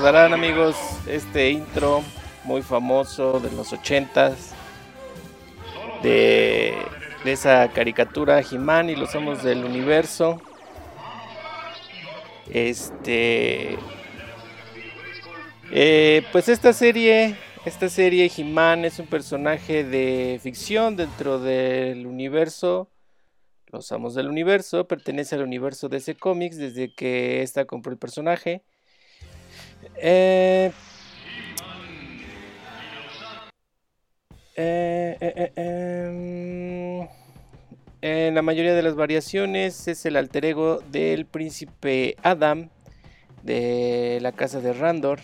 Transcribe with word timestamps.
recordarán 0.00 0.32
amigos 0.32 0.76
este 1.06 1.50
intro 1.50 2.02
muy 2.44 2.62
famoso 2.62 3.38
de 3.38 3.50
los 3.52 3.70
ochentas 3.70 4.54
de, 6.02 6.74
de 7.22 7.32
esa 7.32 7.68
caricatura 7.68 8.40
He-Man 8.40 8.88
y 8.88 8.96
los 8.96 9.14
amos 9.14 9.42
del 9.42 9.62
universo. 9.62 10.40
Este, 12.48 13.76
eh, 15.70 16.22
pues 16.32 16.48
esta 16.48 16.72
serie, 16.72 17.36
esta 17.66 17.90
serie 17.90 18.32
He-Man 18.34 18.86
es 18.86 19.00
un 19.00 19.06
personaje 19.06 19.84
de 19.84 20.40
ficción 20.42 20.96
dentro 20.96 21.38
del 21.38 22.06
universo 22.06 22.88
los 23.72 23.92
Amos 23.92 24.14
del 24.14 24.28
Universo 24.28 24.88
pertenece 24.88 25.36
al 25.36 25.42
universo 25.42 25.88
de 25.88 25.98
ese 25.98 26.16
cómics 26.16 26.56
desde 26.56 26.92
que 26.92 27.42
esta 27.42 27.66
compró 27.66 27.92
el 27.92 27.98
personaje. 27.98 28.64
Eh, 29.96 30.72
eh, 34.56 35.16
eh, 35.20 35.52
em, 35.56 37.08
en 38.02 38.34
la 38.34 38.42
mayoría 38.42 38.74
de 38.74 38.82
las 38.82 38.94
variaciones 38.94 39.88
es 39.88 40.04
el 40.06 40.16
alter 40.16 40.44
ego 40.44 40.80
del 40.90 41.26
príncipe 41.26 42.16
Adam 42.22 42.70
de 43.42 44.18
la 44.20 44.32
casa 44.32 44.60
de 44.60 44.72
Randor. 44.72 45.20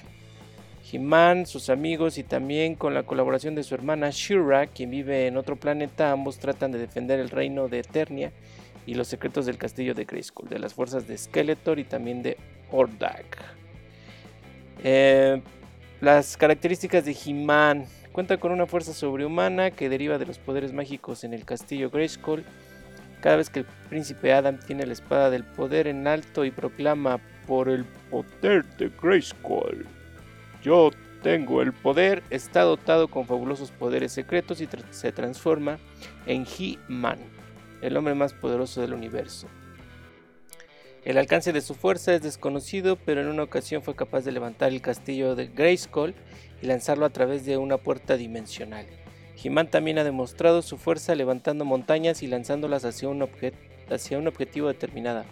He-Man, 0.90 1.46
sus 1.46 1.68
amigos 1.68 2.16
y 2.16 2.22
también 2.22 2.76
con 2.76 2.94
la 2.94 3.02
colaboración 3.02 3.54
de 3.56 3.64
su 3.64 3.74
hermana 3.74 4.10
Shira, 4.10 4.68
quien 4.68 4.90
vive 4.90 5.26
en 5.26 5.36
otro 5.36 5.56
planeta, 5.56 6.12
ambos 6.12 6.38
tratan 6.38 6.70
de 6.70 6.78
defender 6.78 7.18
el 7.18 7.30
reino 7.30 7.68
de 7.68 7.80
Eternia 7.80 8.32
y 8.86 8.94
los 8.94 9.08
secretos 9.08 9.46
del 9.46 9.58
castillo 9.58 9.94
de 9.94 10.04
Grayskull, 10.04 10.48
de 10.48 10.60
las 10.60 10.74
fuerzas 10.74 11.08
de 11.08 11.18
Skeletor 11.18 11.80
y 11.80 11.84
también 11.84 12.22
de 12.22 12.36
Hordak. 12.70 13.65
Eh, 14.82 15.42
las 16.00 16.36
características 16.36 17.04
de 17.04 17.16
He-Man. 17.24 17.86
Cuenta 18.12 18.38
con 18.38 18.52
una 18.52 18.66
fuerza 18.66 18.94
sobrehumana 18.94 19.70
que 19.70 19.88
deriva 19.88 20.18
de 20.18 20.26
los 20.26 20.38
poderes 20.38 20.72
mágicos 20.72 21.24
en 21.24 21.34
el 21.34 21.44
castillo 21.44 21.90
Grayskull. 21.90 22.44
Cada 23.20 23.36
vez 23.36 23.50
que 23.50 23.60
el 23.60 23.66
príncipe 23.88 24.32
Adam 24.32 24.58
tiene 24.58 24.86
la 24.86 24.92
espada 24.92 25.30
del 25.30 25.44
poder 25.44 25.86
en 25.86 26.06
alto 26.06 26.44
y 26.44 26.50
proclama 26.50 27.18
por 27.46 27.68
el 27.68 27.84
poder 28.10 28.64
de 28.76 28.90
Grayskull. 29.00 29.86
Yo 30.62 30.90
tengo 31.22 31.62
el 31.62 31.72
poder, 31.72 32.22
está 32.30 32.62
dotado 32.62 33.08
con 33.08 33.26
fabulosos 33.26 33.70
poderes 33.70 34.12
secretos 34.12 34.60
y 34.60 34.68
se 34.90 35.12
transforma 35.12 35.78
en 36.26 36.46
He-Man, 36.46 37.18
el 37.82 37.96
hombre 37.96 38.14
más 38.14 38.32
poderoso 38.32 38.80
del 38.80 38.94
universo. 38.94 39.48
El 41.06 41.18
alcance 41.18 41.52
de 41.52 41.60
su 41.60 41.76
fuerza 41.76 42.12
es 42.14 42.22
desconocido, 42.22 42.96
pero 42.96 43.20
en 43.20 43.28
una 43.28 43.44
ocasión 43.44 43.80
fue 43.80 43.94
capaz 43.94 44.24
de 44.24 44.32
levantar 44.32 44.72
el 44.72 44.80
castillo 44.80 45.36
de 45.36 45.46
Grayskull 45.46 46.16
y 46.60 46.66
lanzarlo 46.66 47.06
a 47.06 47.10
través 47.10 47.46
de 47.46 47.56
una 47.58 47.76
puerta 47.76 48.16
dimensional. 48.16 48.86
He-Man 49.40 49.70
también 49.70 49.98
ha 49.98 50.04
demostrado 50.04 50.62
su 50.62 50.78
fuerza 50.78 51.14
levantando 51.14 51.64
montañas 51.64 52.24
y 52.24 52.26
lanzándolas 52.26 52.84
hacia 52.84 53.08
un, 53.08 53.24
hacia 53.88 54.18
un 54.18 54.26
objetivo 54.26 54.66
determinado. 54.66 55.24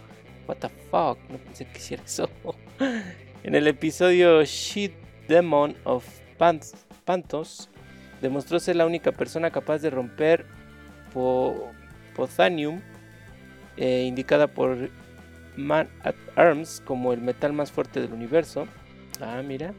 What 0.46 0.58
the 0.58 0.68
fuck, 0.68 1.18
no 1.28 1.38
pensé 1.38 1.64
que 1.64 1.78
hiciera 1.78 2.04
eso. 2.04 2.30
en 3.42 3.54
el 3.56 3.66
episodio 3.66 4.44
She 4.44 4.92
Demon 5.26 5.74
of 5.82 6.06
Pant- 6.38 6.72
Pantos, 7.04 7.68
demostró 8.22 8.60
ser 8.60 8.76
la 8.76 8.86
única 8.86 9.10
persona 9.10 9.50
capaz 9.50 9.78
de 9.78 9.90
romper 9.90 10.46
po- 11.12 11.68
Pothanium, 12.14 12.80
eh, 13.76 14.04
indicada 14.06 14.46
por 14.46 14.88
Man 15.56 15.88
at 16.02 16.14
Arms 16.36 16.82
como 16.84 17.12
el 17.12 17.20
metal 17.20 17.52
más 17.52 17.70
fuerte 17.72 18.00
del 18.00 18.12
universo. 18.12 18.66
Ah, 19.20 19.42
mira, 19.46 19.74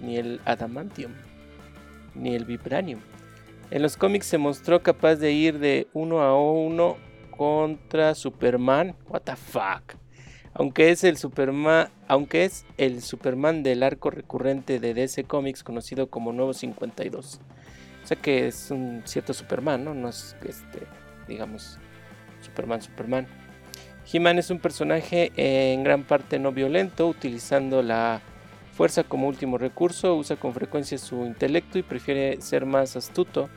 ni 0.00 0.16
el 0.16 0.40
Adamantium, 0.44 1.12
ni 2.14 2.34
el 2.34 2.44
Vibranium. 2.44 3.00
En 3.70 3.82
los 3.82 3.96
cómics 3.96 4.26
se 4.26 4.38
mostró 4.38 4.82
capaz 4.82 5.16
de 5.16 5.32
ir 5.32 5.58
de 5.58 5.88
uno 5.92 6.20
a 6.20 6.38
uno 6.38 6.96
contra 7.36 8.14
Superman. 8.14 8.94
What 9.08 9.22
the 9.22 9.36
fuck. 9.36 9.94
Aunque 10.54 10.90
es 10.90 11.04
el 11.04 11.18
Superman, 11.18 11.88
aunque 12.08 12.44
es 12.44 12.64
el 12.78 13.02
Superman 13.02 13.62
del 13.62 13.82
arco 13.82 14.10
recurrente 14.10 14.80
de 14.80 14.94
DC 14.94 15.24
Comics 15.24 15.62
conocido 15.62 16.08
como 16.08 16.32
Nuevo 16.32 16.54
52. 16.54 17.40
O 18.02 18.06
sea 18.06 18.16
que 18.16 18.46
es 18.46 18.70
un 18.70 19.02
cierto 19.04 19.34
Superman, 19.34 19.84
¿no? 19.84 19.92
No 19.92 20.08
es 20.08 20.36
este, 20.44 20.86
digamos, 21.26 21.78
Superman, 22.40 22.80
Superman. 22.80 23.26
He-Man 24.12 24.38
es 24.38 24.50
un 24.50 24.60
personaje 24.60 25.32
en 25.36 25.82
gran 25.82 26.04
parte 26.04 26.38
no 26.38 26.52
violento, 26.52 27.08
utilizando 27.08 27.82
la 27.82 28.22
fuerza 28.72 29.02
como 29.02 29.26
último 29.26 29.58
recurso, 29.58 30.14
usa 30.14 30.36
con 30.36 30.54
frecuencia 30.54 30.96
su 30.98 31.24
intelecto 31.24 31.78
y 31.78 31.82
prefiere 31.82 32.40
ser 32.40 32.66
más 32.66 32.94
astuto 32.94 33.48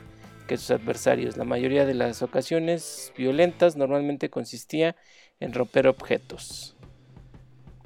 que 0.48 0.56
sus 0.56 0.72
adversarios. 0.72 1.36
La 1.36 1.44
mayoría 1.44 1.86
de 1.86 1.94
las 1.94 2.22
ocasiones 2.22 3.12
violentas 3.16 3.76
normalmente 3.76 4.28
consistía 4.28 4.96
en 5.38 5.52
romper 5.52 5.86
objetos. 5.86 6.76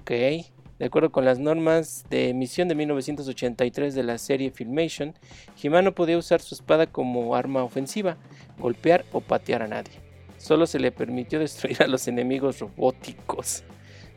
Ok, 0.00 0.10
de 0.10 0.86
acuerdo 0.86 1.12
con 1.12 1.26
las 1.26 1.38
normas 1.38 2.06
de 2.08 2.30
emisión 2.30 2.68
de 2.68 2.76
1983 2.76 3.94
de 3.94 4.02
la 4.04 4.16
serie 4.16 4.50
Filmation, 4.50 5.14
He-Man 5.62 5.84
no 5.84 5.94
podía 5.94 6.16
usar 6.16 6.40
su 6.40 6.54
espada 6.54 6.86
como 6.86 7.34
arma 7.34 7.62
ofensiva, 7.62 8.16
golpear 8.58 9.04
o 9.12 9.20
patear 9.20 9.62
a 9.62 9.68
nadie. 9.68 10.03
Solo 10.44 10.66
se 10.66 10.78
le 10.78 10.92
permitió 10.92 11.38
destruir 11.38 11.82
a 11.82 11.86
los 11.86 12.06
enemigos 12.06 12.58
robóticos. 12.58 13.64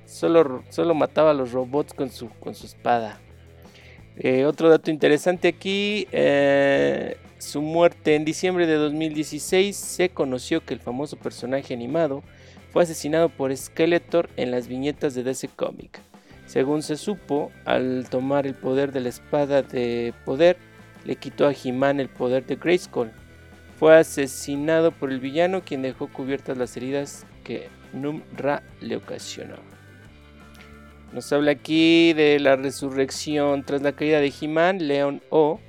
Solo, 0.05 0.61
solo 0.67 0.93
mataba 0.93 1.31
a 1.31 1.33
los 1.33 1.53
robots 1.53 1.93
con 1.93 2.09
su, 2.09 2.27
con 2.41 2.53
su 2.53 2.65
espada. 2.65 3.17
Eh, 4.17 4.43
otro 4.43 4.67
dato 4.67 4.91
interesante 4.91 5.47
aquí, 5.47 6.05
eh, 6.11 7.15
su 7.37 7.61
muerte 7.61 8.15
en 8.15 8.25
diciembre 8.25 8.67
de 8.67 8.75
2016 8.75 9.73
se 9.73 10.09
conoció 10.09 10.65
que 10.65 10.73
el 10.73 10.81
famoso 10.81 11.15
personaje 11.15 11.73
animado 11.73 12.23
fue 12.73 12.83
asesinado 12.83 13.29
por 13.29 13.55
Skeletor 13.55 14.29
en 14.35 14.51
las 14.51 14.67
viñetas 14.67 15.15
de 15.15 15.23
DC 15.23 15.47
Comic. 15.55 16.01
Según 16.45 16.83
se 16.83 16.97
supo, 16.97 17.53
al 17.63 18.05
tomar 18.09 18.45
el 18.47 18.53
poder 18.53 18.91
de 18.91 18.99
la 18.99 19.09
espada 19.09 19.61
de 19.61 20.13
poder, 20.25 20.57
le 21.05 21.15
quitó 21.15 21.47
a 21.47 21.53
He-Man 21.53 22.01
el 22.01 22.09
poder 22.09 22.45
de 22.45 22.57
Grayskull. 22.57 23.13
Fue 23.77 23.95
asesinado 23.95 24.91
por 24.91 25.11
el 25.11 25.19
villano 25.19 25.61
quien 25.63 25.81
dejó 25.81 26.07
cubiertas 26.07 26.57
las 26.57 26.75
heridas 26.75 27.25
que 27.43 27.69
Num-Ra 27.93 28.63
le 28.81 28.95
ocasionó. 28.95 29.55
Nos 31.13 31.31
habla 31.31 31.51
aquí 31.51 32.13
de 32.13 32.39
la 32.39 32.55
resurrección 32.55 33.63
tras 33.63 33.81
la 33.81 33.93
caída 33.93 34.19
de 34.19 34.33
He-Man, 34.41 34.87
Leon 34.87 35.21
O 35.29 35.59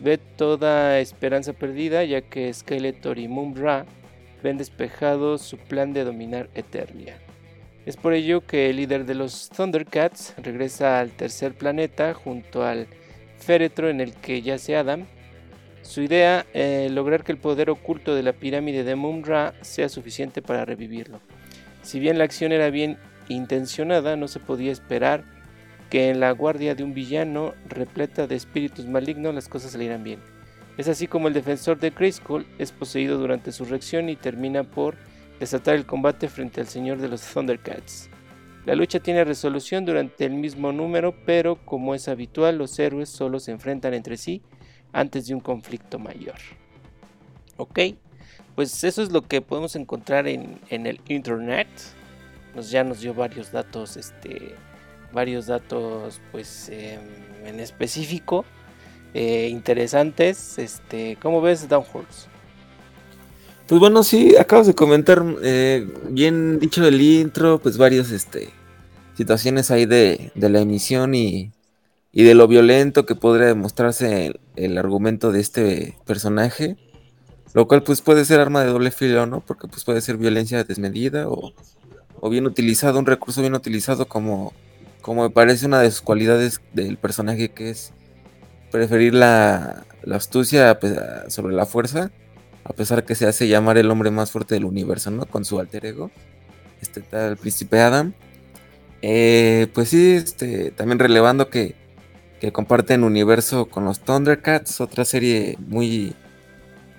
ve 0.00 0.18
toda 0.18 0.98
esperanza 0.98 1.52
perdida 1.52 2.04
ya 2.04 2.20
que 2.20 2.52
Skeletor 2.52 3.18
y 3.18 3.28
Mum-Ra 3.28 3.86
ven 4.42 4.58
despejado 4.58 5.38
su 5.38 5.56
plan 5.56 5.92
de 5.92 6.04
dominar 6.04 6.50
Eternia. 6.54 7.16
Es 7.86 7.96
por 7.96 8.12
ello 8.12 8.46
que 8.46 8.70
el 8.70 8.76
líder 8.76 9.06
de 9.06 9.14
los 9.14 9.48
Thundercats 9.50 10.34
regresa 10.38 11.00
al 11.00 11.10
tercer 11.10 11.54
planeta 11.54 12.14
junto 12.14 12.64
al 12.64 12.86
féretro 13.38 13.88
en 13.88 14.00
el 14.00 14.14
que 14.14 14.42
yace 14.42 14.76
Adam. 14.76 15.06
Su 15.82 16.00
idea 16.00 16.46
es 16.54 16.90
lograr 16.92 17.24
que 17.24 17.32
el 17.32 17.38
poder 17.38 17.68
oculto 17.68 18.14
de 18.14 18.22
la 18.22 18.32
pirámide 18.32 18.84
de 18.84 18.94
Mum-Ra 18.94 19.52
sea 19.62 19.88
suficiente 19.88 20.40
para 20.40 20.64
revivirlo. 20.64 21.20
Si 21.82 21.98
bien 21.98 22.18
la 22.18 22.24
acción 22.24 22.52
era 22.52 22.70
bien 22.70 22.98
intencionada, 23.28 24.16
no 24.16 24.28
se 24.28 24.38
podía 24.38 24.70
esperar 24.70 25.24
que 25.90 26.08
en 26.08 26.20
la 26.20 26.30
guardia 26.30 26.76
de 26.76 26.84
un 26.84 26.94
villano 26.94 27.52
repleta 27.68 28.28
de 28.28 28.36
espíritus 28.36 28.86
malignos 28.86 29.34
las 29.34 29.48
cosas 29.48 29.72
salieran 29.72 30.04
bien. 30.04 30.20
Es 30.78 30.88
así 30.88 31.08
como 31.08 31.28
el 31.28 31.34
defensor 31.34 31.78
de 31.80 31.90
Grayskull 31.90 32.46
es 32.58 32.70
poseído 32.70 33.18
durante 33.18 33.52
su 33.52 33.64
reacción 33.64 34.08
y 34.08 34.16
termina 34.16 34.62
por 34.62 34.94
desatar 35.40 35.74
el 35.74 35.84
combate 35.84 36.28
frente 36.28 36.60
al 36.60 36.68
señor 36.68 36.98
de 36.98 37.08
los 37.08 37.22
Thundercats. 37.34 38.08
La 38.64 38.76
lucha 38.76 39.00
tiene 39.00 39.24
resolución 39.24 39.84
durante 39.84 40.24
el 40.24 40.34
mismo 40.34 40.72
número, 40.72 41.16
pero 41.26 41.56
como 41.56 41.96
es 41.96 42.06
habitual, 42.06 42.56
los 42.56 42.78
héroes 42.78 43.08
solo 43.08 43.40
se 43.40 43.50
enfrentan 43.50 43.92
entre 43.92 44.16
sí 44.16 44.40
antes 44.92 45.26
de 45.26 45.34
un 45.34 45.40
conflicto 45.40 45.98
mayor. 45.98 46.36
Ok, 47.56 47.78
pues 48.54 48.84
eso 48.84 49.02
es 49.02 49.12
lo 49.12 49.22
que 49.22 49.40
podemos 49.40 49.76
encontrar 49.76 50.26
en, 50.28 50.60
el 50.68 51.00
internet. 51.08 51.68
Nos, 52.54 52.70
ya 52.70 52.84
nos 52.84 53.00
dio 53.00 53.14
varios 53.14 53.52
datos, 53.52 53.96
este, 53.96 54.54
varios 55.12 55.46
datos, 55.46 56.20
pues 56.30 56.68
em, 56.68 57.00
en 57.46 57.60
específico, 57.60 58.44
eh, 59.14 59.48
interesantes. 59.50 60.58
Este, 60.58 61.16
¿cómo 61.20 61.40
ves 61.40 61.68
Downhorse? 61.68 62.32
Pues 63.66 63.80
bueno, 63.80 64.02
sí, 64.02 64.36
acabas 64.36 64.66
de 64.66 64.74
comentar, 64.74 65.24
eh, 65.42 65.88
bien 66.10 66.58
dicho 66.58 66.86
el 66.86 67.00
intro, 67.00 67.58
pues 67.58 67.78
varias 67.78 68.10
este, 68.10 68.50
situaciones 69.16 69.70
ahí 69.70 69.86
de, 69.86 70.30
la 70.34 70.60
emisión 70.60 71.14
y, 71.14 71.52
de 72.12 72.34
lo 72.34 72.48
violento 72.48 73.06
que 73.06 73.14
podría 73.14 73.46
demostrarse 73.46 74.38
el, 74.56 74.78
argumento 74.78 75.32
de 75.32 75.40
este 75.40 75.96
personaje, 76.06 76.76
lo 77.54 77.68
cual 77.68 77.82
pues 77.82 78.00
puede 78.00 78.24
ser 78.24 78.40
arma 78.40 78.62
de 78.62 78.70
doble 78.70 78.90
filo, 78.90 79.26
¿no? 79.26 79.40
Porque 79.40 79.68
pues 79.68 79.84
puede 79.84 80.00
ser 80.00 80.16
violencia 80.16 80.64
desmedida 80.64 81.26
o, 81.28 81.52
bien 82.30 82.46
utilizado, 82.46 82.98
un 82.98 83.06
recurso 83.06 83.40
bien 83.40 83.54
utilizado 83.54 84.06
como, 84.06 84.52
como 85.00 85.24
me 85.24 85.30
parece 85.30 85.66
una 85.66 85.80
de 85.80 85.90
sus 85.90 86.02
cualidades 86.02 86.60
del 86.72 86.96
personaje 86.96 87.50
que 87.50 87.70
es 87.70 87.92
preferir 88.70 89.14
la, 89.14 89.84
la 90.02 90.16
astucia 90.16 90.78
sobre 91.28 91.54
la 91.54 91.66
fuerza 91.66 92.10
a 92.64 92.72
pesar 92.72 93.04
que 93.04 93.14
se 93.14 93.26
hace 93.26 93.48
llamar 93.48 93.78
el 93.78 93.90
hombre 93.90 94.10
más 94.10 94.30
fuerte 94.30 94.54
del 94.54 94.64
universo, 94.64 95.10
¿no? 95.10 95.26
Con 95.26 95.44
su 95.44 95.58
alter 95.58 95.86
ego, 95.86 96.10
este 96.80 97.00
tal 97.00 97.36
príncipe 97.36 97.80
Adam. 97.80 98.14
Eh, 99.02 99.66
pues 99.74 99.88
sí, 99.88 100.12
este, 100.12 100.70
también 100.70 100.98
relevando 100.98 101.50
que, 101.50 101.74
que, 102.42 102.52
comparten 102.52 103.04
universo 103.04 103.66
con 103.66 103.84
los 103.84 104.00
Thundercats, 104.00 104.80
otra 104.80 105.04
serie 105.04 105.56
muy 105.68 106.12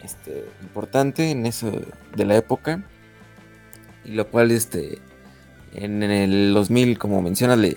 este, 0.04 0.46
importante 0.62 1.32
en 1.32 1.46
eso 1.46 1.70
de 2.16 2.26
la 2.26 2.38
época. 2.38 2.84
Y 4.06 4.12
lo 4.12 4.28
cual, 4.30 4.52
este, 4.52 5.00
en 5.74 6.02
el 6.02 6.54
2000, 6.54 6.98
como 6.98 7.22
mencionas, 7.22 7.58
le, 7.58 7.76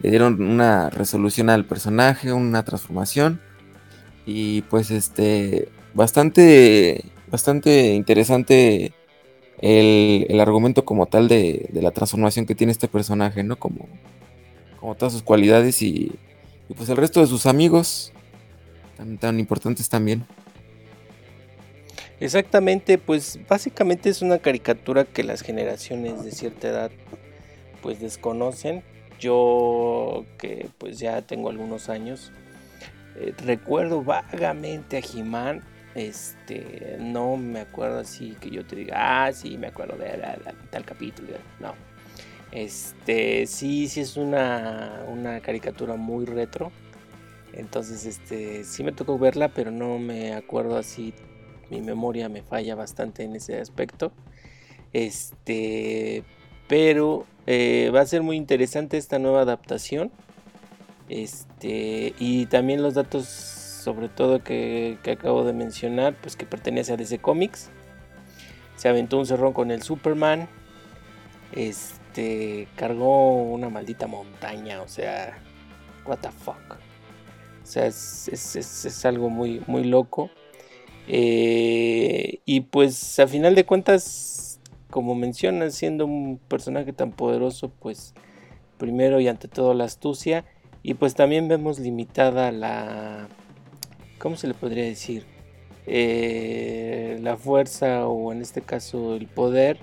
dieron 0.00 0.42
una 0.42 0.88
resolución 0.88 1.50
al 1.50 1.66
personaje, 1.66 2.32
una 2.32 2.64
transformación. 2.64 3.40
Y 4.24 4.62
pues 4.62 4.90
este, 4.90 5.68
bastante 5.92 7.04
bastante 7.30 7.94
interesante 7.94 8.92
el, 9.58 10.40
argumento 10.40 10.84
como 10.84 11.06
tal 11.06 11.28
de, 11.28 11.68
la 11.72 11.90
transformación 11.90 12.46
que 12.46 12.54
tiene 12.54 12.72
este 12.72 12.88
personaje, 12.88 13.42
¿no? 13.42 13.56
Como, 13.56 13.88
como 14.78 14.94
todas 14.94 15.12
sus 15.12 15.22
cualidades 15.22 15.82
y, 15.82 16.12
pues 16.72 16.88
el 16.88 16.96
resto 16.96 17.20
de 17.20 17.26
sus 17.26 17.46
amigos 17.46 18.12
tan, 18.96 19.18
tan 19.18 19.38
importantes 19.38 19.88
también. 19.88 20.24
Exactamente, 22.20 22.96
pues 22.96 23.38
básicamente 23.48 24.08
es 24.08 24.22
una 24.22 24.38
caricatura 24.38 25.04
que 25.04 25.24
las 25.24 25.42
generaciones 25.42 26.24
de 26.24 26.30
cierta 26.30 26.68
edad 26.68 26.90
pues 27.82 28.00
desconocen. 28.00 28.82
Yo 29.20 30.24
que 30.38 30.68
pues 30.78 30.98
ya 30.98 31.22
tengo 31.22 31.50
algunos 31.50 31.88
años, 31.88 32.32
eh, 33.16 33.34
recuerdo 33.44 34.02
vagamente 34.02 34.98
a 34.98 35.00
Jimán 35.00 35.62
este, 35.94 36.96
no 36.98 37.36
me 37.36 37.60
acuerdo 37.60 38.00
así 38.00 38.36
que 38.40 38.50
yo 38.50 38.64
te 38.66 38.76
diga, 38.76 39.26
ah, 39.26 39.32
sí, 39.32 39.56
me 39.56 39.68
acuerdo 39.68 39.96
de, 39.96 40.20
tal 40.70 40.84
capítulo. 40.84 41.34
No. 41.60 41.74
Este, 42.54 43.48
sí, 43.48 43.88
sí 43.88 44.00
es 44.00 44.16
una, 44.16 45.04
una 45.08 45.40
caricatura 45.40 45.96
muy 45.96 46.24
retro. 46.24 46.70
Entonces, 47.52 48.06
este, 48.06 48.64
sí 48.64 48.84
me 48.84 48.92
tocó 48.92 49.18
verla, 49.18 49.48
pero 49.48 49.72
no 49.72 49.98
me 49.98 50.34
acuerdo 50.34 50.76
así. 50.76 51.12
Mi 51.68 51.80
memoria 51.80 52.28
me 52.28 52.42
falla 52.42 52.76
bastante 52.76 53.24
en 53.24 53.34
ese 53.34 53.60
aspecto. 53.60 54.12
Este, 54.92 56.22
pero 56.68 57.26
eh, 57.46 57.90
va 57.92 58.02
a 58.02 58.06
ser 58.06 58.22
muy 58.22 58.36
interesante 58.36 58.98
esta 58.98 59.18
nueva 59.18 59.40
adaptación. 59.42 60.12
Este, 61.08 62.14
y 62.18 62.46
también 62.46 62.82
los 62.82 62.94
datos 62.94 63.26
sobre 63.26 64.08
todo 64.08 64.42
que, 64.42 64.98
acabo 65.12 65.44
de 65.44 65.52
mencionar, 65.52 66.14
pues 66.20 66.36
que 66.36 66.46
pertenece 66.46 66.92
a 66.92 66.96
DC 66.96 67.18
Comics. 67.18 67.70
Se 68.76 68.88
aventó 68.88 69.18
un 69.18 69.26
cerrón 69.26 69.52
con 69.52 69.72
el 69.72 69.82
Superman. 69.82 70.48
Este 71.52 72.03
cargó 72.76 73.42
una 73.42 73.68
maldita 73.68 74.06
montaña, 74.06 74.82
o 74.82 74.88
sea, 74.88 75.38
what 76.06 76.18
the 76.18 76.30
fuck. 76.30 76.76
O 77.62 77.66
sea, 77.66 77.86
es, 77.86 79.04
algo 79.04 79.30
muy, 79.30 79.62
muy 79.66 79.84
loco. 79.84 80.30
Eh, 81.08 82.40
y 82.44 82.60
pues 82.60 83.18
a 83.18 83.26
final 83.26 83.54
de 83.54 83.64
cuentas, 83.64 84.60
como 84.90 85.14
mencionas, 85.14 85.74
siendo 85.74 86.06
un 86.06 86.38
personaje 86.48 86.92
tan 86.92 87.12
poderoso, 87.12 87.70
pues 87.70 88.14
primero 88.78 89.20
y 89.20 89.28
ante 89.28 89.48
todo 89.48 89.74
la 89.74 89.84
astucia. 89.84 90.44
Y 90.82 90.94
pues 90.94 91.14
también 91.14 91.48
vemos 91.48 91.78
limitada 91.78 92.52
la, 92.52 93.28
¿cómo 94.18 94.36
se 94.36 94.46
le 94.46 94.54
podría 94.54 94.84
decir? 94.84 95.24
Eh, 95.86 97.18
la 97.22 97.36
fuerza 97.36 98.06
o 98.06 98.32
en 98.32 98.42
este 98.42 98.60
caso 98.60 99.14
el 99.14 99.26
poder, 99.26 99.78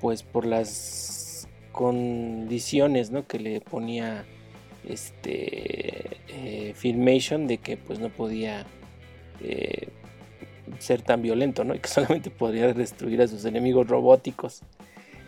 pues 0.00 0.22
por 0.22 0.46
las 0.46 1.17
condiciones 1.78 3.12
¿no? 3.12 3.28
que 3.28 3.38
le 3.38 3.60
ponía 3.60 4.24
este 4.88 6.16
eh, 6.26 6.72
Filmation 6.74 7.46
de 7.46 7.58
que 7.58 7.76
pues 7.76 8.00
no 8.00 8.08
podía 8.08 8.66
eh, 9.40 9.86
ser 10.80 11.02
tan 11.02 11.22
violento, 11.22 11.62
¿no? 11.62 11.76
Y 11.76 11.78
que 11.78 11.88
solamente 11.88 12.30
podía 12.30 12.74
destruir 12.74 13.22
a 13.22 13.28
sus 13.28 13.44
enemigos 13.44 13.86
robóticos. 13.86 14.62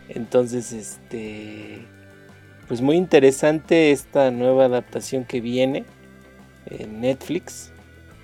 Entonces, 0.09 0.73
este, 0.73 1.85
pues 2.67 2.81
muy 2.81 2.97
interesante 2.97 3.93
esta 3.93 4.29
nueva 4.29 4.65
adaptación 4.65 5.23
que 5.23 5.39
viene 5.39 5.85
en 6.65 6.99
Netflix 6.99 7.71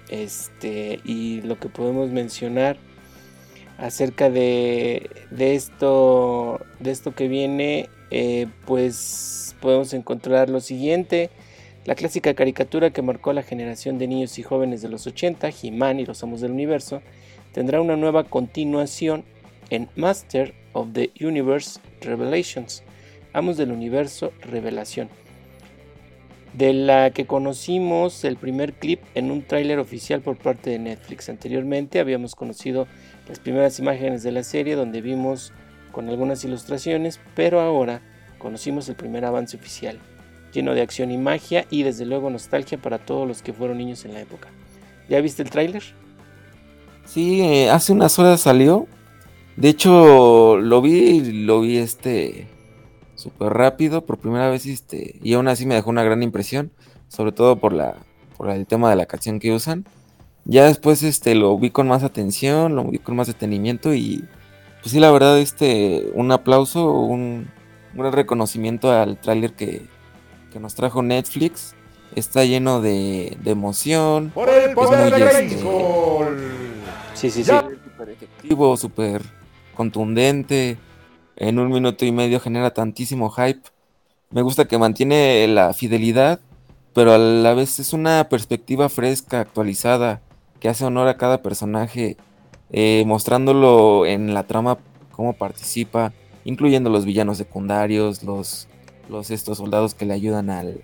este, 0.10 1.00
y 1.06 1.44
lo 1.44 1.58
que 1.58 1.70
podemos 1.70 2.10
mencionar 2.10 2.76
acerca 3.78 4.30
de, 4.30 5.10
esto, 5.32 6.60
de 6.82 6.92
esto 6.92 7.16
que 7.16 7.30
viene, 7.30 7.90
eh, 8.12 8.48
pues 8.66 9.56
podemos 9.62 9.94
encontrar 9.94 10.50
lo 10.50 10.60
siguiente. 10.60 11.30
La 11.86 11.96
clásica 11.96 12.34
caricatura 12.34 12.92
que 12.92 13.02
marcó 13.02 13.34
la 13.34 13.44
generación 13.44 13.98
de 13.98 14.08
niños 14.08 14.38
y 14.40 14.44
jóvenes 14.44 14.82
de 14.82 14.90
los 14.90 15.08
80, 15.08 15.50
He-Man 15.62 16.00
y 16.00 16.06
los 16.06 16.22
Amos 16.24 16.42
del 16.42 16.52
Universo, 16.52 17.02
tendrá 17.54 17.80
una 17.82 17.96
nueva 17.96 18.26
continuación 18.26 19.24
en 19.70 19.90
Master 19.96 20.54
of 20.74 20.90
the 20.94 21.12
Universe 21.20 21.80
Revelations, 22.02 22.84
Amos 23.34 23.58
del 23.58 23.72
Universo 23.72 24.34
Revelación 24.42 25.10
de 26.58 26.74
la 26.74 27.12
que 27.12 27.28
conocimos 27.28 28.24
el 28.24 28.36
primer 28.36 28.74
clip 28.74 29.00
en 29.14 29.30
un 29.30 29.44
tráiler 29.44 29.78
oficial 29.78 30.22
por 30.22 30.38
parte 30.38 30.72
de 30.72 30.80
Netflix. 30.80 31.30
Anteriormente 31.30 32.00
habíamos 32.00 32.34
conocido 32.34 32.88
las 33.28 33.40
primeras 33.40 33.78
imágenes 33.78 34.24
de 34.24 34.32
la 34.32 34.44
serie 34.44 34.76
donde 34.76 35.02
vimos 35.02 35.54
con 35.98 36.10
algunas 36.10 36.44
ilustraciones, 36.44 37.20
pero 37.34 37.60
ahora 37.60 38.04
conocimos 38.38 38.88
el 38.88 38.96
primer 38.96 39.26
avance 39.26 39.58
oficial, 39.58 39.98
lleno 40.54 40.76
de 40.76 40.82
acción 40.82 41.10
y 41.10 41.18
magia 41.18 41.66
y 41.72 41.82
desde 41.82 42.06
luego 42.06 42.30
nostalgia 42.30 42.78
para 42.78 43.00
todos 43.00 43.28
los 43.28 43.42
que 43.42 43.52
fueron 43.52 43.80
niños 43.80 44.06
en 44.06 44.14
la 44.14 44.22
época. 44.22 44.50
¿Ya 45.10 45.20
viste 45.22 45.42
el 45.42 45.50
tráiler? 45.50 45.82
Sí, 47.04 47.42
eh, 47.42 47.72
hace 47.72 47.94
unas 47.94 48.20
horas 48.20 48.42
salió. 48.42 48.86
De 49.56 49.70
hecho, 49.70 50.58
lo 50.58 50.84
vi, 50.84 51.32
lo 51.46 51.62
vi 51.62 51.78
este 51.78 52.48
súper 53.16 53.54
rápido 53.54 54.06
por 54.06 54.20
primera 54.20 54.52
vez 54.52 54.68
este, 54.68 55.16
y 55.24 55.34
aún 55.34 55.48
así 55.48 55.66
me 55.66 55.74
dejó 55.74 55.90
una 55.90 56.04
gran 56.04 56.22
impresión, 56.22 56.70
sobre 57.08 57.32
todo 57.32 57.56
por, 57.56 57.74
la, 57.74 57.96
por 58.38 58.52
el 58.52 58.68
tema 58.68 58.92
de 58.92 58.98
la 58.98 59.08
canción 59.08 59.40
que 59.40 59.52
usan. 59.52 59.86
Ya 60.46 60.66
después 60.66 61.02
este, 61.02 61.34
lo 61.34 61.58
vi 61.58 61.72
con 61.72 61.88
más 61.88 62.04
atención, 62.04 62.76
lo 62.76 62.84
vi 62.84 63.00
con 63.00 63.16
más 63.16 63.26
detenimiento 63.26 63.96
y 63.96 64.24
pues 64.88 64.94
sí, 64.94 65.00
la 65.02 65.12
verdad, 65.12 65.38
este, 65.38 66.12
un 66.14 66.32
aplauso, 66.32 66.90
un, 66.94 67.52
un 67.94 68.12
reconocimiento 68.14 68.90
al 68.90 69.20
tráiler 69.20 69.52
que, 69.52 69.86
que 70.50 70.62
nos 70.62 70.76
trajo 70.76 71.04
Netflix. 71.04 71.76
Está 72.16 72.46
lleno 72.46 72.80
de, 72.80 73.36
de 73.44 73.52
emoción. 73.52 74.32
Por 74.34 74.48
el 74.48 74.74
poder 74.74 75.14
de 75.14 75.26
este, 75.26 75.60
Sí, 77.16 77.30
sí, 77.30 77.44
sí. 77.44 77.52
Súper 77.52 78.12
efectivo, 78.12 78.78
súper 78.78 79.24
contundente 79.76 80.78
en 81.36 81.60
un 81.60 81.70
minuto 81.70 82.06
y 82.06 82.14
medio 82.14 82.40
genera 82.40 82.74
tantísimo 82.74 83.30
hype. 83.30 83.68
Me 84.30 84.42
gusta 84.42 84.70
que 84.70 84.78
mantiene 84.78 85.46
la 85.50 85.74
fidelidad, 85.74 86.40
pero 86.94 87.12
a 87.12 87.18
la 87.18 87.54
vez 87.54 87.80
es 87.80 87.92
una 87.92 88.30
perspectiva 88.30 88.88
fresca, 88.88 89.42
actualizada, 89.42 90.22
que 90.62 90.70
hace 90.70 90.86
honor 90.86 91.10
a 91.10 91.18
cada 91.18 91.42
personaje, 91.42 92.16
eh, 92.72 93.04
mostrándolo 93.06 94.06
en 94.06 94.34
la 94.34 94.46
trama, 94.46 94.78
cómo 95.12 95.34
participa, 95.34 96.14
incluyendo 96.44 96.90
los 96.90 97.06
villanos 97.06 97.38
secundarios, 97.38 98.24
los, 98.24 98.68
los 99.10 99.32
estos 99.32 99.58
soldados 99.58 99.94
que 99.94 100.06
le 100.06 100.14
ayudan 100.14 100.50
al, 100.50 100.82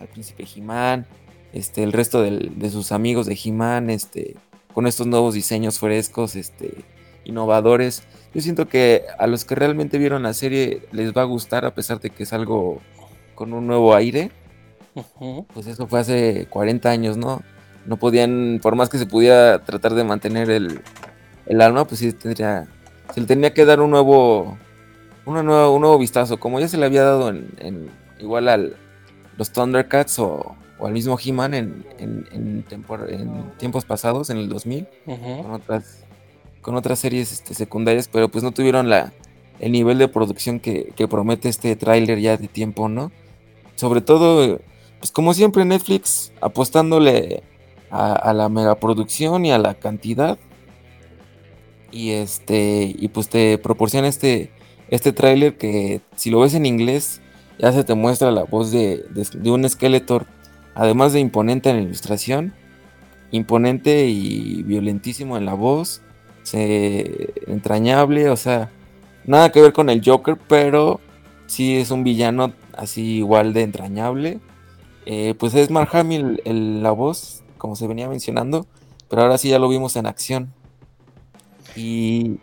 al 0.00 0.08
príncipe 0.08 0.46
He-Man, 0.54 1.06
este, 1.52 1.82
el 1.82 1.92
resto 1.92 2.22
de 2.22 2.70
sus 2.70 2.92
amigos 2.92 3.26
de 3.26 3.38
He-Man, 3.42 3.90
este, 3.90 4.36
con 4.72 4.86
estos 4.86 5.06
nuevos 5.06 5.34
diseños 5.34 5.78
frescos, 5.78 6.36
este, 6.36 6.84
innovadores. 7.24 8.02
Yo 8.34 8.40
siento 8.40 8.68
que 8.68 9.04
a 9.18 9.26
los 9.26 9.44
que 9.44 9.54
realmente 9.54 9.98
vieron 9.98 10.22
la 10.22 10.32
serie 10.32 10.86
les 10.92 11.12
va 11.12 11.22
a 11.22 11.26
gustar 11.26 11.64
a 11.64 11.74
pesar 11.74 12.00
de 12.00 12.10
que 12.10 12.22
es 12.22 12.32
algo 12.32 12.80
con 13.34 13.52
un 13.52 13.66
nuevo 13.66 13.94
aire. 13.94 14.30
Pues 15.54 15.66
eso 15.66 15.86
fue 15.86 16.00
hace 16.00 16.46
40 16.50 16.90
años, 16.90 17.16
¿no? 17.16 17.42
No 17.86 17.96
podían, 17.96 18.60
por 18.62 18.76
más 18.76 18.88
que 18.88 18.98
se 18.98 19.06
pudiera 19.06 19.64
tratar 19.64 19.94
de 19.94 20.04
mantener 20.04 20.50
el, 20.50 20.82
alma, 21.60 21.86
pues 21.86 22.00
sí 22.00 22.12
tendría, 22.12 22.68
se 23.14 23.20
le 23.20 23.26
tenía 23.26 23.52
que 23.52 23.64
dar 23.64 23.80
un 23.80 23.90
nuevo, 23.90 24.56
una 25.26 25.42
nueva, 25.42 25.70
un 25.70 25.80
nuevo 25.80 25.98
vistazo, 25.98 26.38
como 26.38 26.60
ya 26.60 26.68
se 26.68 26.78
le 26.78 26.86
había 26.86 27.04
dado 27.04 27.28
en, 27.28 27.90
igual 28.18 28.48
al 28.48 28.76
los 29.36 29.50
Thundercats 29.50 30.18
o, 30.18 30.56
al 30.80 30.92
mismo 30.92 31.16
He-Man 31.22 31.54
en, 31.54 31.84
en, 31.98 32.64
tiempos 33.58 33.84
pasados, 33.84 34.30
en 34.30 34.38
el 34.38 34.48
2000, 34.48 34.88
con 35.06 35.52
otras 35.52 36.04
con 36.62 36.76
otras 36.76 37.00
series 37.00 37.32
este, 37.32 37.54
secundarias, 37.54 38.08
pero 38.08 38.28
pues 38.28 38.42
no 38.42 38.52
tuvieron 38.52 38.88
la, 38.88 39.12
el 39.58 39.72
nivel 39.72 39.98
de 39.98 40.08
producción 40.08 40.60
que, 40.60 40.94
promete 41.10 41.48
este 41.48 41.76
tráiler 41.76 42.20
ya 42.20 42.36
de 42.36 42.48
tiempo, 42.48 42.88
¿no? 42.88 43.12
Sobre 43.74 44.00
todo, 44.00 44.60
pues 44.98 45.10
como 45.10 45.34
siempre 45.34 45.64
Netflix 45.64 46.32
apostándole 46.40 47.42
a, 47.90 48.32
la 48.32 48.48
megaproducción 48.48 49.44
y 49.44 49.52
a 49.52 49.58
la 49.58 49.74
cantidad. 49.74 50.38
Y 51.92 52.10
este, 52.10 52.94
y 52.98 53.08
pues 53.08 53.28
te 53.28 53.58
proporciona 53.58 54.08
este, 54.08 54.50
este 54.88 55.12
tráiler 55.12 55.56
que 55.56 56.00
si 56.16 56.30
lo 56.30 56.40
ves 56.40 56.54
en 56.54 56.66
inglés 56.66 57.20
ya 57.58 57.70
se 57.70 57.84
te 57.84 57.94
muestra 57.94 58.30
la 58.30 58.44
voz 58.44 58.72
de, 58.72 59.04
de 59.12 59.50
un 59.50 59.68
Skeletor, 59.68 60.26
además 60.74 61.12
de 61.12 61.20
imponente 61.20 61.70
en 61.70 61.76
la 61.76 61.82
ilustración, 61.82 62.54
imponente 63.30 64.08
y 64.08 64.62
violentísimo 64.62 65.36
en 65.36 65.44
la 65.44 65.54
voz 65.54 66.02
entrañable, 66.52 68.28
o 68.30 68.36
sea, 68.36 68.70
nada 69.24 69.52
que 69.52 69.60
ver 69.60 69.72
con 69.72 69.90
el 69.90 70.02
Joker, 70.04 70.36
pero 70.48 71.00
sí 71.46 71.76
es 71.76 71.90
un 71.90 72.04
villano 72.04 72.52
así 72.76 73.18
igual 73.18 73.52
de 73.52 73.62
entrañable. 73.62 74.40
Eh, 75.04 75.34
pues 75.38 75.54
es 75.54 75.70
Mark 75.70 75.90
Hamill 75.92 76.40
la 76.82 76.92
voz, 76.92 77.42
como 77.58 77.76
se 77.76 77.86
venía 77.86 78.08
mencionando, 78.08 78.66
pero 79.08 79.22
ahora 79.22 79.38
sí 79.38 79.48
ya 79.48 79.58
lo 79.58 79.68
vimos 79.68 79.96
en 79.96 80.06
acción. 80.06 80.52
Y, 81.76 82.40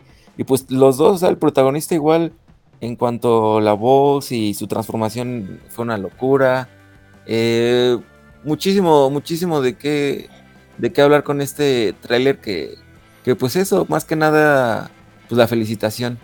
pues 0.47 0.69
los 0.69 0.97
dos, 0.97 1.23
el 1.23 1.37
protagonista 1.37 1.95
igual 1.95 2.33
en 2.81 2.95
cuanto 2.95 3.57
a 3.57 3.61
la 3.61 3.73
voz 3.73 4.31
y 4.31 4.53
su 4.53 4.67
transformación 4.67 5.59
fue 5.69 5.83
una 5.83 5.97
locura. 5.97 6.69
Eh, 7.25 7.97
muchísimo, 8.43 9.09
muchísimo 9.09 9.61
de 9.61 9.77
qué, 9.77 10.29
de 10.77 10.93
qué 10.93 11.01
hablar 11.01 11.23
con 11.23 11.41
este 11.41 11.93
tráiler 12.01 12.39
que, 12.39 12.75
que 13.23 13.35
pues 13.35 13.55
eso, 13.55 13.85
más 13.89 14.05
que 14.05 14.15
nada, 14.15 14.91
pues 15.27 15.37
la 15.37 15.47
felicitación. 15.47 16.17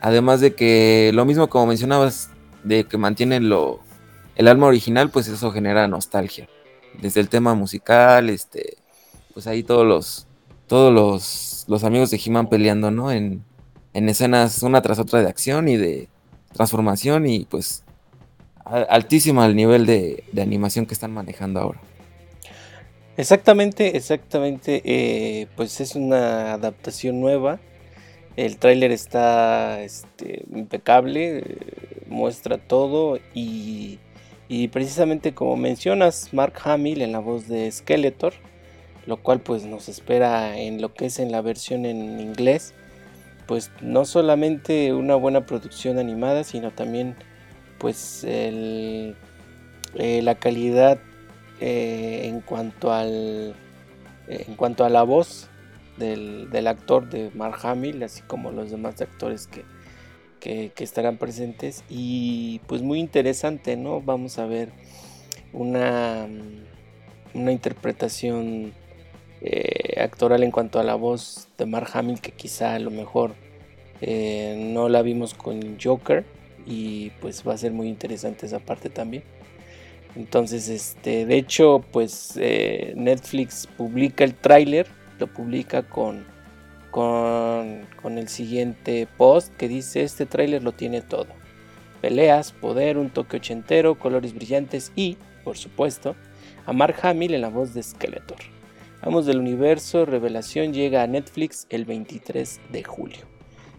Además 0.00 0.40
de 0.40 0.54
que 0.54 1.10
lo 1.14 1.24
mismo 1.24 1.48
como 1.48 1.66
mencionabas, 1.66 2.30
de 2.62 2.84
que 2.84 2.98
mantiene 2.98 3.40
lo, 3.40 3.80
el 4.36 4.48
alma 4.48 4.66
original, 4.66 5.10
pues 5.10 5.28
eso 5.28 5.52
genera 5.52 5.88
nostalgia. 5.88 6.48
Desde 7.00 7.20
el 7.20 7.28
tema 7.28 7.54
musical, 7.54 8.30
este, 8.30 8.76
pues 9.32 9.46
ahí 9.46 9.62
todos 9.62 9.86
los, 9.86 10.26
todos 10.66 10.92
los, 10.92 11.53
los 11.66 11.84
amigos 11.84 12.10
de 12.10 12.20
He-Man 12.24 12.48
peleando, 12.48 12.90
¿no? 12.90 13.12
En, 13.12 13.44
en 13.92 14.08
escenas 14.08 14.62
una 14.62 14.82
tras 14.82 14.98
otra 14.98 15.20
de 15.20 15.28
acción 15.28 15.68
y 15.68 15.76
de 15.76 16.08
transformación 16.52 17.26
y 17.26 17.44
pues 17.44 17.84
altísima 18.64 19.46
el 19.46 19.56
nivel 19.56 19.86
de, 19.86 20.24
animación 20.40 20.86
que 20.86 20.94
están 20.94 21.12
manejando 21.12 21.60
ahora. 21.60 21.80
Exactamente, 23.16 23.96
exactamente. 23.96 24.82
Eh, 24.84 25.46
pues 25.56 25.80
es 25.80 25.94
una 25.94 26.54
adaptación 26.54 27.20
nueva. 27.20 27.60
El 28.36 28.56
tráiler 28.56 28.90
está 28.90 29.82
este, 29.82 30.44
impecable, 30.52 31.38
eh, 31.38 31.44
muestra 32.08 32.58
todo 32.58 33.18
y, 33.32 34.00
precisamente 34.72 35.34
como 35.34 35.56
mencionas, 35.56 36.30
Mark 36.32 36.54
Hamill 36.64 37.02
en 37.02 37.12
la 37.12 37.20
voz 37.20 37.46
de 37.46 37.70
Skeletor, 37.70 38.34
lo 39.06 39.18
cual 39.18 39.40
pues 39.40 39.64
nos 39.64 39.88
espera 39.88 40.58
en 40.58 40.80
lo 40.80 40.94
que 40.94 41.06
es 41.06 41.18
en 41.18 41.32
la 41.32 41.40
versión 41.40 41.84
en 41.84 42.20
inglés, 42.20 42.74
pues 43.46 43.70
no 43.80 44.04
solamente 44.04 44.92
una 44.94 45.14
buena 45.14 45.46
producción 45.46 45.98
animada, 45.98 46.44
sino 46.44 46.70
también 46.70 47.16
pues 47.78 48.24
eh, 48.26 49.14
la 49.94 50.34
calidad 50.36 50.98
eh, 51.60 52.22
en 52.24 52.40
cuanto 52.40 52.92
al 52.92 53.54
en 54.26 54.54
cuanto 54.54 54.84
a 54.84 54.88
la 54.88 55.02
voz 55.02 55.50
del, 55.96 56.66
actor 56.66 57.08
de 57.08 57.30
Mark 57.34 57.58
Hamill, 57.62 58.02
así 58.02 58.22
como 58.22 58.50
los 58.50 58.70
demás 58.70 59.00
actores 59.00 59.46
que, 59.46 59.64
que, 60.40 60.84
estarán 60.84 61.18
presentes. 61.18 61.84
Y 61.88 62.60
pues 62.66 62.82
muy 62.82 63.00
interesante, 63.00 63.76
¿no? 63.76 64.00
Vamos 64.00 64.38
a 64.38 64.46
ver 64.46 64.70
una, 65.52 66.26
una 67.34 67.52
interpretación 67.52 68.72
eh, 69.44 70.00
actoral 70.00 70.42
en 70.42 70.50
cuanto 70.50 70.80
a 70.80 70.82
la 70.82 70.96
voz 70.96 71.46
de 71.56 71.66
Mark 71.66 71.90
Hamill, 71.92 72.20
que 72.20 72.32
quizá 72.32 72.74
a 72.74 72.78
lo 72.80 72.90
mejor 72.90 73.34
no 74.02 74.90
la 74.90 75.00
vimos 75.00 75.32
con 75.32 75.78
Joker. 75.82 76.24
Y 76.66 77.10
pues 77.20 77.46
va 77.46 77.54
a 77.54 77.58
ser 77.58 77.72
muy 77.72 77.88
interesante 77.88 78.46
esa 78.46 78.58
parte 78.58 78.90
también. 78.90 79.22
Entonces, 80.16 80.68
este, 80.68 81.26
de 81.26 81.36
hecho, 81.36 81.84
pues 81.92 82.38
eh, 82.40 82.92
Netflix 82.96 83.66
publica 83.66 84.22
el 84.22 84.34
tráiler, 84.34 84.86
lo 85.18 85.26
publica 85.26 85.82
con, 85.82 86.24
con, 86.90 87.86
el 88.04 88.28
siguiente 88.28 89.08
post 89.16 89.52
que 89.56 89.66
dice, 89.66 90.04
este 90.04 90.26
tráiler 90.26 90.62
lo 90.62 90.72
tiene 90.72 91.00
todo. 91.00 91.26
Peleas, 92.00 92.52
poder, 92.52 92.96
un 92.96 93.10
toque 93.10 93.38
ochentero, 93.38 93.98
colores 93.98 94.34
brillantes 94.34 94.92
y, 94.94 95.16
por 95.42 95.56
supuesto, 95.56 96.14
a 96.64 96.72
Mark 96.72 96.96
Hamill 97.02 97.34
en 97.34 97.40
la 97.40 97.48
voz 97.48 97.74
de 97.74 97.82
Skeletor. 97.82 98.53
Vamos 99.04 99.26
del 99.26 99.38
universo, 99.38 100.06
Revelación 100.06 100.72
llega 100.72 101.02
a 101.02 101.06
Netflix 101.06 101.66
el 101.68 101.84
23 101.84 102.58
de 102.72 102.84
julio. 102.84 103.26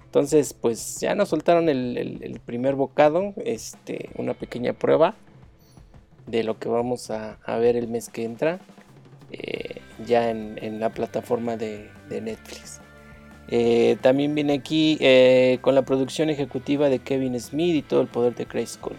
Entonces, 0.03 0.53
pues 0.53 0.99
ya 0.99 1.15
nos 1.15 1.29
soltaron 1.29 1.67
el, 1.67 2.39
primer 2.45 2.75
bocado, 2.75 3.33
este, 3.43 4.11
una 4.19 4.35
pequeña 4.35 4.73
prueba 4.73 5.15
de 6.27 6.43
lo 6.43 6.59
que 6.59 6.69
vamos 6.69 7.09
a, 7.09 7.39
ver 7.57 7.75
el 7.75 7.87
mes 7.87 8.09
que 8.09 8.23
entra 8.23 8.59
eh, 9.31 9.81
ya 10.05 10.29
en, 10.29 10.79
la 10.79 10.91
plataforma 10.91 11.57
de, 11.57 11.89
Netflix. 12.07 12.81
Eh, 13.47 13.97
también 14.01 14.35
viene 14.35 14.53
aquí 14.53 14.99
eh, 15.01 15.57
con 15.61 15.73
la 15.73 15.81
producción 15.81 16.29
ejecutiva 16.29 16.87
de 16.87 16.99
Kevin 16.99 17.39
Smith 17.39 17.75
y 17.75 17.81
todo 17.81 18.01
el 18.01 18.07
poder 18.07 18.35
de 18.35 18.67
School. 18.67 18.95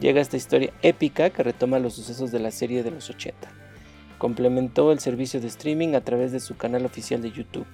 Llega 0.00 0.22
esta 0.22 0.38
historia 0.38 0.72
épica 0.80 1.28
que 1.28 1.42
retoma 1.42 1.78
los 1.78 1.92
sucesos 1.92 2.32
de 2.32 2.38
la 2.38 2.50
serie 2.50 2.82
de 2.82 2.92
los 2.92 3.10
80. 3.10 3.65
Complementó 4.18 4.92
el 4.92 5.00
servicio 5.00 5.40
de 5.40 5.48
streaming 5.48 5.94
a 5.94 6.00
través 6.00 6.32
de 6.32 6.40
su 6.40 6.56
canal 6.56 6.84
oficial 6.86 7.22
de 7.22 7.32
YouTube. 7.32 7.66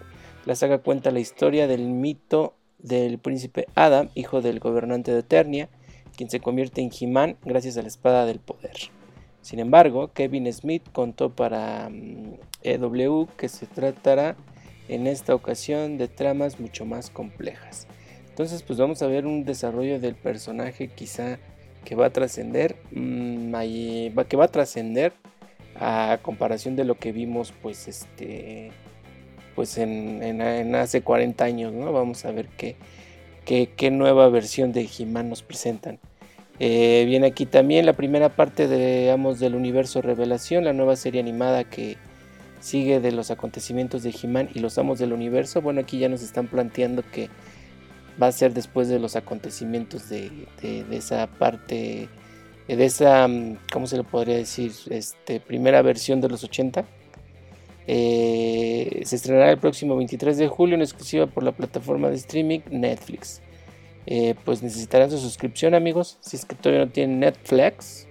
La 0.45 0.57
saga 0.57 0.79
cuenta 0.79 1.11
la 1.11 1.21
historia 1.21 1.67
del 1.67 1.83
mito 1.83 2.55
del 2.79 3.19
príncipe 3.19 3.67
Adam, 3.75 4.09
hijo 4.15 4.43
del 4.43 4.59
gobernante 4.59 5.13
de 5.13 5.21
Eternia, 5.21 5.69
quien 6.17 6.31
se 6.31 6.41
convierte 6.41 6.81
en 6.81 6.91
He-Man 6.99 7.37
gracias 7.45 7.77
a 7.77 7.83
la 7.83 7.89
espada 7.89 8.27
del 8.27 8.41
poder. 8.41 8.77
Sin 9.41 9.59
embargo, 9.59 10.13
Kevin 10.13 10.53
Smith 10.53 10.85
contó 10.93 11.31
para 11.31 11.91
EW 12.63 13.27
que 13.37 13.49
se 13.49 13.67
tratará 13.67 14.37
en 14.89 15.07
esta 15.07 15.35
ocasión 15.35 15.99
de 15.99 16.09
tramas 16.09 16.61
mucho 16.61 16.85
más 16.85 17.11
complejas. 17.11 17.87
Entonces, 18.29 18.63
pues 18.63 18.79
vamos 18.79 19.03
a 19.03 19.07
ver 19.07 19.27
un 19.27 19.45
desarrollo 19.45 20.01
del 20.01 20.15
personaje 20.15 20.89
quizá 20.89 21.39
que 21.85 21.95
va 21.95 22.07
a 22.07 22.11
trascender, 22.11 22.77
mm, 22.93 23.55
que 24.29 24.37
va 24.37 24.45
a 24.45 24.49
trascender 24.49 25.13
a 25.79 26.19
comparación 26.23 26.77
de 26.77 26.85
lo 26.85 26.97
que 26.97 27.13
vimos, 27.13 27.53
pues 27.63 27.89
este, 27.89 28.71
pues 29.55 29.79
en, 29.79 30.75
hace 30.75 31.03
40 31.03 31.45
años, 31.45 31.73
¿no? 31.73 31.93
Vamos 31.93 32.25
a 32.25 32.33
ver 32.33 32.49
qué, 32.57 32.77
qué, 33.45 33.91
nueva 33.91 34.29
versión 34.29 34.73
de 34.73 34.89
he 34.99 35.05
nos 35.05 35.43
presentan. 35.43 35.99
Eh, 36.59 37.05
viene 37.07 37.29
aquí 37.29 37.47
también 37.47 37.87
la 37.87 37.95
primera 37.95 38.29
parte 38.29 38.69
de, 38.69 39.01
digamos, 39.01 39.41
del 39.41 39.55
universo 39.55 40.03
Revelación, 40.03 40.65
la 40.65 40.73
nueva 40.73 40.97
serie 40.97 41.21
animada 41.21 41.65
que 41.65 41.97
sigue 42.61 43.01
de 43.01 43.11
los 43.11 43.31
acontecimientos 43.31 44.03
de 44.03 44.15
He-Man 44.23 44.49
y 44.55 44.61
los 44.61 44.79
amos 44.79 44.99
del 44.99 45.13
universo. 45.13 45.61
Bueno, 45.61 45.81
aquí 45.81 45.99
ya 45.99 46.09
nos 46.09 46.23
están 46.23 46.47
planteando 46.47 47.03
que 47.11 47.29
va 48.21 48.29
a 48.29 48.33
ser 48.33 48.55
después 48.55 48.89
de 48.89 48.99
los 48.99 49.17
acontecimientos 49.17 50.09
de, 50.09 50.47
esa 50.91 51.27
parte, 51.27 52.09
de 52.69 52.85
esa, 52.85 53.27
mm, 53.29 53.59
¿cómo 53.73 53.87
se 53.87 53.97
le 53.97 54.05
podría 54.05 54.37
decir? 54.37 54.73
Este, 54.91 55.41
primera 55.41 55.83
versión 55.83 56.21
de 56.21 56.29
los 56.29 56.45
80. 56.45 56.85
Eh, 57.87 59.03
se 59.05 59.17
estrenará 59.17 59.51
el 59.51 59.59
próximo 59.59 59.97
23 59.97 60.39
de 60.39 60.49
julio 60.49 60.77
en 60.77 60.83
exclusiva 60.83 61.27
por 61.27 61.43
la 61.43 61.53
plataforma 61.53 62.09
de 62.09 62.17
streaming 62.17 62.61
Netflix. 62.71 63.41
eh, 64.07 64.35
pues 64.45 64.63
necesitarán 64.65 65.11
su 65.11 65.19
suscripción 65.19 65.75
amigos. 65.75 66.19
Si 66.21 66.37
es 66.37 66.45
que 66.45 66.57
todavía 66.57 66.85
no 66.87 66.91
tienen 66.91 67.21
Netflix, 67.21 68.09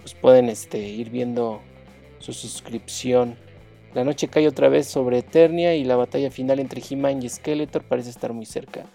pues 0.00 0.14
pueden 0.14 0.48
este, 0.48 0.78
ir 0.78 1.10
viendo 1.10 1.60
su 2.20 2.32
suscripción. 2.32 3.36
La 3.94 4.04
noche 4.04 4.28
cae 4.28 4.46
otra 4.46 4.68
vez 4.68 4.86
sobre 4.86 5.18
Eternia 5.18 5.74
y 5.74 5.84
la 5.84 5.96
batalla 5.96 6.30
final 6.30 6.60
entre 6.60 6.82
He-Man 6.88 7.22
y 7.22 7.28
Skeletor 7.28 7.82
parece 7.82 8.10
estar 8.10 8.32
muy 8.32 8.46
cerca. 8.46 8.86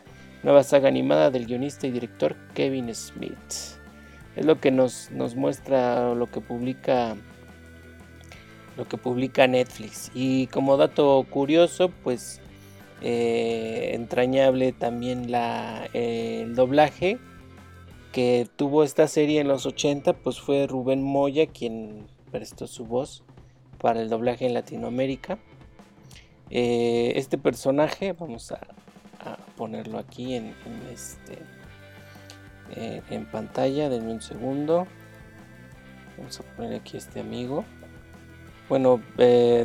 Nueva 0.43 0.63
saga 0.63 0.87
animada 0.87 1.29
del 1.29 1.45
guionista 1.45 1.87
y 1.87 1.91
director 1.91 2.37
Kevin 2.53 2.93
Smith. 2.95 3.78
Es 4.39 4.45
lo 4.45 4.61
que 4.61 4.71
nos, 4.71 5.11
muestra 5.35 6.15
lo 6.15 6.31
que 6.31 6.39
publica 6.39 7.17
lo 8.77 8.87
que 8.87 8.95
publica 8.95 9.45
Netflix. 9.45 10.09
Y 10.13 10.47
como 10.47 10.77
dato 10.77 11.25
curioso, 11.29 11.91
pues 12.05 12.39
eh, 13.01 13.91
entrañable 13.93 14.71
también 14.71 15.29
la, 15.29 15.89
eh, 15.93 16.43
el 16.43 16.55
doblaje 16.55 17.17
que 18.13 18.47
tuvo 18.55 18.85
esta 18.85 19.09
serie 19.09 19.41
en 19.41 19.49
los 19.49 19.65
80, 19.65 20.13
pues 20.13 20.39
fue 20.39 20.65
Rubén 20.67 21.03
Moya 21.03 21.47
quien 21.47 22.07
prestó 22.31 22.65
su 22.65 22.85
voz 22.85 23.23
para 23.77 24.01
el 24.01 24.07
doblaje 24.07 24.45
en 24.45 24.53
Latinoamérica. 24.53 25.37
Eh, 26.49 27.11
este 27.17 27.37
personaje, 27.37 28.13
vamos 28.13 28.53
a, 28.53 28.61
ponerlo 29.57 29.99
aquí 29.99 30.35
en, 30.35 30.55
este 30.93 31.39
en 32.75 33.25
pantalla, 33.25 33.89
denme 33.89 34.11
un 34.11 34.21
segundo. 34.21 34.87
Vamos 36.17 36.39
a 36.39 36.43
poner 36.55 36.79
aquí 36.79 36.97
este 36.97 37.19
amigo. 37.19 37.65
Bueno, 38.67 39.01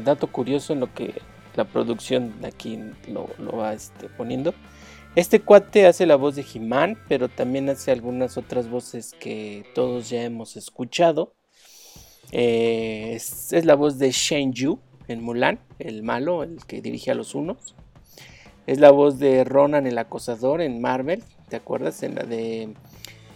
dato 0.04 0.28
curioso 0.28 0.72
en 0.72 0.80
lo 0.80 0.92
que 0.92 1.14
la 1.56 1.64
producción 1.64 2.34
aquí 2.44 2.78
lo, 3.08 3.28
va 3.56 3.74
este, 3.74 4.08
poniendo. 4.08 4.54
Este 5.14 5.40
cuate 5.40 5.86
hace 5.86 6.06
la 6.06 6.16
voz 6.16 6.34
de 6.34 6.44
He-Man, 6.44 6.98
pero 7.08 7.28
también 7.28 7.68
hace 7.68 7.92
algunas 7.92 8.36
otras 8.36 8.68
voces 8.68 9.14
que 9.18 9.64
todos 9.74 10.10
ya 10.10 10.24
hemos 10.24 10.56
escuchado. 10.56 11.34
Eh, 12.32 13.12
es, 13.14 13.52
la 13.64 13.76
voz 13.76 13.98
de 13.98 14.10
Shen 14.10 14.52
Yu 14.52 14.80
en 15.06 15.22
Mulan, 15.22 15.60
el 15.78 16.02
malo, 16.02 16.42
el 16.42 16.64
que 16.66 16.82
dirige 16.82 17.12
a 17.12 17.14
los 17.14 17.36
unos. 17.36 17.76
Es 18.66 18.80
la 18.80 18.90
voz 18.90 19.20
de 19.20 19.44
Ronan 19.44 19.86
el 19.86 19.98
acosador 19.98 20.60
en 20.60 20.80
Marvel, 20.80 21.22
¿te 21.54 21.58
acuerdas? 21.58 22.02
En 22.02 22.16
la 22.16 22.24
de 22.24 22.74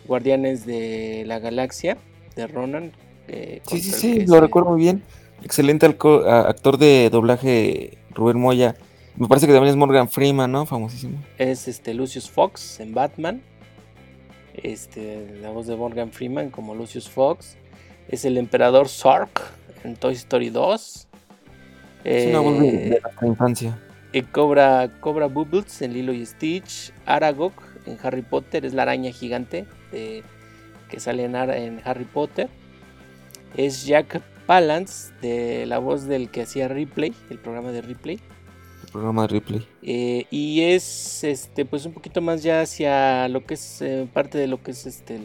Guardianes 0.09 0.67
de 0.67 1.23
la 1.25 1.39
Galaxia, 1.39 1.99
de 2.35 2.49
Ronan. 2.49 2.91
Eh, 3.29 3.63
sí, 3.65 3.79
sí, 3.79 3.93
sí, 3.93 4.27
lo 4.27 4.41
recuerdo 4.41 4.71
muy 4.71 4.81
bien. 4.81 5.05
Excelente 5.45 5.87
actor 5.87 6.79
de 6.79 7.11
doblaje 7.13 7.97
Rubén 8.11 8.41
Moya. 8.41 8.75
Me 9.15 9.29
parece 9.29 9.47
que 9.47 9.53
también 9.53 9.71
es 9.71 9.77
Morgan 9.77 10.09
Freeman, 10.09 10.51
¿no? 10.51 10.67
Famosísimo. 10.67 11.17
Es 11.39 11.69
este 11.69 11.95
Lucius 11.95 12.29
Fox 12.29 12.81
en 12.81 12.93
Batman. 12.93 13.41
Este, 14.53 15.39
la 15.41 15.51
voz 15.51 15.69
de 15.69 15.77
Morgan 15.77 16.11
Freeman 16.11 16.51
como 16.51 16.75
Lucius 16.75 17.09
Fox. 17.09 17.57
Es 18.09 18.25
el 18.25 18.37
emperador 18.37 18.89
Sark 18.89 19.43
en 19.85 19.95
Toy 19.95 20.15
Story 20.15 20.51
2. 20.51 21.07
Es 22.03 22.27
una 22.31 22.41
voz 22.41 22.59
de, 22.59 23.01
la 23.01 23.27
eh, 23.27 23.29
infancia. 23.29 23.79
Y 24.13 24.23
Cobra, 24.23 24.91
Cobra 25.01 25.27
Bubbles 25.27 25.83
en 25.83 25.93
Lilo 25.93 26.13
y 26.13 26.25
Stitch. 26.27 26.93
Aragog 27.07 27.53
en 27.87 27.99
Harry 28.03 28.23
Potter 28.23 28.65
es 28.65 28.75
la 28.75 28.83
araña 28.83 29.13
gigante 29.13 29.67
que 29.91 31.01
sale 31.01 31.25
en, 31.25 31.35
en 31.35 31.81
Harry 31.85 32.05
Potter. 32.05 32.49
Es 33.57 33.87
Jack 33.87 34.21
Palance, 34.47 35.13
de 35.21 35.67
la 35.67 35.79
voz 35.79 36.07
del 36.07 36.31
que 36.31 36.43
hacía 36.43 36.69
Ripley, 36.69 37.15
el 37.31 37.39
programa 37.39 37.71
de 37.71 37.83
Ripley. 37.83 38.19
El 38.85 38.93
programa 38.93 39.23
de 39.23 39.29
Ripley. 39.29 39.67
Eh, 39.83 40.27
y 40.31 40.63
es 40.63 41.23
este 41.25 41.65
pues 41.65 41.85
un 41.85 41.93
poquito 41.93 42.23
más 42.23 42.43
ya 42.43 42.63
hacia 42.63 43.29
lo 43.29 43.45
que 43.45 43.55
es 43.55 43.83
eh, 43.83 44.09
parte 44.11 44.39
de 44.39 44.47
lo 44.47 44.63
que 44.63 44.71
es 44.71 44.87
este 44.87 45.21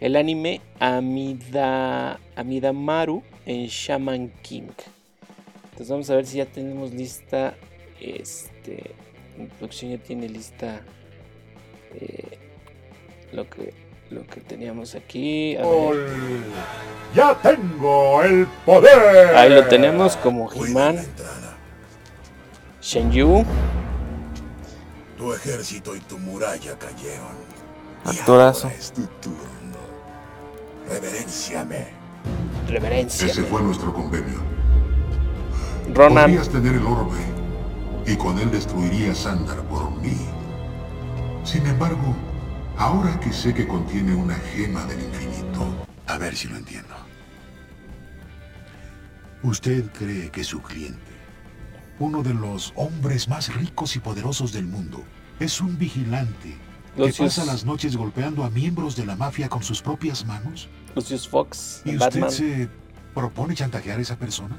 el, 0.00 0.16
anime 0.16 0.60
Amida, 0.80 2.20
Amidamaru 2.36 3.22
en 3.46 3.66
Shaman 3.66 4.30
King. 4.42 4.68
Entonces 5.64 5.88
vamos 5.88 6.10
a 6.10 6.16
ver 6.16 6.26
si 6.26 6.38
ya 6.38 6.46
tenemos 6.46 6.92
lista. 6.92 7.54
Este. 8.00 8.94
La 9.38 9.46
producción 9.54 9.92
ya 9.92 9.98
tiene 9.98 10.28
lista. 10.28 10.82
Eh, 11.94 12.38
lo 13.32 13.48
que 13.48 13.72
lo 14.12 14.26
que 14.26 14.40
teníamos 14.40 14.94
aquí. 14.94 15.56
¡Ya 17.14 17.34
tengo 17.40 18.22
el 18.22 18.46
poder! 18.64 19.34
Ahí 19.34 19.50
lo 19.50 19.66
tenemos 19.66 20.16
como 20.16 20.50
He-Man. 20.52 20.98
Shenyu. 22.80 23.44
Tu 25.16 25.32
ejército 25.32 25.96
y 25.96 26.00
tu 26.00 26.18
muralla 26.18 26.78
cayeron. 26.78 27.52
Actorazo. 28.04 28.68
es 28.68 28.92
tu 28.92 29.02
turno. 29.20 29.38
Reverenciame. 30.88 31.86
Reverencia. 32.68 33.28
Ese 33.28 33.42
fue 33.44 33.62
nuestro 33.62 33.94
convenio. 33.94 34.40
Ronan. 35.94 36.24
Podrías 36.24 36.48
tener 36.48 36.74
el 36.74 36.86
orbe 36.86 37.20
y 38.06 38.16
con 38.16 38.38
él 38.38 38.50
destruirías 38.50 39.18
Sandar 39.18 39.62
por 39.64 39.90
mí. 40.00 40.31
Sin 41.44 41.66
embargo, 41.66 42.14
Ahora 42.76 43.18
que 43.20 43.32
sé 43.32 43.54
que 43.54 43.66
contiene 43.66 44.14
una 44.14 44.34
gema 44.34 44.84
del 44.86 45.02
infinito, 45.02 45.66
a 46.06 46.18
ver 46.18 46.34
si 46.34 46.48
lo 46.48 46.56
entiendo. 46.56 46.94
Usted 49.42 49.84
cree 49.92 50.30
que 50.30 50.42
su 50.42 50.60
cliente, 50.62 51.12
uno 51.98 52.22
de 52.22 52.34
los 52.34 52.72
hombres 52.76 53.28
más 53.28 53.54
ricos 53.54 53.94
y 53.96 53.98
poderosos 53.98 54.52
del 54.52 54.66
mundo, 54.66 55.02
es 55.38 55.60
un 55.60 55.78
vigilante 55.78 56.56
que 56.96 57.12
pasa 57.12 57.44
las 57.44 57.64
noches 57.64 57.96
golpeando 57.96 58.44
a 58.44 58.50
miembros 58.50 58.96
de 58.96 59.06
la 59.06 59.16
mafia 59.16 59.48
con 59.48 59.62
sus 59.62 59.80
propias 59.80 60.24
manos? 60.26 60.68
Lucius 60.94 61.28
Fox. 61.28 61.82
¿Y 61.84 61.96
usted 61.96 62.28
se 62.28 62.68
propone 63.14 63.54
chantajear 63.54 63.98
a 63.98 64.02
esa 64.02 64.16
persona? 64.16 64.56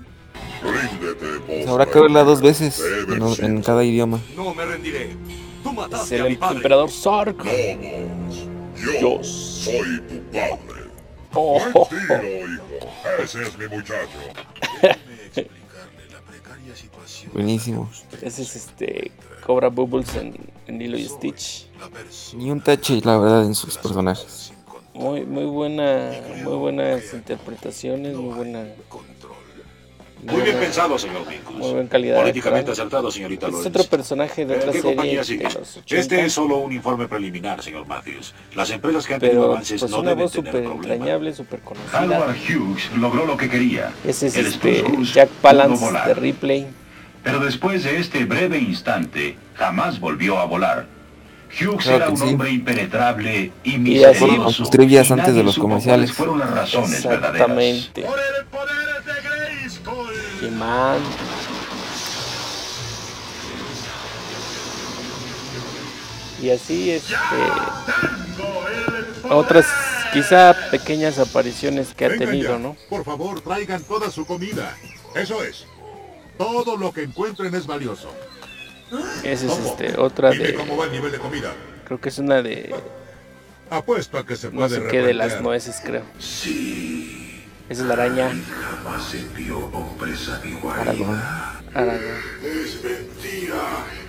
Habrá 1.68 1.86
que 1.86 2.00
verla 2.00 2.24
dos 2.24 2.42
veces 2.42 2.82
en 3.40 3.62
cada 3.62 3.84
idioma. 3.84 4.20
No 4.36 4.54
me 4.54 4.66
rendiré 4.66 5.16
es 5.94 6.12
el 6.12 6.26
emperador 6.26 6.92
Sark. 6.92 7.44
Yo 9.00 9.24
soy 9.24 10.02
tu 10.02 10.22
padre. 10.32 10.84
Oh, 11.36 11.60
Ese 13.20 13.42
es 13.42 13.58
mi 13.58 13.68
muchacho. 13.68 14.20
Buenísimo. 17.34 17.90
Ese 18.22 18.44
es 18.44 18.56
este 18.56 19.12
Cobra 19.46 19.70
Bubbles 19.70 20.16
en, 20.16 20.36
en 20.68 20.80
Lilo 20.80 20.98
y 20.98 21.06
Stitch. 21.06 21.68
Ni 22.36 22.52
un 22.52 22.62
tache, 22.62 23.02
la 23.04 23.18
verdad, 23.18 23.46
en 23.46 23.56
sus 23.56 23.78
personajes. 23.78 24.54
Muy, 24.94 25.26
muy 25.26 25.46
buena, 25.46 26.12
muy 26.44 26.56
buenas 26.56 27.14
interpretaciones, 27.14 28.16
muy 28.16 28.34
buena 28.36 28.68
muy 30.26 30.42
bien 30.42 30.58
pensado, 30.58 30.98
señor 30.98 31.22
Winkles. 31.28 31.58
Muy 31.58 31.72
buena 31.74 31.90
calidad. 31.90 32.18
Políticamente 32.22 32.72
acertado, 32.72 33.12
señorita 33.12 33.48
Lawrence. 33.48 33.70
Es 33.70 33.76
otro 33.76 33.90
personaje 33.90 34.46
de 34.46 34.56
otra 34.56 34.72
¿Qué 34.72 34.78
serie 34.82 34.96
compañía 34.96 35.24
sigue? 35.24 35.48
Este 35.90 36.26
es 36.26 36.34
solo 36.34 36.58
un 36.58 36.72
informe 36.72 37.08
preliminar, 37.08 37.62
señor 37.62 37.86
Matthews. 37.88 38.34
Las 38.56 38.70
empresas 38.72 39.06
que 39.08 39.14
han 39.16 39.20
tenido 39.20 39.46
avances 39.46 39.80
pues 39.80 39.92
no 39.92 40.00
una 40.00 40.10
deben 40.10 40.24
voz 40.26 40.32
tener 40.34 40.52
súper 40.52 40.64
problema. 40.64 40.94
entrañable, 40.94 41.34
súper 41.34 41.60
conocida. 41.62 42.02
Howard 42.02 42.36
Hughes 42.50 42.92
logró 42.98 43.26
lo 43.26 43.38
que 43.38 43.50
quería. 43.50 43.92
Ese 44.06 44.28
es 44.28 44.36
El 44.38 44.48
este 44.48 44.84
Jack 45.14 45.30
Palance 45.42 45.84
volar. 45.84 46.08
de 46.08 46.14
Ripley. 46.16 46.68
Pero 47.24 47.40
después 47.40 47.84
de 47.84 48.00
este 48.00 48.26
breve 48.26 48.58
instante, 48.58 49.38
jamás 49.56 50.00
volvió 50.00 50.40
a 50.40 50.46
volar. 50.46 50.86
Hughes 51.62 51.84
Claro 51.84 51.98
era 51.98 52.10
un 52.10 52.18
sí. 52.18 52.24
hombre 52.24 52.50
impenetrable 52.50 53.52
y 53.64 53.70
Y 53.70 54.04
así- 54.04 54.24
misterioso. 54.26 54.44
Con 54.44 54.54
sus 54.54 54.70
trivias 54.72 55.10
y 55.10 55.14
antes 55.14 55.36
de 55.36 55.44
los 55.44 55.58
comerciales. 55.58 56.12
fueron 56.12 56.40
las 56.40 56.50
razones 56.50 57.04
verdaderas. 57.06 57.32
Exactamente. 57.34 58.02
¡Por 58.02 58.20
el 58.20 58.46
poder 58.48 58.76
de! 59.06 59.14
He-Man. 60.42 61.02
Y 66.42 66.50
así 66.50 66.92
este 66.92 67.16
otras 69.30 69.66
quizá 70.12 70.54
pequeñas 70.70 71.18
apariciones 71.18 71.94
que 71.94 72.06
ha 72.06 72.10
Vengan 72.10 72.28
tenido, 72.28 72.52
ya. 72.54 72.60
¿no? 72.60 72.76
Por 72.90 73.06
favor, 73.06 73.40
traigan 73.42 73.82
toda 73.84 74.12
su 74.12 74.26
comida. 74.26 74.76
Eso 75.16 75.42
es. 75.44 75.66
Todo 76.38 76.76
lo 76.76 76.92
que 76.92 77.04
encuentren 77.04 77.54
es 77.56 77.66
valioso. 77.66 78.14
Esa 79.24 79.46
es 79.46 79.58
este 79.60 79.98
otra 79.98 80.32
Dime 80.32 80.46
de 80.48 80.54
cómo 80.56 80.78
va 80.78 80.86
el 80.86 80.92
nivel 80.92 81.12
de 81.12 81.18
comida. 81.18 81.52
creo 81.86 82.00
que 82.00 82.10
es 82.10 82.20
una 82.20 82.42
de 82.42 82.76
Apuesto 83.70 84.18
a 84.20 84.26
que 84.26 84.36
se 84.36 84.52
no 84.52 84.60
puede 84.68 84.82
sé 84.82 84.88
qué 84.90 85.02
de 85.02 85.14
las 85.16 85.42
nueces, 85.42 85.82
creo. 85.84 86.04
Sí. 86.20 87.23
Esa 87.74 87.82
es 87.82 87.88
la 87.88 87.94
araña 87.96 88.30
Jamás 88.30 89.16
envió 89.16 89.58
hombres 89.58 90.30
a 90.30 90.40
mi 90.46 90.52
Aragorn. 90.52 91.22
Aragorn. 91.74 92.04
Es 92.44 92.84
mentira. 92.84 93.64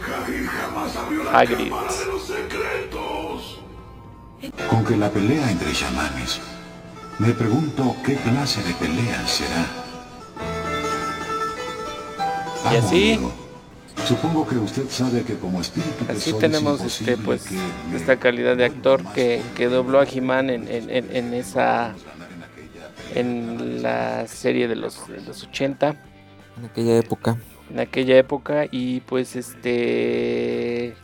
Hagrid 0.04 0.46
jamás 0.46 0.94
abrió 0.96 1.24
la 1.24 1.38
Hagrid. 1.38 1.70
cámara 1.70 1.92
de 1.94 2.04
los 2.04 2.26
secretos. 2.26 3.60
Con 4.68 4.84
que 4.84 4.98
la 4.98 5.08
pelea 5.08 5.50
entre 5.50 5.72
chamanes, 5.72 6.40
me 7.18 7.30
pregunto 7.32 7.96
qué 8.04 8.16
clase 8.16 8.62
de 8.64 8.74
pelea 8.74 9.26
será. 9.26 9.66
Y 12.70 12.76
así, 12.76 13.20
Supongo 14.06 14.46
que 14.46 14.56
usted 14.56 14.90
sabe 14.90 15.22
que 15.22 15.38
como 15.38 15.62
espíritu 15.62 16.04
Así 16.10 16.34
tenemos 16.34 16.82
este, 16.82 17.16
pues, 17.16 17.46
esta 17.94 18.18
calidad 18.18 18.58
de 18.58 18.66
actor 18.66 19.02
que, 19.14 19.40
que 19.56 19.68
dobló 19.68 20.00
a 20.00 20.04
He-Man 20.04 20.50
en, 20.50 20.68
en, 20.68 20.90
en, 20.90 21.32
esa 21.32 21.94
en 23.14 23.82
la 23.82 24.26
serie 24.26 24.68
de 24.68 24.76
los, 24.76 25.08
de 25.08 25.20
los 25.20 25.44
80 25.44 25.96
en 26.58 26.64
aquella 26.64 26.98
época. 26.98 27.38
En 27.70 27.80
aquella 27.80 28.18
época 28.18 28.66
y 28.70 29.00
pues 29.00 29.36
este 29.36 30.94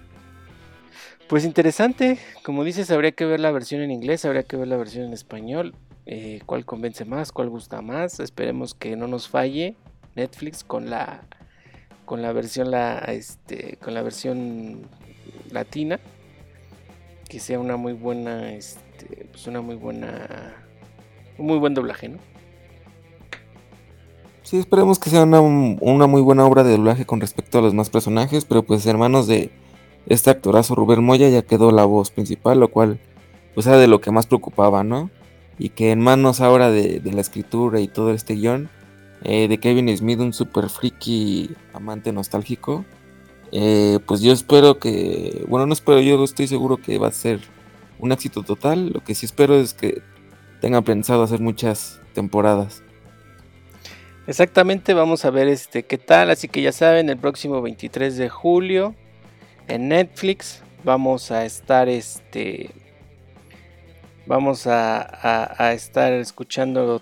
pues 1.29 1.44
interesante. 1.44 2.18
Como 2.42 2.64
dices 2.64 2.90
habría 2.90 3.12
que 3.12 3.25
ver 3.25 3.40
la 3.40 3.51
versión 3.51 3.83
en 3.83 3.90
inglés 3.90 4.25
habría 4.25 4.42
que 4.42 4.57
ver 4.57 4.68
la 4.68 4.77
versión 4.77 5.07
en 5.07 5.12
español. 5.12 5.75
Eh, 6.07 6.40
cuál 6.46 6.64
convence 6.64 7.05
más 7.05 7.31
cuál 7.31 7.51
gusta 7.51 7.83
más 7.83 8.18
esperemos 8.20 8.75
que 8.75 8.96
no 8.96 9.07
nos 9.07 9.29
falle 9.29 9.77
Netflix 10.16 10.64
con 10.64 10.90
la 10.90 11.23
con 12.05 12.23
la 12.23 12.33
versión 12.33 12.70
la 12.70 12.99
este 12.99 13.77
con 13.77 13.94
la 13.94 14.03
versión 14.03 14.83
latina. 15.51 16.01
Que 17.29 17.38
sea 17.38 17.61
una 17.61 17.77
muy 17.77 17.92
buena 17.92 18.53
este 18.53 19.27
pues 19.31 19.46
una 19.46 19.61
muy 19.61 19.77
buena 19.77 20.60
muy 21.40 21.59
buen 21.59 21.74
doblaje 21.74 22.09
no 22.09 22.18
sí 24.42 24.59
esperemos 24.59 24.98
que 24.98 25.11
sea 25.11 25.24
una, 25.24 25.40
una 25.40 26.07
muy 26.07 26.22
buena 26.22 26.44
obra 26.44 26.64
de 26.64 26.72
doblaje 26.72 27.07
con 27.07 27.20
respecto 27.20 27.59
a 27.59 27.62
los 27.62 27.74
más 27.74 27.90
personajes 27.90 28.44
pero 28.44 28.62
pues 28.62 28.87
hermanos 28.87 29.26
de 29.26 29.50
este 30.07 30.31
actorazo 30.31 30.74
Rubén 30.74 31.05
Moya 31.05 31.29
ya 31.29 31.42
quedó 31.42 31.72
la 31.72 31.85
voz 31.85 32.11
principal 32.11 32.61
lo 32.61 32.68
cual 32.68 32.98
pues 33.55 33.66
era 33.66 33.79
de 33.79 33.88
lo 33.88 34.00
que 34.00 34.11
más 34.11 34.26
preocupaba 34.26 34.85
no 34.85 35.11
y 35.59 35.70
que 35.70 35.92
en 35.92 36.00
manos 36.00 36.40
ahora 36.40 36.70
de, 36.70 37.00
de 37.00 37.12
la 37.12 37.20
escritura 37.20 37.81
y 37.81 37.88
todo 37.88 38.12
este 38.12 38.35
guion 38.35 38.70
eh, 39.22 39.48
de 39.48 39.59
Kevin 39.59 39.94
Smith, 39.96 40.18
un 40.20 40.33
super 40.33 40.68
friki 40.68 41.50
amante 41.72 42.12
nostálgico. 42.12 42.85
Eh, 43.53 43.98
pues 44.07 44.20
yo 44.20 44.33
espero 44.33 44.79
que, 44.79 45.44
bueno, 45.48 45.66
no 45.66 45.72
espero, 45.72 46.00
yo 46.00 46.22
estoy 46.24 46.46
seguro 46.46 46.79
que 46.79 46.98
va 46.98 47.09
a 47.09 47.12
ser 47.12 47.40
un 47.98 48.12
éxito 48.12 48.42
total. 48.42 48.90
Lo 48.90 49.05
que 49.05 49.14
sí 49.14 49.26
espero 49.26 49.57
es 49.57 49.74
que 49.74 50.03
tengan 50.61 50.85
pensado 50.85 51.23
hacer 51.23 51.40
muchas 51.40 52.01
temporadas. 52.14 52.83
Exactamente, 54.27 54.94
vamos 54.94 55.25
a 55.25 55.31
ver 55.31 55.49
este 55.49 55.83
qué 55.85 55.99
tal. 55.99 56.31
Así 56.31 56.49
que 56.49 56.62
ya 56.62 56.73
saben, 56.73 57.09
el 57.09 57.18
próximo 57.18 57.62
23 57.62 58.16
de 58.16 58.29
julio 58.29 58.94
en 59.66 59.88
Netflix 59.88 60.62
vamos 60.85 61.31
a 61.31 61.44
estar 61.44 61.88
este 61.88 62.70
vamos 64.27 64.66
a, 64.66 65.59
a 65.62 65.73
estar 65.73 66.12
escuchando 66.12 67.01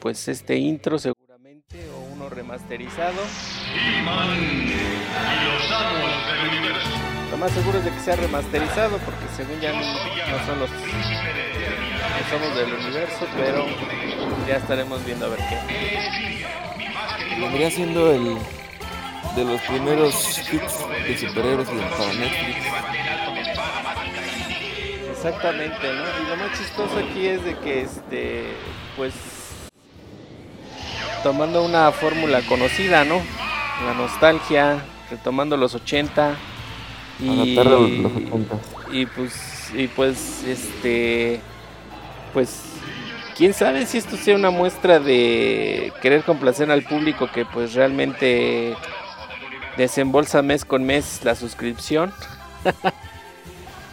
pues 0.00 0.28
este 0.28 0.56
intro 0.56 0.96
o 0.96 2.14
uno 2.14 2.28
remasterizado. 2.30 3.20
Lo 7.30 7.36
más 7.36 7.52
seguro 7.52 7.78
es 7.78 7.84
de 7.84 7.90
que 7.90 8.00
sea 8.00 8.16
remasterizado 8.16 8.96
porque 8.98 9.24
según 9.36 9.60
ya 9.60 9.72
no, 9.72 9.82
son 10.46 10.60
los 10.60 10.70
no 10.70 11.57
somos 12.30 12.54
del 12.54 12.72
universo, 12.74 13.26
pero 13.36 13.66
ya 14.46 14.56
estaremos 14.56 15.04
viendo 15.04 15.26
a 15.26 15.28
ver 15.30 15.38
qué. 15.48 17.40
Vendría 17.40 17.70
siendo 17.70 18.12
el 18.12 18.36
de 19.36 19.44
los 19.44 19.60
primeros 19.62 20.38
hits 20.52 20.78
de 21.06 21.18
superhéroes 21.18 21.68
para 21.68 22.12
Netflix. 22.14 22.66
Exactamente, 25.10 25.92
¿no? 25.92 26.04
Y 26.22 26.28
lo 26.28 26.36
más 26.36 26.58
chistoso 26.58 26.98
aquí 26.98 27.26
es 27.26 27.44
de 27.44 27.56
que 27.58 27.82
este 27.82 28.54
pues 28.96 29.14
tomando 31.22 31.64
una 31.64 31.90
fórmula 31.92 32.42
conocida, 32.42 33.04
¿no? 33.04 33.20
La 33.84 33.94
nostalgia, 33.94 34.84
retomando 35.10 35.56
los 35.56 35.74
80 35.74 36.36
y, 37.20 37.54
los 37.54 38.12
80. 38.12 38.56
y 38.92 39.06
pues 39.06 39.72
y 39.74 39.88
pues 39.88 40.44
este 40.44 41.40
pues 42.32 42.62
quién 43.36 43.54
sabe 43.54 43.86
si 43.86 43.98
esto 43.98 44.16
sea 44.16 44.36
una 44.36 44.50
muestra 44.50 45.00
de 45.00 45.92
querer 46.02 46.22
complacer 46.24 46.70
al 46.70 46.82
público 46.82 47.30
que 47.32 47.44
pues 47.44 47.74
realmente 47.74 48.74
desembolsa 49.76 50.42
mes 50.42 50.64
con 50.64 50.84
mes 50.84 51.20
la 51.24 51.34
suscripción. 51.34 52.12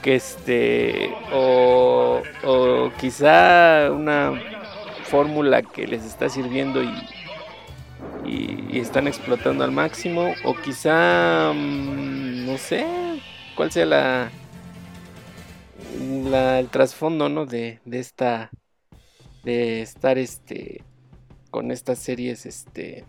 que 0.06 0.14
este 0.14 1.16
o, 1.34 2.22
o 2.44 2.92
quizá 3.00 3.90
una 3.92 4.40
fórmula 5.06 5.64
que 5.64 5.88
les 5.88 6.06
está 6.06 6.30
sirviendo 6.30 6.84
y, 6.84 6.94
y, 8.24 8.80
están 8.80 9.08
explotando 9.08 9.64
al 9.64 9.72
máximo 9.72 10.36
o 10.44 10.54
quizá 10.54 11.52
mm, 11.56 12.46
no 12.46 12.58
sé 12.60 12.86
cuál 13.56 13.72
sea 13.72 13.88
la, 13.88 14.30
el 15.96 16.70
trasfondo 16.70 17.30
no 17.30 17.46
de, 17.46 17.80
de 17.86 18.00
esta 18.00 18.52
de 19.44 19.82
estar 19.82 20.18
este 20.18 20.84
con 21.52 21.72
estas 21.72 22.00
series 22.00 22.46
este 22.46 23.06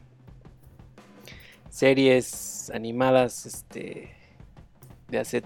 series 1.70 2.70
animadas 2.74 3.46
este 3.46 4.10
de 5.08 5.18
hace 5.18 5.42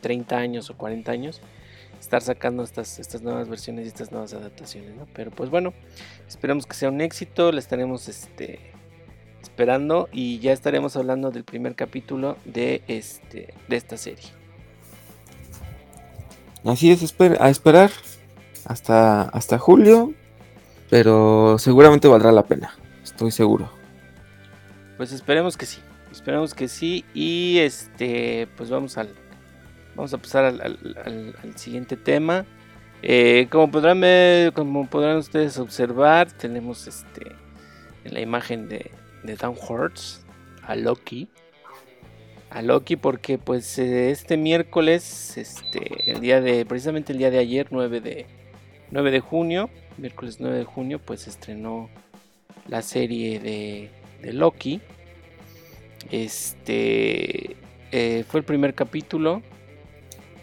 30 0.00 0.36
años 0.36 0.70
o 0.70 0.76
40 0.76 1.10
años 1.10 1.40
estar 2.04 2.22
sacando 2.22 2.62
estas, 2.62 2.98
estas 2.98 3.22
nuevas 3.22 3.48
versiones 3.48 3.86
y 3.86 3.88
estas 3.88 4.12
nuevas 4.12 4.34
adaptaciones, 4.34 4.94
¿no? 4.94 5.06
Pero 5.14 5.30
pues 5.30 5.48
bueno, 5.48 5.72
esperamos 6.28 6.66
que 6.66 6.74
sea 6.74 6.90
un 6.90 7.00
éxito, 7.00 7.50
la 7.50 7.60
estaremos 7.60 8.08
este, 8.08 8.60
esperando 9.42 10.08
y 10.12 10.38
ya 10.38 10.52
estaremos 10.52 10.96
hablando 10.96 11.30
del 11.30 11.44
primer 11.44 11.74
capítulo 11.74 12.36
de, 12.44 12.82
este, 12.88 13.54
de 13.68 13.76
esta 13.76 13.96
serie. 13.96 14.43
Así 16.64 16.90
es, 16.90 17.14
a 17.20 17.50
esperar 17.50 17.90
hasta, 18.64 19.22
hasta 19.22 19.58
julio, 19.58 20.12
pero 20.90 21.58
seguramente 21.58 22.08
valdrá 22.08 22.32
la 22.32 22.44
pena, 22.44 22.74
estoy 23.02 23.30
seguro. 23.30 23.70
Pues 24.96 25.12
esperemos 25.12 25.56
que 25.56 25.66
sí, 25.66 25.80
esperemos 26.10 26.54
que 26.54 26.68
sí 26.68 27.04
y 27.12 27.58
este, 27.58 28.48
pues 28.56 28.70
vamos 28.70 28.96
al, 28.96 29.10
Vamos 29.94 30.12
a 30.12 30.18
pasar 30.18 30.44
al, 30.44 31.54
siguiente 31.54 31.96
tema. 31.96 32.44
Eh, 33.02 33.48
como, 33.50 33.70
podrán 33.70 34.00
como 34.52 34.88
podrán 34.88 35.18
ustedes 35.18 35.58
observar, 35.58 36.32
tenemos 36.32 36.86
este 36.86 37.32
en 38.04 38.14
la 38.14 38.20
imagen 38.20 38.68
de, 38.68 38.90
de 39.22 39.36
Down 39.36 39.56
a 40.62 40.74
Loki. 40.74 41.28
A 42.50 42.62
Loki 42.62 42.96
porque 42.96 43.38
pues 43.38 43.78
eh, 43.78 44.10
este 44.10 44.36
miércoles, 44.36 45.36
este, 45.36 46.10
el 46.10 46.20
día 46.20 46.40
de, 46.40 46.64
precisamente 46.64 47.12
el 47.12 47.18
día 47.18 47.30
de 47.30 47.38
ayer, 47.38 47.68
9 47.70 48.00
de, 48.00 48.26
9 48.90 49.10
de 49.10 49.20
junio, 49.20 49.70
miércoles 49.98 50.36
9 50.40 50.58
de 50.58 50.64
junio, 50.64 50.98
pues 50.98 51.26
estrenó 51.26 51.90
la 52.68 52.82
serie 52.82 53.40
de, 53.40 53.90
de 54.22 54.32
Loki. 54.32 54.80
Este 56.10 57.56
eh, 57.90 58.24
fue 58.28 58.40
el 58.40 58.44
primer 58.44 58.74
capítulo 58.74 59.42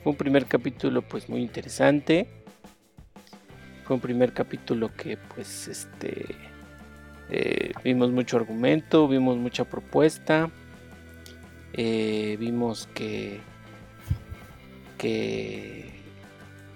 fue 0.04 0.12
un 0.12 0.18
primer 0.18 0.48
capítulo 0.48 1.04
pues 1.04 1.30
muy 1.30 1.42
interesante. 1.42 2.28
Fue 3.84 3.96
un 3.96 4.02
primer 4.02 4.34
capítulo 4.34 4.92
que 4.96 5.18
pues 5.18 5.68
este 5.68 6.26
eh, 7.30 7.72
vimos 7.84 8.10
mucho 8.10 8.38
argumento, 8.38 9.08
vimos 9.08 9.38
mucha 9.38 9.64
propuesta, 9.64 10.50
eh, 11.74 12.38
vimos 12.40 12.88
que, 12.94 13.40
que 14.98 15.92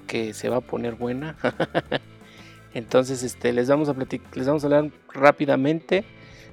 que 0.05 0.34
se 0.34 0.49
va 0.49 0.58
a 0.58 0.62
poner 0.62 0.95
buena. 0.95 1.36
Entonces 2.73 3.23
este 3.23 3.53
les 3.53 3.69
vamos 3.69 3.89
a 3.89 3.95
les 4.34 4.47
vamos 4.47 4.63
a 4.63 4.67
hablar 4.67 4.91
rápidamente. 5.13 6.05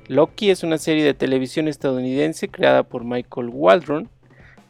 Loki 0.08 0.50
es 0.50 0.62
una 0.62 0.78
serie 0.78 1.04
de 1.04 1.14
televisión 1.14 1.68
estadounidense 1.68 2.48
creada 2.48 2.82
por 2.82 3.04
Michael 3.04 3.50
Waldron 3.52 4.08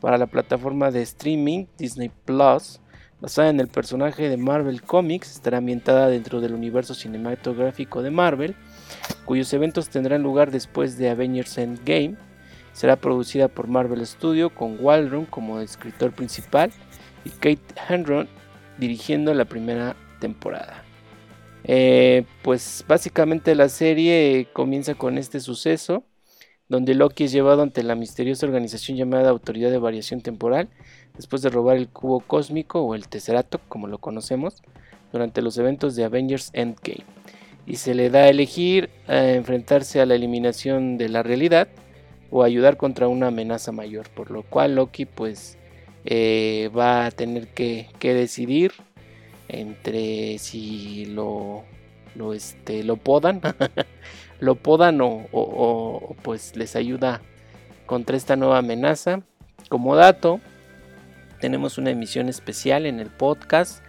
para 0.01 0.19
la 0.19 0.27
plataforma 0.27 0.91
de 0.91 1.03
streaming 1.03 1.67
Disney 1.79 2.11
Plus, 2.25 2.81
basada 3.21 3.49
en 3.49 3.61
el 3.61 3.69
personaje 3.69 4.29
de 4.29 4.37
Marvel 4.37 4.83
Comics, 4.83 5.31
estará 5.31 5.59
ambientada 5.59 6.09
dentro 6.09 6.41
del 6.41 6.55
universo 6.55 6.93
cinematográfico 6.93 8.03
de 8.03 8.11
Marvel, 8.11 8.57
cuyos 9.25 9.53
eventos 9.53 9.89
tendrán 9.89 10.23
lugar 10.23 10.51
después 10.51 10.99
de 10.99 11.09
Avengers 11.09 11.57
Endgame. 11.57 12.17
Será 12.73 12.97
producida 12.97 13.49
por 13.49 13.69
Marvel 13.69 14.07
Studio 14.07 14.51
con 14.51 14.77
Waldron 14.81 15.27
como 15.27 15.61
escritor 15.61 16.13
principal 16.13 16.73
y 17.25 17.31
Kate 17.31 17.61
Henron 17.89 18.29
dirigiendo 18.79 19.35
la 19.35 19.45
primera 19.45 19.97
temporada. 20.21 20.83
Eh, 21.65 22.25
pues 22.43 22.85
básicamente 22.89 23.55
la 23.55 23.69
serie 23.69 24.49
comienza 24.53 24.95
con 24.95 25.19
este 25.19 25.39
suceso 25.39 26.05
donde 26.73 26.95
Loki 26.95 27.25
es 27.25 27.33
llevado 27.33 27.63
ante 27.63 27.83
la 27.83 27.95
misteriosa 27.95 28.47
organización 28.47 28.97
llamada 28.97 29.29
Autoridad 29.29 29.71
de 29.71 29.77
Variación 29.77 30.23
Temporal, 30.23 30.71
después 31.15 31.43
de 31.43 31.51
robar 31.51 31.77
el 31.77 31.89
cubo 31.89 32.21
cósmico 32.21 32.81
o 32.81 32.95
el 32.95 33.09
Tesserato, 33.09 33.61
como 33.69 33.89
lo 33.89 33.99
conocemos, 33.99 34.63
durante 35.13 35.43
los 35.43 35.59
eventos 35.59 35.97
de 35.97 36.05
Avengers 36.05 36.49
Endgame. 36.55 37.05
Y 37.67 37.77
se 37.77 37.95
le 37.95 38.09
da 38.09 38.21
a 38.21 38.29
elegir 38.29 38.89
a 39.07 39.33
enfrentarse 39.33 40.01
a 40.01 40.07
la 40.07 40.15
eliminación 40.15 40.97
de 40.97 41.11
la 41.11 41.23
realidad 41.23 41.69
o 42.33 42.43
ayudar 42.43 42.79
contra 42.79 43.09
una 43.09 43.27
amenaza 43.29 43.73
mayor, 43.73 44.09
por 44.09 44.31
lo 44.31 44.43
cual 44.43 44.75
Loki 44.77 45.05
pues 45.05 45.59
eh, 46.07 46.71
va 46.77 47.05
a 47.05 47.11
tener 47.11 47.49
que, 47.49 47.91
decidir 48.01 48.73
entre 49.49 50.39
si 50.39 51.05
lo, 51.05 51.63
lo, 52.15 52.33
este, 52.33 52.85
lo 52.85 52.97
podan, 52.97 53.43
lo 54.41 54.55
podan 54.55 54.99
o, 55.03 56.17
pues 56.23 56.57
les 56.57 56.75
ayuda 56.75 57.21
contra 57.85 58.17
esta 58.17 58.35
nueva 58.35 58.59
amenaza. 58.59 59.21
Como 59.69 59.95
dato, 59.95 60.41
tenemos 61.39 61.77
una 61.77 61.91
emisión 61.91 62.31
especial 62.31 62.87
en 62.87 62.99
el 62.99 63.11
podcast, 63.11 63.85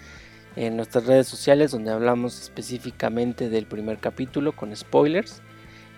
en 0.58 0.76
nuestras 0.76 1.06
redes 1.06 1.28
sociales, 1.28 1.72
donde 1.72 1.92
hablamos 1.92 2.42
específicamente 2.42 3.48
del 3.48 3.68
primer 3.68 4.00
capítulo 4.00 4.52
con 4.52 4.76
spoilers. 4.76 5.42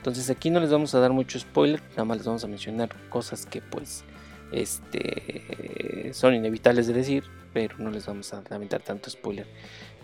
Entonces 0.05 0.29
aquí 0.29 0.51
no 0.51 0.59
les 0.59 0.69
vamos 0.69 0.93
a 0.93 0.99
dar 0.99 1.11
mucho 1.13 1.39
spoiler, 1.39 1.81
nada 1.93 2.05
más 2.05 2.17
les 2.17 2.27
vamos 2.27 2.43
a 2.43 2.47
mencionar 2.47 2.89
cosas 3.09 3.47
que 3.47 3.59
pues 3.59 4.03
este, 4.51 6.11
son 6.13 6.35
inevitables 6.35 6.85
de 6.85 6.93
decir, 6.93 7.23
pero 7.55 7.75
no 7.79 7.89
les 7.89 8.05
vamos 8.05 8.31
a 8.31 8.43
lamentar 8.47 8.83
tanto 8.83 9.09
spoiler. 9.09 9.47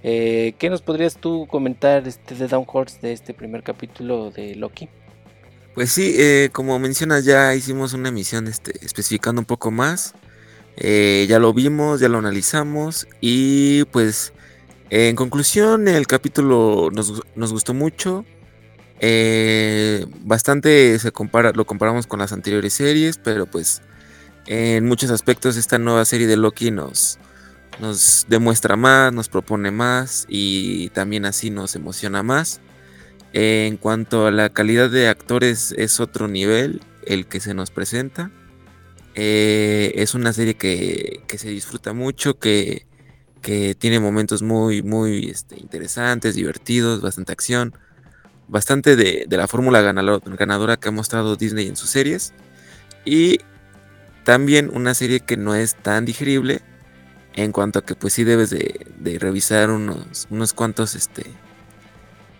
Eh, 0.01 0.55
¿Qué 0.57 0.71
nos 0.71 0.81
podrías 0.81 1.17
tú 1.17 1.45
comentar 1.45 2.07
este, 2.07 2.33
de 2.33 2.47
Down 2.47 2.65
Horse 2.65 2.97
de 2.99 3.13
este 3.13 3.35
primer 3.35 3.61
capítulo 3.61 4.31
de 4.31 4.55
Loki? 4.55 4.89
Pues 5.75 5.91
sí, 5.91 6.15
eh, 6.17 6.49
como 6.51 6.79
mencionas, 6.79 7.23
ya 7.23 7.53
hicimos 7.53 7.93
una 7.93 8.09
emisión 8.09 8.47
este, 8.47 8.83
especificando 8.83 9.39
un 9.39 9.45
poco 9.45 9.69
más. 9.69 10.15
Eh, 10.77 11.27
ya 11.29 11.37
lo 11.37 11.53
vimos, 11.53 11.99
ya 11.99 12.09
lo 12.09 12.17
analizamos 12.17 13.07
y 13.19 13.83
pues 13.85 14.33
en 14.89 15.15
conclusión 15.15 15.87
el 15.87 16.07
capítulo 16.07 16.89
nos, 16.91 17.21
nos 17.35 17.53
gustó 17.53 17.75
mucho. 17.75 18.25
Eh, 19.03 20.05
bastante 20.23 20.99
se 20.99 21.11
compara, 21.11 21.51
lo 21.53 21.65
comparamos 21.65 22.05
con 22.05 22.19
las 22.19 22.33
anteriores 22.33 22.73
series, 22.73 23.17
pero 23.17 23.47
pues 23.47 23.81
en 24.45 24.85
muchos 24.85 25.09
aspectos 25.09 25.57
esta 25.57 25.79
nueva 25.79 26.05
serie 26.05 26.27
de 26.27 26.37
Loki 26.37 26.69
nos, 26.69 27.17
nos 27.79 28.27
demuestra 28.29 28.75
más, 28.75 29.11
nos 29.11 29.27
propone 29.27 29.71
más 29.71 30.27
y 30.29 30.89
también 30.89 31.25
así 31.25 31.49
nos 31.49 31.75
emociona 31.75 32.21
más. 32.21 32.61
en 33.33 33.77
cuanto 33.77 34.27
a 34.27 34.31
la 34.31 34.49
calidad 34.49 34.89
de 34.89 35.07
actores 35.07 35.73
es 35.77 35.99
otro 35.99 36.27
nivel 36.27 36.81
el 37.05 37.25
que 37.25 37.39
se 37.39 37.55
nos 37.55 37.71
presenta. 37.71 38.29
Eh, 39.15 39.93
es 39.95 40.13
una 40.13 40.31
serie 40.31 40.55
que, 40.55 41.23
se 41.37 41.49
disfruta 41.49 41.93
mucho, 41.93 42.37
que, 42.37 42.85
que 43.41 43.73
tiene 43.75 43.99
momentos 43.99 44.43
muy, 44.43 44.83
muy 44.83 45.29
este, 45.29 45.59
interesantes, 45.59 46.35
divertidos, 46.35 47.01
bastante 47.01 47.31
acción 47.31 47.73
bastante 48.51 48.97
de, 48.97 49.25
la 49.29 49.47
fórmula 49.47 49.81
ganadora 49.81 50.77
que 50.77 50.89
ha 50.89 50.91
mostrado 50.91 51.37
Disney 51.37 51.67
en 51.67 51.77
sus 51.77 51.89
series. 51.89 52.33
Y 53.05 53.39
también 54.25 54.69
una 54.73 54.93
serie 54.93 55.21
que 55.21 55.37
no 55.37 55.55
es 55.55 55.75
tan 55.75 56.05
digerible 56.05 56.61
en 57.33 57.53
cuanto 57.53 57.79
a 57.79 57.85
que 57.85 57.95
pues 57.95 58.13
sí 58.13 58.25
debes 58.25 58.49
de, 58.49 59.17
revisar 59.19 59.71
unos, 59.71 60.27
unos 60.29 60.53
cuantos 60.53 60.95
este 60.95 61.25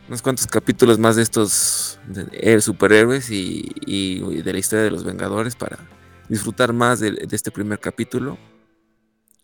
unos 0.09 0.21
cuantos 0.21 0.45
capítulos 0.47 0.99
más 0.99 1.15
de 1.15 1.21
estos 1.21 1.97
superhéroes 2.59 3.29
y, 3.29 4.41
de 4.43 4.53
la 4.53 4.59
historia 4.59 4.83
de 4.83 4.91
los 4.91 5.05
Vengadores 5.05 5.55
para 5.55 5.79
disfrutar 6.27 6.73
más 6.73 6.99
de, 6.99 7.25
este 7.31 7.51
primer 7.51 7.79
capítulo. 7.79 8.37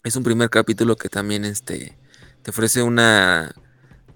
Es 0.04 0.18
un 0.18 0.24
primer 0.24 0.50
capítulo 0.50 0.98
que 0.98 1.08
también 1.08 1.46
este, 1.46 1.98
te 2.42 2.52
ofrece 2.52 2.84
una 2.84 3.56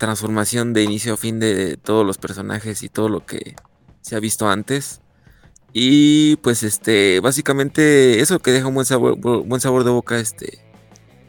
transformación 0.02 0.74
de 0.74 0.82
inicio 0.82 1.14
a 1.14 1.18
fin 1.18 1.40
de 1.40 1.78
todos 1.78 2.04
los 2.04 2.18
personajes 2.18 2.82
y 2.82 2.90
todo 2.90 3.08
lo 3.08 3.24
que 3.24 3.56
se 4.02 4.16
ha 4.16 4.20
visto 4.20 4.50
antes. 4.50 5.00
Y 5.74 6.38
pues 6.38 6.64
este, 6.64 7.20
básicamente 7.20 8.20
eso 8.20 8.40
que 8.40 8.50
deja 8.52 8.66
un 8.66 8.74
buen 8.74 8.88
sabor, 8.88 9.16
buen 9.20 9.62
sabor 9.62 9.84
de 9.84 9.92
boca 9.92 10.18
este, 10.18 10.58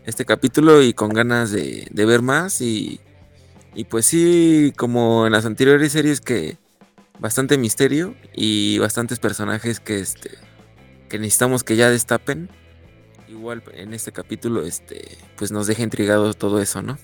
este 0.07 0.25
capítulo 0.25 0.83
y 0.83 0.95
con 0.95 1.11
ganas 1.11 1.51
de, 1.51 1.87
ver 1.93 2.23
más. 2.23 2.63
Y, 2.63 3.01
y, 3.75 3.85
pues 3.85 4.07
sí, 4.07 4.73
como 4.79 5.27
en 5.27 5.33
las 5.33 5.45
anteriores 5.45 5.93
series 5.93 6.23
que 6.23 6.57
bastante 7.19 7.59
misterio 7.59 8.15
y 8.35 8.79
bastantes 8.79 9.19
personajes 9.19 9.81
que, 9.81 10.01
este, 10.01 10.31
que 11.11 11.19
necesitamos 11.19 11.63
que 11.63 11.77
ya 11.77 11.91
destapen. 11.91 12.49
Igual 13.29 13.63
en 13.75 13.93
este 13.93 14.13
capítulo 14.13 14.63
este, 14.63 15.19
pues 15.37 15.53
nos 15.53 15.67
deja 15.67 15.83
intrigado 15.83 16.33
todo 16.33 16.59
eso, 16.59 16.81
¿no? 16.81 16.97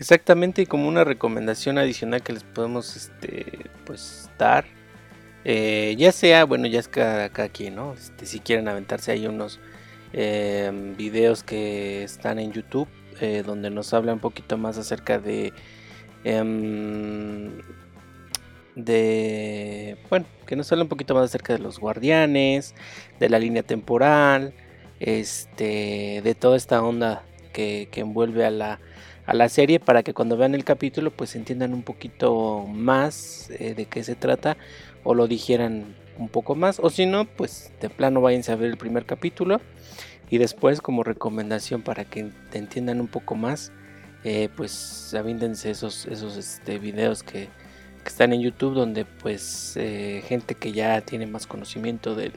Exactamente, 0.00 0.62
y 0.62 0.66
como 0.66 0.88
una 0.88 1.04
recomendación 1.04 1.76
adicional 1.76 2.22
que 2.22 2.32
les 2.32 2.42
podemos 2.42 2.96
este, 2.96 3.68
pues, 3.84 4.30
dar, 4.38 4.64
eh, 5.44 5.94
ya 5.98 6.10
sea, 6.10 6.44
bueno, 6.46 6.66
ya 6.68 6.80
es 6.80 6.88
cada, 6.88 7.28
quien, 7.50 7.74
¿no? 7.76 7.92
Este, 7.92 8.24
si 8.24 8.40
quieren 8.40 8.66
aventarse 8.68 9.12
hay 9.12 9.26
unos 9.26 9.60
em, 10.14 10.96
videos 10.96 11.42
que 11.44 12.02
están 12.02 12.38
en 12.38 12.50
YouTube 12.50 12.88
eh, 13.20 13.42
donde 13.44 13.68
nos 13.68 13.92
habla 13.92 14.14
un 14.14 14.20
poquito 14.20 14.56
más 14.56 14.78
acerca 14.78 15.18
de, 15.18 15.52
em, 16.24 17.60
de, 18.76 19.98
bueno, 20.08 20.24
que 20.46 20.56
nos 20.56 20.72
habla 20.72 20.84
un 20.84 20.88
poquito 20.88 21.14
más 21.14 21.24
acerca 21.26 21.52
de 21.52 21.58
los 21.58 21.78
guardianes, 21.78 22.74
de 23.18 23.28
la 23.28 23.38
línea 23.38 23.62
temporal, 23.64 24.54
este, 24.98 26.22
de 26.24 26.34
toda 26.34 26.56
esta 26.56 26.82
onda 26.82 27.22
que 27.52 27.88
envuelve 27.96 28.46
a 28.46 28.50
la 28.50 28.80
a 29.30 29.34
la 29.34 29.48
serie 29.48 29.78
para 29.78 30.02
que 30.02 30.12
cuando 30.12 30.36
vean 30.36 30.56
el 30.56 30.64
capítulo 30.64 31.12
pues 31.12 31.36
entiendan 31.36 31.72
un 31.72 31.84
poquito 31.84 32.66
más 32.66 33.48
eh, 33.50 33.74
de 33.74 33.86
qué 33.86 34.02
se 34.02 34.16
trata 34.16 34.56
o 35.04 35.14
lo 35.14 35.28
dijeran 35.28 35.94
un 36.18 36.28
poco 36.28 36.56
más. 36.56 36.80
O 36.80 36.90
si 36.90 37.06
no 37.06 37.26
pues 37.26 37.72
de 37.80 37.90
plano 37.90 38.20
váyanse 38.20 38.50
a 38.50 38.56
ver 38.56 38.70
el 38.70 38.76
primer 38.76 39.06
capítulo 39.06 39.60
y 40.30 40.38
después 40.38 40.80
como 40.80 41.04
recomendación 41.04 41.82
para 41.82 42.04
que 42.04 42.32
entiendan 42.52 43.00
un 43.00 43.06
poco 43.06 43.36
más 43.36 43.70
eh, 44.24 44.48
pues 44.56 45.14
avíndense 45.14 45.70
esos, 45.70 46.06
esos 46.06 46.36
este, 46.36 46.80
videos 46.80 47.22
que, 47.22 47.48
están 48.04 48.32
en 48.32 48.40
YouTube 48.40 48.74
donde 48.74 49.04
pues 49.04 49.76
eh, 49.76 50.24
gente 50.26 50.56
que 50.56 50.72
ya 50.72 51.00
tiene 51.02 51.26
más 51.28 51.46
conocimiento 51.46 52.16
del, 52.16 52.32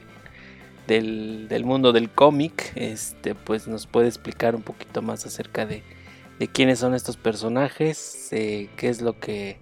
del, 0.86 1.48
del 1.48 1.64
mundo 1.64 1.92
del 1.92 2.08
cómic 2.10 2.70
este 2.76 3.34
pues 3.34 3.66
nos 3.66 3.88
puede 3.88 4.06
explicar 4.06 4.54
un 4.54 4.62
poquito 4.62 5.02
más 5.02 5.26
acerca 5.26 5.66
de 5.66 5.82
de 6.38 6.48
quiénes 6.48 6.78
son 6.78 6.94
estos 6.94 7.16
personajes, 7.16 8.28
qué 8.30 8.68
es 8.80 9.00
lo 9.00 9.18
que, 9.20 9.58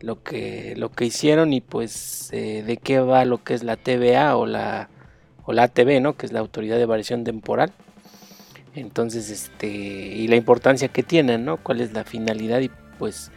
lo 0.00 0.22
que, 0.22 0.74
lo 0.76 0.90
que 0.90 1.04
hicieron 1.06 1.52
y 1.52 1.60
pues 1.60 2.30
eh, 2.32 2.62
de 2.66 2.76
qué 2.76 3.00
va 3.00 3.24
lo 3.24 3.42
que 3.42 3.54
es 3.54 3.62
la 3.62 3.76
TVA 3.76 4.36
o 4.36 4.46
la, 4.46 4.88
o 5.44 5.52
la 5.52 5.64
ATV, 5.64 6.00
¿no? 6.00 6.16
que 6.16 6.26
es 6.26 6.32
la 6.32 6.40
Autoridad 6.40 6.76
de 6.76 6.86
Variación 6.86 7.24
Temporal. 7.24 7.72
Entonces, 8.74 9.30
este, 9.30 9.66
y 9.66 10.28
la 10.28 10.36
importancia 10.36 10.88
que 10.88 11.02
tienen, 11.02 11.44
¿no? 11.44 11.56
Cuál 11.56 11.80
es 11.80 11.92
la 11.92 12.04
finalidad 12.04 12.60
y 12.60 12.70
pues 12.98 13.32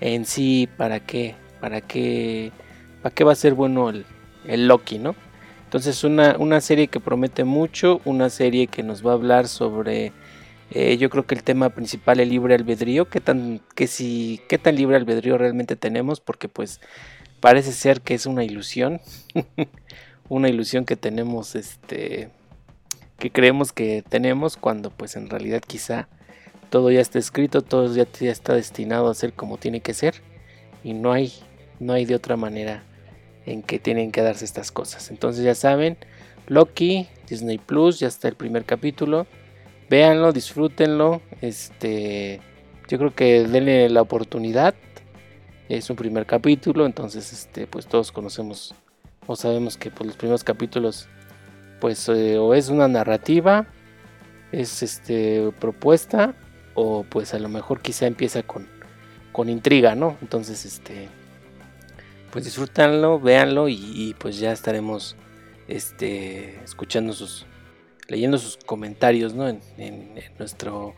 en 0.00 0.24
sí 0.24 0.68
para 0.76 1.00
qué, 1.00 1.34
para 1.60 1.80
qué, 1.80 2.52
para 3.02 3.12
qué 3.12 3.24
va 3.24 3.32
a 3.32 3.36
ser 3.36 3.54
bueno 3.54 3.90
el, 3.90 4.04
el 4.46 4.68
Loki, 4.68 4.98
¿no? 4.98 5.16
Entonces 5.64 6.04
una, 6.04 6.36
una 6.38 6.60
serie 6.60 6.86
que 6.86 7.00
promete 7.00 7.42
mucho, 7.42 8.00
una 8.04 8.30
serie 8.30 8.68
que 8.68 8.84
nos 8.84 9.04
va 9.04 9.10
a 9.10 9.14
hablar 9.14 9.48
sobre 9.48 10.12
eh, 10.74 10.96
yo 10.96 11.08
creo 11.08 11.24
que 11.24 11.36
el 11.36 11.44
tema 11.44 11.70
principal 11.70 12.18
es 12.18 12.28
libre 12.28 12.56
albedrío, 12.56 13.08
qué 13.08 13.20
tan, 13.20 13.60
que 13.76 13.86
si, 13.86 14.40
qué 14.48 14.58
tan 14.58 14.74
libre 14.74 14.96
albedrío 14.96 15.38
realmente 15.38 15.76
tenemos, 15.76 16.18
porque 16.18 16.48
pues 16.48 16.80
parece 17.38 17.70
ser 17.70 18.00
que 18.00 18.14
es 18.14 18.26
una 18.26 18.42
ilusión, 18.42 19.00
una 20.28 20.48
ilusión 20.48 20.84
que 20.84 20.96
tenemos, 20.96 21.54
este, 21.54 22.28
que 23.20 23.30
creemos 23.30 23.72
que 23.72 24.02
tenemos 24.08 24.56
cuando 24.56 24.90
pues 24.90 25.14
en 25.14 25.30
realidad 25.30 25.62
quizá 25.64 26.08
todo 26.70 26.90
ya 26.90 27.00
está 27.00 27.20
escrito, 27.20 27.62
todo 27.62 27.94
ya, 27.94 28.08
ya 28.18 28.32
está 28.32 28.54
destinado 28.54 29.08
a 29.08 29.14
ser 29.14 29.32
como 29.32 29.58
tiene 29.58 29.80
que 29.80 29.94
ser 29.94 30.22
y 30.82 30.92
no 30.92 31.12
hay, 31.12 31.32
no 31.78 31.92
hay 31.92 32.04
de 32.04 32.16
otra 32.16 32.36
manera 32.36 32.82
en 33.46 33.62
que 33.62 33.78
tienen 33.78 34.10
que 34.10 34.22
darse 34.22 34.44
estas 34.44 34.72
cosas. 34.72 35.12
Entonces 35.12 35.44
ya 35.44 35.54
saben, 35.54 35.98
Loki, 36.48 37.06
Disney 37.28 37.58
Plus, 37.58 38.00
ya 38.00 38.08
está 38.08 38.26
el 38.26 38.34
primer 38.34 38.64
capítulo 38.64 39.28
véanlo, 39.88 40.32
disfrútenlo. 40.32 41.22
Este, 41.40 42.40
yo 42.88 42.98
creo 42.98 43.14
que 43.14 43.44
denle 43.44 43.88
la 43.88 44.02
oportunidad. 44.02 44.74
Es 45.68 45.88
un 45.88 45.96
primer 45.96 46.26
capítulo, 46.26 46.84
entonces 46.84 47.32
este, 47.32 47.66
pues 47.66 47.86
todos 47.86 48.12
conocemos 48.12 48.74
o 49.26 49.36
sabemos 49.36 49.76
que 49.76 49.90
pues, 49.90 50.06
los 50.08 50.16
primeros 50.16 50.44
capítulos 50.44 51.08
pues 51.80 52.08
eh, 52.08 52.38
o 52.38 52.54
es 52.54 52.68
una 52.68 52.88
narrativa, 52.88 53.66
es 54.52 54.82
este 54.82 55.50
propuesta 55.60 56.34
o 56.74 57.04
pues 57.08 57.34
a 57.34 57.38
lo 57.38 57.48
mejor 57.48 57.80
quizá 57.80 58.06
empieza 58.06 58.42
con, 58.42 58.68
con 59.32 59.48
intriga, 59.48 59.94
¿no? 59.94 60.16
Entonces 60.20 60.64
este 60.64 61.08
pues 62.30 62.44
disfrútenlo, 62.44 63.20
véanlo 63.20 63.68
y, 63.68 63.74
y 63.74 64.14
pues 64.14 64.38
ya 64.38 64.52
estaremos 64.52 65.16
este 65.68 66.62
escuchando 66.62 67.12
sus 67.12 67.46
leyendo 68.08 68.38
sus 68.38 68.56
comentarios 68.56 69.34
¿no? 69.34 69.48
en, 69.48 69.60
nuestro, 70.38 70.94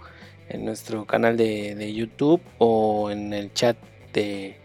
en 0.49 0.65
nuestro 0.65 1.05
canal 1.07 1.37
de, 1.37 1.93
YouTube 1.95 2.41
o 2.59 3.11
en 3.11 3.33
el 3.33 3.53
chat 3.53 3.77
de, 4.13 4.57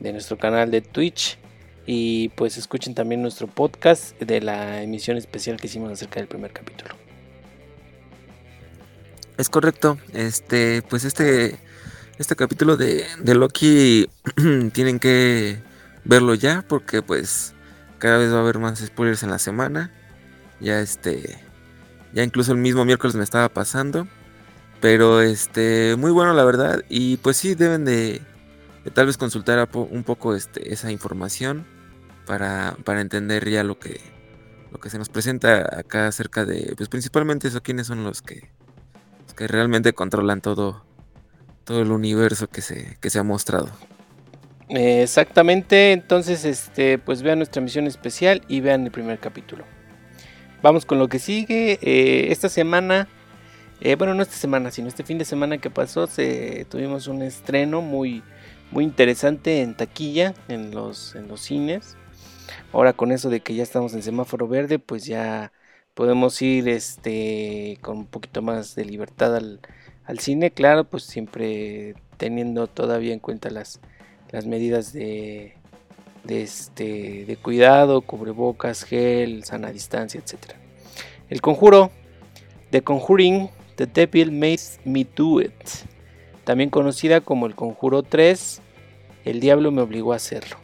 nuestro 0.00 0.38
canal 0.38 0.70
de 0.70 0.80
Twitch. 0.80 1.38
Y 1.84 2.28
pues 2.30 2.58
escuchen 2.58 2.94
también 2.94 3.22
nuestro 3.22 3.48
podcast 3.48 4.18
de 4.20 4.40
la 4.40 4.82
emisión 4.82 5.16
especial 5.16 5.56
que 5.56 5.66
hicimos 5.66 5.90
acerca 5.90 6.20
del 6.20 6.28
primer 6.28 6.52
capítulo. 6.52 6.94
Es 9.36 9.48
correcto. 9.48 9.98
Este, 10.12 10.82
pues 10.82 11.04
este, 11.04 11.58
este 12.18 12.36
capítulo 12.36 12.76
de, 12.76 13.04
de 13.18 13.34
Loki 13.34 14.08
tienen 14.72 15.00
que 15.00 15.60
verlo 16.04 16.34
ya 16.34 16.64
porque 16.68 17.02
pues 17.02 17.54
cada 17.98 18.18
vez 18.18 18.32
va 18.32 18.36
a 18.38 18.40
haber 18.40 18.58
más 18.58 18.78
spoilers 18.78 19.24
en 19.24 19.30
la 19.30 19.40
semana. 19.40 19.92
Ya 20.60 20.80
este, 20.80 21.40
ya 22.12 22.22
incluso 22.22 22.52
el 22.52 22.58
mismo 22.58 22.84
miércoles 22.84 23.16
me 23.16 23.24
estaba 23.24 23.48
pasando. 23.48 24.06
Pero 24.80 25.20
este, 25.20 25.94
muy 25.96 26.10
bueno 26.10 26.34
la 26.34 26.44
verdad. 26.44 26.82
Y 26.88 27.16
pues 27.18 27.36
sí, 27.36 27.54
deben 27.54 27.84
de, 27.84 28.20
tal 28.94 29.06
vez 29.06 29.16
consultar 29.16 29.68
un 29.74 30.02
poco 30.02 30.34
este, 30.34 30.72
esa 30.72 30.90
información 30.90 31.64
para, 32.26 32.76
para 32.84 33.00
entender 33.00 33.48
ya 33.48 33.62
lo 33.62 33.78
que, 33.78 34.00
lo 34.72 34.80
que 34.80 34.90
se 34.90 34.98
nos 34.98 35.08
presenta 35.08 35.78
acá 35.78 36.08
acerca 36.08 36.44
de, 36.44 36.74
pues 36.76 36.88
principalmente 36.88 37.48
eso, 37.48 37.62
quiénes 37.62 37.86
son 37.86 38.02
los 38.02 38.22
que, 38.22 38.50
que 39.36 39.46
realmente 39.46 39.92
controlan 39.92 40.40
todo, 40.40 40.84
todo 41.64 41.82
el 41.82 41.92
universo 41.92 42.48
que 42.48 42.60
se, 42.60 42.96
que 43.00 43.10
se 43.10 43.18
ha 43.18 43.22
mostrado. 43.22 43.70
exactamente, 44.68 45.92
entonces 45.92 46.44
este, 46.44 46.98
pues 46.98 47.22
vean 47.22 47.38
nuestra 47.38 47.62
misión 47.62 47.86
especial 47.86 48.42
y 48.48 48.60
vean 48.60 48.84
el 48.84 48.90
primer 48.90 49.18
capítulo. 49.18 49.64
Vamos 50.62 50.86
con 50.86 50.98
lo 50.98 51.08
que 51.08 51.18
sigue. 51.18 51.78
Eh, 51.82 52.32
esta 52.32 52.48
semana 52.48 53.08
eh, 53.84 53.96
bueno, 53.96 54.14
no 54.14 54.22
esta 54.22 54.36
semana, 54.36 54.70
sino 54.70 54.86
este 54.86 55.02
fin 55.02 55.18
de 55.18 55.24
semana 55.24 55.58
que 55.58 55.68
pasó, 55.68 56.06
tuvimos 56.06 57.08
un 57.08 57.20
estreno 57.20 57.80
muy, 57.80 58.22
muy 58.70 58.84
interesante 58.84 59.60
en 59.60 59.76
taquilla, 59.76 60.34
en 60.46 60.70
los, 60.70 61.16
en 61.16 61.26
los 61.26 61.40
cines. 61.40 61.96
Ahora 62.72 62.92
con 62.92 63.10
eso 63.10 63.28
de 63.28 63.40
que 63.40 63.56
ya 63.56 63.64
estamos 63.64 63.92
en 63.94 64.04
semáforo 64.04 64.46
verde, 64.46 64.78
pues 64.78 65.04
ya 65.04 65.52
podemos 65.94 66.40
ir 66.42 66.68
este, 66.68 67.78
con 67.82 67.98
un 67.98 68.06
poquito 68.06 68.40
más 68.40 68.76
de 68.76 68.84
libertad 68.84 69.34
al, 69.34 69.60
cine, 70.20 70.52
claro, 70.52 70.84
pues 70.84 71.02
siempre 71.02 71.96
teniendo 72.18 72.68
todavía 72.68 73.12
en 73.12 73.18
cuenta 73.18 73.50
las, 73.50 73.80
las 74.30 74.46
medidas 74.46 74.92
de, 74.92 75.56
de, 76.24 76.42
este, 76.42 77.24
de 77.24 77.36
cuidado, 77.36 78.00
cubrebocas, 78.00 78.84
gel, 78.84 79.44
sana 79.44 79.72
distancia, 79.72 80.20
etc. 80.20 80.54
El 81.28 81.40
conjuro 81.40 81.90
de 82.70 82.82
Conjuring 82.82 83.50
The 83.76 83.86
Devil 83.86 84.32
Made 84.32 84.60
Me 84.84 85.06
Do 85.16 85.40
It, 85.40 85.52
también 86.44 86.70
conocida 86.70 87.20
como 87.20 87.46
El 87.46 87.54
Conjuro 87.54 88.02
3, 88.02 88.60
El 89.24 89.40
Diablo 89.40 89.70
me 89.70 89.82
obligó 89.82 90.12
a 90.12 90.16
hacerlo. 90.16 90.56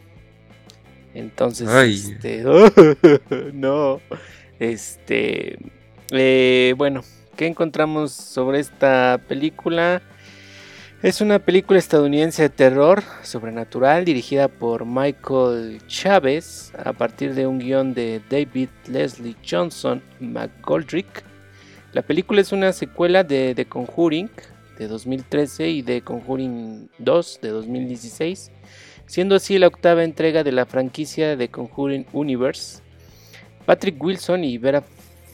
Entonces, 1.14 1.68
este, 1.68 2.44
no, 3.52 4.00
este, 4.58 5.58
eh, 6.10 6.74
bueno, 6.76 7.02
¿qué 7.36 7.46
encontramos 7.46 8.12
sobre 8.12 8.60
esta 8.60 9.20
película? 9.26 10.02
Es 11.02 11.20
una 11.20 11.38
película 11.38 11.78
estadounidense 11.78 12.42
de 12.42 12.48
terror 12.48 13.02
sobrenatural 13.22 14.04
dirigida 14.04 14.48
por 14.48 14.84
Michael 14.84 15.80
Chávez 15.87 16.72
a 16.76 16.92
partir 16.92 17.34
de 17.34 17.46
un 17.46 17.58
guion 17.58 17.94
de 17.94 18.20
David 18.28 18.68
Leslie 18.88 19.37
Johnson 19.48 20.02
McGoldrick 20.20 21.28
la 21.94 22.02
película 22.02 22.42
es 22.42 22.52
una 22.52 22.74
secuela 22.74 23.24
de 23.24 23.54
The 23.54 23.64
Conjuring 23.64 24.28
de 24.78 24.88
2013 24.88 25.68
y 25.68 25.80
de 25.80 26.02
Conjuring 26.02 26.90
2 26.98 27.40
de 27.40 27.48
2016, 27.48 28.52
siendo 29.06 29.37
así 29.37 29.58
la 29.58 29.68
octava 29.68 30.04
entrega 30.04 30.44
de 30.44 30.52
la 30.52 30.66
franquicia 30.66 31.34
de 31.34 31.48
Conjuring 31.48 32.04
Universe. 32.12 32.82
Patrick 33.64 34.02
Wilson 34.02 34.44
y 34.44 34.58
Vera 34.58 34.84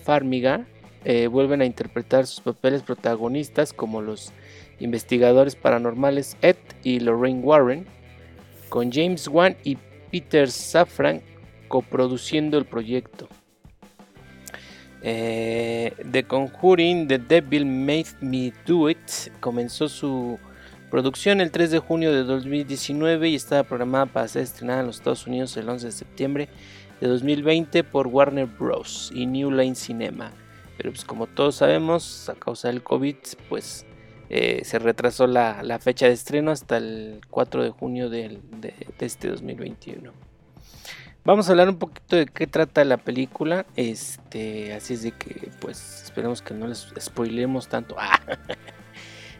Farmiga 0.04 0.64
eh, 1.04 1.26
vuelven 1.26 1.60
a 1.60 1.66
interpretar 1.66 2.24
sus 2.24 2.40
papeles 2.40 2.82
protagonistas 2.82 3.72
como 3.72 4.00
los 4.00 4.32
investigadores 4.84 5.56
paranormales 5.56 6.36
Ed 6.42 6.56
y 6.82 7.00
Lorraine 7.00 7.40
Warren, 7.40 7.86
con 8.68 8.92
James 8.92 9.26
Wan 9.28 9.56
y 9.64 9.78
Peter 10.10 10.50
Safran 10.50 11.22
coproduciendo 11.68 12.58
el 12.58 12.66
proyecto. 12.66 13.28
Eh, 15.02 15.92
The 16.10 16.24
Conjuring 16.24 17.08
The 17.08 17.18
Devil 17.18 17.66
Made 17.66 18.06
Me 18.20 18.52
Do 18.66 18.88
It 18.88 18.98
comenzó 19.40 19.88
su 19.88 20.38
producción 20.90 21.40
el 21.40 21.50
3 21.50 21.70
de 21.70 21.78
junio 21.78 22.12
de 22.12 22.22
2019 22.22 23.28
y 23.28 23.34
estaba 23.34 23.64
programada 23.64 24.06
para 24.06 24.28
ser 24.28 24.42
estrenada 24.42 24.80
en 24.80 24.86
los 24.86 24.96
Estados 24.96 25.26
Unidos 25.26 25.56
el 25.56 25.68
11 25.68 25.86
de 25.86 25.92
septiembre 25.92 26.48
de 27.00 27.08
2020 27.08 27.84
por 27.84 28.06
Warner 28.06 28.46
Bros. 28.46 29.10
y 29.14 29.26
New 29.26 29.50
Line 29.50 29.74
Cinema. 29.74 30.32
Pero 30.76 30.90
pues 30.90 31.04
como 31.04 31.26
todos 31.26 31.56
sabemos, 31.56 32.28
a 32.28 32.34
causa 32.34 32.68
del 32.68 32.82
COVID, 32.82 33.16
pues 33.48 33.86
eh, 34.36 34.64
se 34.64 34.80
retrasó 34.80 35.28
la, 35.28 35.78
fecha 35.78 36.06
de 36.06 36.12
estreno 36.12 36.50
hasta 36.50 36.78
el 36.78 37.20
4 37.30 37.62
de 37.62 37.70
junio 37.70 38.10
de, 38.10 38.40
este 38.98 39.28
2021. 39.28 40.10
Vamos 41.24 41.46
a 41.46 41.52
hablar 41.52 41.68
un 41.68 41.76
poquito 41.76 42.16
de 42.16 42.26
qué 42.26 42.48
trata 42.48 42.84
la 42.84 42.96
película. 42.96 43.64
Este, 43.76 44.72
así 44.72 44.94
es 44.94 45.04
de 45.04 45.12
que, 45.12 45.50
pues, 45.60 46.02
esperemos 46.02 46.42
que 46.42 46.52
no 46.52 46.66
les 46.66 46.92
spoilemos 46.98 47.68
tanto. 47.68 47.96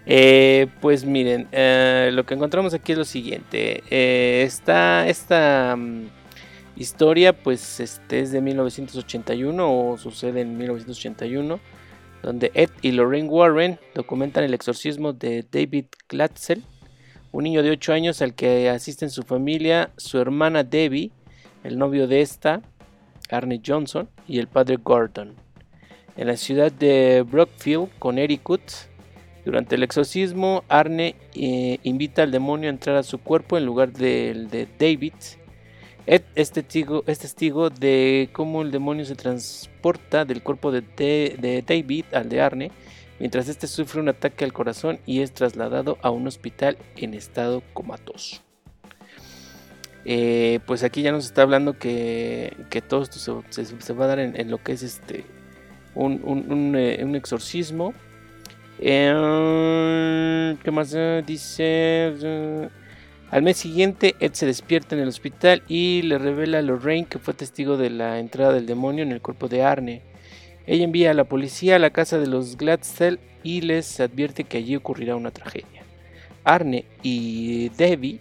Eh, 0.07 0.67
pues 0.83 1.07
miren, 1.07 1.49
eh, 1.51 2.11
lo 2.13 2.27
que 2.27 2.35
encontramos 2.35 2.75
aquí 2.75 2.93
es 2.93 2.99
lo 2.99 3.07
siguiente. 3.07 3.83
Está 4.43 5.09
esta 5.09 5.77
mm, 5.79 6.09
historia, 6.77 7.33
pues, 7.33 7.81
este 7.81 8.21
es 8.21 8.31
de 8.31 8.43
1981 8.43 9.67
o 9.67 9.97
sucede 9.97 10.43
en 10.43 10.59
1981, 10.59 11.59
donde 12.25 12.51
Ed 12.55 12.71
y 12.83 12.93
Lorraine 12.93 13.29
Warren 13.29 13.79
documentan 13.95 14.45
el 14.45 14.55
exorcismo 14.55 15.13
de 15.13 15.45
David 15.51 15.87
Glatzel, 16.09 16.65
un 17.33 17.45
niño 17.45 17.63
de 17.63 17.71
8 17.71 17.93
años 17.93 18.23
al 18.23 18.35
que 18.35 18.71
asisten 18.71 19.11
su 19.11 19.23
familia, 19.23 19.91
su 19.97 20.19
hermana 20.19 20.65
Debbie 20.65 21.13
el 21.65 21.79
novio 21.79 22.07
de 22.07 22.21
esta, 22.21 22.61
Arne 23.31 23.61
Johnson, 23.67 24.09
y 24.29 24.39
el 24.39 24.47
padre 24.47 24.77
Gordon. 24.77 25.35
En 26.17 26.29
la 26.29 26.37
ciudad 26.37 26.71
de 26.71 27.23
Brookfield, 27.23 27.89
Connecticut, 27.99 28.63
durante 29.45 29.75
el 29.75 29.83
exorcismo, 29.83 30.63
Arne 30.69 31.17
eh, 31.35 31.79
invita 31.83 32.23
al 32.23 32.31
demonio 32.31 32.69
a 32.69 32.73
entrar 32.73 32.97
a 32.97 33.03
su 33.03 33.19
cuerpo 33.19 33.59
en 33.59 33.67
lugar 33.67 33.93
del 33.93 34.49
de 34.49 34.69
David. 34.79 35.15
Es 36.07 36.53
testigo, 36.53 37.03
es 37.07 37.19
testigo 37.19 37.71
de 37.71 38.29
cómo 38.33 38.61
el 38.61 38.71
demonio 38.71 39.07
se 39.07 39.15
transporta 39.15 40.27
del 40.27 40.43
cuerpo 40.43 40.71
de, 40.71 40.83
de 40.83 41.65
David 41.67 42.05
al 42.13 42.29
de 42.29 42.43
Arne, 42.43 42.71
mientras 43.19 43.49
este 43.49 43.67
sufre 43.67 44.01
un 44.01 44.11
ataque 44.11 44.45
al 44.45 44.53
corazón 44.53 44.99
y 45.07 45.21
es 45.21 45.33
trasladado 45.33 45.97
a 46.03 46.11
un 46.11 46.27
hospital 46.27 46.77
en 46.97 47.15
estado 47.15 47.63
comatoso. 47.73 48.45
Eh, 50.05 50.61
pues 50.67 50.83
aquí 50.85 51.01
ya 51.03 51.13
nos 51.13 51.25
está 51.25 51.43
hablando 51.43 51.79
que, 51.79 52.55
todo 52.89 53.03
esto 53.03 53.43
se, 53.51 53.95
va 53.95 54.05
a 54.05 54.09
dar 54.09 54.19
en, 54.19 54.51
lo 54.51 54.63
que 54.63 54.73
es 54.73 54.83
este 54.83 55.25
un, 55.95 56.75
eh, 56.77 57.01
exorcismo. 57.15 57.95
Eh, 58.79 60.57
¿Qué 60.63 60.71
más 60.71 60.95
dice? 61.27 62.69
Al 63.35 63.43
mes 63.43 63.57
siguiente, 63.57 64.15
Ed 64.21 64.35
se 64.35 64.47
despierta 64.47 64.95
en 64.95 65.03
el 65.03 65.09
hospital 65.09 65.65
y 65.67 66.03
le 66.03 66.19
revela 66.19 66.59
a 66.59 66.63
Lorraine 66.63 67.09
que 67.09 67.19
fue 67.19 67.35
testigo 67.35 67.77
de 67.77 67.91
la 67.91 68.21
entrada 68.21 68.53
del 68.53 68.65
demonio 68.65 69.03
en 69.03 69.11
el 69.11 69.21
cuerpo 69.21 69.49
de 69.49 69.65
Arne. 69.65 70.03
Ella 70.69 70.85
envía 70.85 71.11
a 71.11 71.15
la 71.15 71.25
policía 71.25 71.75
a 71.75 71.79
la 71.81 71.91
casa 71.91 72.21
de 72.21 72.29
los 72.29 72.57
Gladstone 72.57 73.19
y 73.43 73.63
les 73.63 73.99
advierte 73.99 74.45
que 74.45 74.59
allí 74.59 74.77
ocurrirá 74.77 75.17
una 75.17 75.33
tragedia. 75.33 75.83
Arne 76.45 76.85
y 77.03 77.71
Debbie 77.71 78.21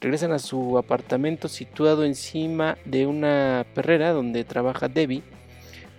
regresan 0.00 0.32
a 0.32 0.38
su 0.38 0.78
apartamento 0.78 1.48
situado 1.48 2.02
encima 2.06 2.78
de 2.86 3.06
una 3.06 3.66
perrera 3.74 4.12
donde 4.12 4.44
trabaja 4.44 4.88
Debbie. 4.88 5.24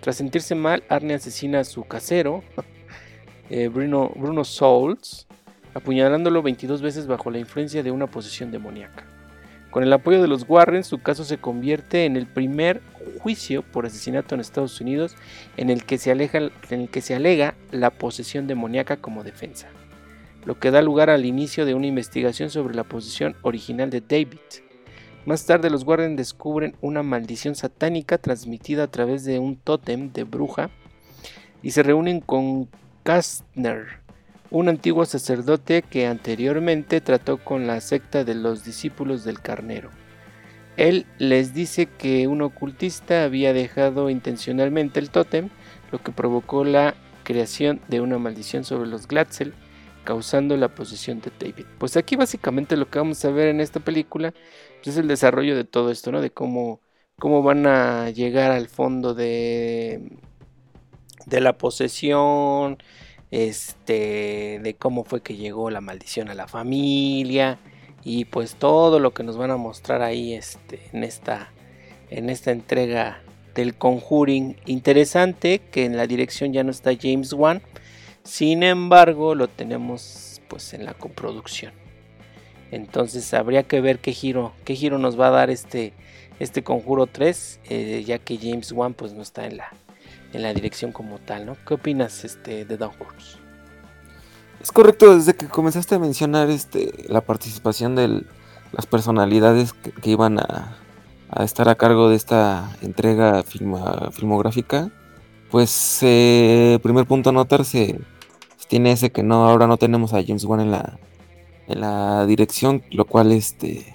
Tras 0.00 0.16
sentirse 0.16 0.56
mal, 0.56 0.82
Arne 0.88 1.14
asesina 1.14 1.60
a 1.60 1.64
su 1.64 1.84
casero, 1.84 2.42
eh, 3.48 3.68
Bruno, 3.68 4.10
Bruno 4.16 4.42
Souls, 4.42 5.25
apuñalándolo 5.76 6.42
22 6.42 6.82
veces 6.82 7.06
bajo 7.06 7.30
la 7.30 7.38
influencia 7.38 7.82
de 7.82 7.90
una 7.90 8.06
posesión 8.06 8.50
demoníaca. 8.50 9.04
Con 9.70 9.82
el 9.82 9.92
apoyo 9.92 10.22
de 10.22 10.28
los 10.28 10.44
Warren, 10.48 10.84
su 10.84 10.98
caso 11.02 11.24
se 11.24 11.38
convierte 11.38 12.06
en 12.06 12.16
el 12.16 12.26
primer 12.26 12.80
juicio 13.20 13.62
por 13.62 13.84
asesinato 13.84 14.34
en 14.34 14.40
Estados 14.40 14.80
Unidos 14.80 15.16
en 15.56 15.70
el 15.70 15.84
que 15.84 15.98
se, 15.98 16.10
en 16.10 16.80
el 16.80 16.88
que 16.88 17.00
se 17.02 17.14
alega 17.14 17.54
la 17.70 17.90
posesión 17.90 18.46
demoníaca 18.46 18.96
como 18.96 19.22
defensa 19.22 19.68
lo 20.46 20.58
que 20.58 20.70
da 20.70 20.80
lugar 20.80 21.10
al 21.10 21.26
inicio 21.26 21.66
de 21.66 21.74
una 21.74 21.88
investigación 21.88 22.50
sobre 22.50 22.74
la 22.74 22.84
posición 22.84 23.36
original 23.42 23.90
de 23.90 24.00
David. 24.00 24.38
Más 25.26 25.44
tarde 25.44 25.70
los 25.70 25.82
Warren 25.82 26.14
descubren 26.14 26.76
una 26.80 27.02
maldición 27.02 27.56
satánica 27.56 28.16
transmitida 28.16 28.84
a 28.84 28.90
través 28.90 29.24
de 29.24 29.40
un 29.40 29.56
tótem 29.56 30.12
de 30.12 30.22
bruja 30.22 30.70
y 31.62 31.72
se 31.72 31.82
reúnen 31.82 32.20
con 32.20 32.68
Kastner, 33.02 34.05
un 34.50 34.68
antiguo 34.68 35.04
sacerdote 35.04 35.82
que 35.82 36.06
anteriormente 36.06 37.00
trató 37.00 37.38
con 37.38 37.66
la 37.66 37.80
secta 37.80 38.24
de 38.24 38.34
los 38.34 38.64
discípulos 38.64 39.24
del 39.24 39.40
carnero. 39.40 39.90
él 40.76 41.06
les 41.18 41.54
dice 41.54 41.86
que 41.86 42.26
un 42.26 42.42
ocultista 42.42 43.24
había 43.24 43.52
dejado 43.52 44.10
intencionalmente 44.10 45.00
el 45.00 45.10
tótem, 45.10 45.48
lo 45.90 46.02
que 46.02 46.12
provocó 46.12 46.64
la 46.64 46.94
creación 47.24 47.80
de 47.88 48.00
una 48.00 48.18
maldición 48.18 48.64
sobre 48.64 48.88
los 48.88 49.08
Glatzel, 49.08 49.54
causando 50.04 50.56
la 50.56 50.68
posesión 50.68 51.20
de 51.20 51.32
David. 51.38 51.66
Pues 51.78 51.96
aquí 51.96 52.16
básicamente 52.16 52.76
lo 52.76 52.88
que 52.88 52.98
vamos 52.98 53.24
a 53.24 53.30
ver 53.30 53.48
en 53.48 53.60
esta 53.60 53.80
película 53.80 54.32
pues, 54.76 54.88
es 54.88 54.96
el 54.96 55.08
desarrollo 55.08 55.56
de 55.56 55.64
todo 55.64 55.90
esto, 55.90 56.12
¿no? 56.12 56.20
De 56.20 56.30
cómo, 56.30 56.80
cómo 57.18 57.42
van 57.42 57.66
a 57.66 58.10
llegar 58.10 58.52
al 58.52 58.68
fondo 58.68 59.14
de, 59.14 60.18
de 61.26 61.40
la 61.40 61.58
posesión, 61.58 62.78
este, 63.30 64.60
de 64.62 64.74
cómo 64.78 65.04
fue 65.04 65.22
que 65.22 65.36
llegó 65.36 65.70
la 65.70 65.80
maldición 65.80 66.28
a 66.28 66.34
la 66.34 66.48
familia 66.48 67.58
y 68.04 68.26
pues 68.26 68.54
todo 68.54 69.00
lo 69.00 69.12
que 69.12 69.24
nos 69.24 69.36
van 69.36 69.50
a 69.50 69.56
mostrar 69.56 70.02
ahí 70.02 70.34
este, 70.34 70.80
en, 70.92 71.02
esta, 71.02 71.50
en 72.10 72.30
esta 72.30 72.52
entrega 72.52 73.20
del 73.54 73.74
Conjuring. 73.74 74.56
Interesante 74.66 75.58
que 75.58 75.84
en 75.84 75.96
la 75.96 76.06
dirección 76.06 76.52
ya 76.52 76.62
no 76.62 76.70
está 76.70 76.92
James 77.00 77.32
Wan, 77.32 77.62
sin 78.22 78.62
embargo 78.62 79.34
lo 79.34 79.48
tenemos 79.48 80.40
pues 80.48 80.72
en 80.74 80.84
la 80.84 80.94
coproducción. 80.94 81.72
Entonces 82.70 83.32
habría 83.34 83.62
que 83.62 83.80
ver 83.80 83.98
qué 83.98 84.12
giro, 84.12 84.52
qué 84.64 84.74
giro 84.74 84.98
nos 84.98 85.18
va 85.18 85.28
a 85.28 85.30
dar 85.30 85.50
este, 85.50 85.92
este 86.38 86.62
Conjuro 86.62 87.06
3, 87.06 87.60
eh, 87.68 88.04
ya 88.06 88.18
que 88.18 88.38
James 88.38 88.72
Wan 88.72 88.94
pues 88.94 89.12
no 89.12 89.22
está 89.22 89.46
en 89.46 89.56
la, 89.58 89.72
en 90.32 90.42
la 90.42 90.52
dirección 90.52 90.92
como 90.92 91.18
tal, 91.18 91.46
¿no? 91.46 91.56
¿Qué 91.66 91.74
opinas 91.74 92.24
este, 92.24 92.64
de 92.64 92.76
Downforce? 92.76 93.38
Es 94.60 94.72
correcto, 94.72 95.14
desde 95.14 95.34
que 95.34 95.46
comenzaste 95.46 95.94
a 95.94 95.98
mencionar 95.98 96.50
este, 96.50 97.04
la 97.08 97.20
participación 97.20 97.94
de 97.94 98.24
las 98.72 98.86
personalidades 98.86 99.72
que, 99.72 100.10
iban 100.10 100.38
a, 100.38 100.76
estar 101.42 101.68
a 101.68 101.74
cargo 101.74 102.08
de 102.08 102.16
esta 102.16 102.70
entrega 102.82 103.42
filmográfica, 103.42 104.90
pues 105.50 105.98
eh, 106.02 106.78
primer 106.82 107.06
punto 107.06 107.30
a 107.30 107.32
notarse 107.32 107.98
tiene 108.68 108.92
ese 108.92 109.12
que 109.12 109.22
no 109.22 109.46
ahora 109.48 109.68
no 109.68 109.76
tenemos 109.76 110.12
a 110.12 110.22
James 110.24 110.44
Wan 110.44 110.60
en 110.60 110.72
la 110.72 110.98
en 111.68 111.80
la 111.80 112.26
dirección, 112.26 112.82
lo 112.90 113.04
cual 113.04 113.32
este 113.32 113.94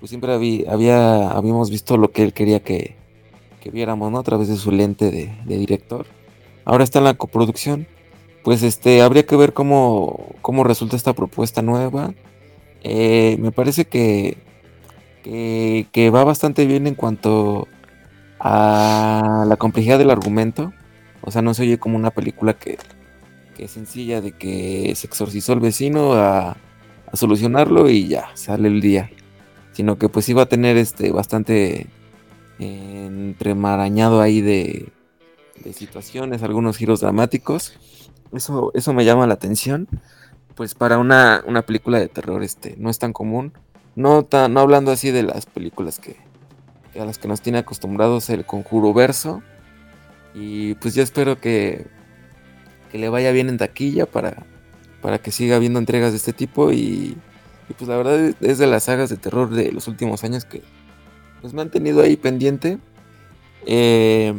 pues 0.00 0.10
siempre 0.10 0.32
había, 0.32 1.30
habíamos 1.30 1.70
visto 1.70 1.96
lo 1.96 2.10
que 2.10 2.24
él 2.24 2.32
quería 2.32 2.60
que, 2.60 2.96
que 3.62 3.70
viéramos, 3.70 4.10
¿no? 4.10 4.18
A 4.18 4.22
través 4.22 4.48
de 4.48 4.56
su 4.56 4.72
lente 4.72 5.10
de, 5.10 5.32
director. 5.46 6.06
Ahora 6.64 6.84
está 6.84 6.98
en 6.98 7.04
la 7.04 7.14
coproducción. 7.14 7.86
Pues 8.42 8.64
este, 8.64 9.02
habría 9.02 9.24
que 9.24 9.36
ver 9.36 9.52
cómo, 9.52 10.34
cómo 10.42 10.64
resulta 10.64 10.96
esta 10.96 11.12
propuesta 11.12 11.62
nueva. 11.62 12.12
Eh, 12.82 13.36
me 13.38 13.52
parece 13.52 13.84
que, 13.84 14.36
que, 15.22 16.10
va 16.10 16.24
bastante 16.24 16.66
bien 16.66 16.88
en 16.88 16.96
cuanto 16.96 17.68
a 18.40 19.44
la 19.46 19.56
complejidad 19.56 19.98
del 19.98 20.10
argumento. 20.10 20.72
O 21.20 21.30
sea, 21.30 21.40
no 21.40 21.54
se 21.54 21.62
oye 21.62 21.78
como 21.78 21.96
una 21.96 22.10
película 22.10 22.54
que, 22.54 22.78
que 23.56 23.66
es 23.66 23.70
sencilla 23.70 24.20
de 24.20 24.32
que 24.32 24.92
se 24.96 25.06
exorcizó 25.06 25.52
el 25.52 25.60
vecino 25.60 26.14
a, 26.14 26.56
a 27.12 27.16
solucionarlo 27.16 27.88
y 27.88 28.08
ya, 28.08 28.30
sale 28.34 28.66
el 28.66 28.80
día. 28.80 29.08
Sino 29.70 29.98
que 29.98 30.08
pues 30.08 30.28
iba 30.28 30.42
a 30.42 30.46
tener 30.46 30.76
este 30.76 31.12
bastante 31.12 31.86
entremarañado 32.58 34.20
ahí 34.20 34.40
de, 34.40 34.92
situaciones, 35.74 36.42
algunos 36.42 36.76
giros 36.76 37.00
dramáticos. 37.00 37.74
Eso, 38.32 38.72
eso 38.74 38.92
me 38.92 39.04
llama 39.04 39.26
la 39.26 39.34
atención. 39.34 39.88
Pues 40.54 40.74
para 40.74 40.98
una, 40.98 41.42
película 41.66 41.98
de 41.98 42.08
terror 42.08 42.42
este, 42.42 42.74
no 42.78 42.90
es 42.90 42.98
tan 42.98 43.12
común. 43.12 43.52
No, 43.94 44.26
no 44.50 44.60
hablando 44.60 44.90
así 44.90 45.10
de 45.10 45.22
las 45.22 45.46
películas 45.46 45.98
que, 45.98 46.16
a 46.98 47.04
las 47.04 47.18
que 47.18 47.28
nos 47.28 47.40
tiene 47.42 47.58
acostumbrados 47.58 48.30
el 48.30 48.44
conjuro 48.44 48.92
verso. 48.92 49.42
Y 50.34 50.74
pues 50.74 50.94
yo 50.94 51.02
espero 51.02 51.40
que, 51.40 51.86
que 52.90 52.98
le 52.98 53.08
vaya 53.08 53.32
bien 53.32 53.48
en 53.48 53.58
taquilla 53.58 54.06
para, 54.06 54.46
para 55.00 55.18
que 55.18 55.30
siga 55.30 55.56
habiendo 55.56 55.78
entregas 55.78 56.12
de 56.12 56.16
este 56.16 56.32
tipo. 56.32 56.72
Y, 56.72 57.16
y 57.68 57.74
pues 57.76 57.88
la 57.88 57.96
verdad 57.96 58.34
es 58.40 58.58
de 58.58 58.66
las 58.66 58.84
sagas 58.84 59.10
de 59.10 59.16
terror 59.16 59.50
de 59.50 59.72
los 59.72 59.88
últimos 59.88 60.24
años 60.24 60.44
que, 60.44 60.62
pues 61.42 61.52
me 61.52 61.60
han 61.60 61.70
tenido 61.70 62.00
ahí 62.00 62.16
pendiente. 62.16 62.78
Eh, 63.66 64.32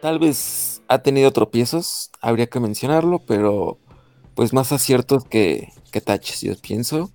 tal 0.00 0.18
vez 0.18 0.82
ha 0.88 0.98
tenido 0.98 1.30
tropiezos, 1.30 2.10
habría 2.20 2.46
que 2.46 2.58
mencionarlo, 2.58 3.20
pero 3.20 3.78
pues 4.34 4.52
más 4.52 4.72
aciertos 4.72 5.24
que, 5.24 5.68
que 5.92 6.00
taches, 6.00 6.40
yo 6.40 6.54
pienso. 6.60 7.10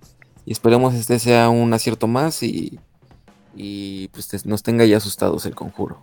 Y 0.46 0.52
esperemos 0.52 0.94
este 0.94 1.18
sea 1.18 1.50
un 1.50 1.72
acierto 1.74 2.06
más 2.06 2.42
y, 2.42 2.78
y 3.54 4.08
pues 4.08 4.46
nos 4.46 4.62
tenga 4.62 4.84
ya 4.84 4.96
asustados 4.96 5.44
el 5.46 5.54
conjuro. 5.54 6.00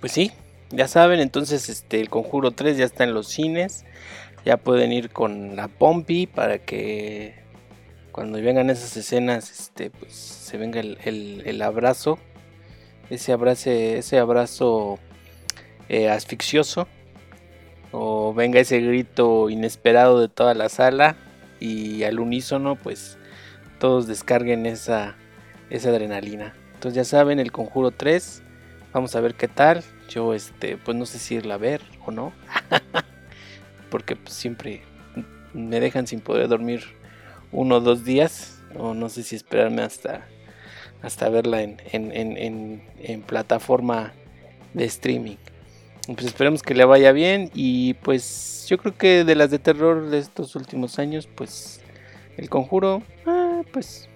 Pues 0.00 0.12
sí, 0.12 0.30
ya 0.70 0.88
saben, 0.88 1.20
entonces 1.20 1.68
este 1.68 2.00
el 2.00 2.10
conjuro 2.10 2.50
3 2.50 2.76
ya 2.76 2.84
está 2.84 3.04
en 3.04 3.14
los 3.14 3.28
cines. 3.28 3.84
Ya 4.44 4.58
pueden 4.58 4.92
ir 4.92 5.10
con 5.10 5.56
la 5.56 5.68
Pompi 5.68 6.26
para 6.26 6.58
que 6.58 7.43
cuando 8.14 8.40
vengan 8.40 8.70
esas 8.70 8.96
escenas, 8.96 9.50
este, 9.50 9.90
pues 9.90 10.12
se 10.12 10.56
venga 10.56 10.78
el, 10.80 11.62
abrazo, 11.62 12.16
ese 13.10 13.32
abrazo, 13.32 13.70
ese 13.70 14.20
abrazo 14.20 15.00
eh, 15.88 16.08
asfixioso, 16.08 16.86
o 17.90 18.32
venga 18.32 18.60
ese 18.60 18.78
grito 18.78 19.50
inesperado 19.50 20.20
de 20.20 20.28
toda 20.28 20.54
la 20.54 20.68
sala 20.68 21.16
y 21.58 22.04
al 22.04 22.20
unísono, 22.20 22.76
pues 22.76 23.18
todos 23.80 24.06
descarguen 24.06 24.64
esa, 24.66 25.16
esa 25.68 25.88
adrenalina. 25.88 26.54
Entonces 26.74 26.94
ya 26.94 27.04
saben, 27.04 27.40
el 27.40 27.50
conjuro 27.50 27.90
3, 27.90 28.44
vamos 28.92 29.16
a 29.16 29.20
ver 29.20 29.34
qué 29.34 29.48
tal. 29.48 29.82
Yo, 30.08 30.34
este, 30.34 30.76
pues 30.76 30.96
no 30.96 31.04
sé 31.04 31.18
si 31.18 31.34
irla 31.34 31.54
a 31.54 31.58
ver 31.58 31.80
o 32.06 32.12
no, 32.12 32.32
porque 33.90 34.14
pues, 34.14 34.34
siempre 34.34 34.82
me 35.52 35.80
dejan 35.80 36.06
sin 36.06 36.20
poder 36.20 36.46
dormir 36.46 37.02
uno 37.54 37.76
o 37.76 37.80
dos 37.80 38.04
días, 38.04 38.58
o 38.76 38.92
no 38.94 39.08
sé 39.08 39.22
si 39.22 39.36
esperarme 39.36 39.82
hasta, 39.82 40.26
hasta 41.02 41.28
verla 41.28 41.62
en, 41.62 41.80
en, 41.92 43.22
plataforma 43.22 44.12
de 44.74 44.84
streaming. 44.84 45.36
Pues 46.06 46.26
esperemos 46.26 46.62
que 46.62 46.74
le 46.74 46.84
vaya 46.84 47.12
bien 47.12 47.50
y 47.54 47.94
pues 47.94 48.66
yo 48.68 48.76
creo 48.76 48.96
que 48.98 49.24
de 49.24 49.34
las 49.34 49.50
de 49.50 49.58
terror 49.58 50.10
de 50.10 50.18
estos 50.18 50.54
últimos 50.56 50.98
años, 50.98 51.28
pues 51.34 51.80
el 52.36 52.50
conjuro, 52.50 53.02
ah, 53.24 53.62
pues 53.72 54.08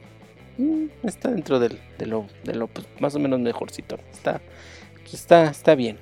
mm, 0.59 0.86
está 1.05 1.30
dentro 1.30 1.61
del, 1.61 1.78
de 1.99 2.07
lo, 2.07 2.26
de 2.45 2.55
lo 2.55 2.66
pues, 2.66 2.86
más 3.01 3.14
o 3.14 3.18
menos 3.18 3.41
mejorcito. 3.41 3.99
Está, 4.12 4.43
pues, 5.01 5.14
está, 5.14 5.51
está 5.51 5.74
bien. 5.74 5.99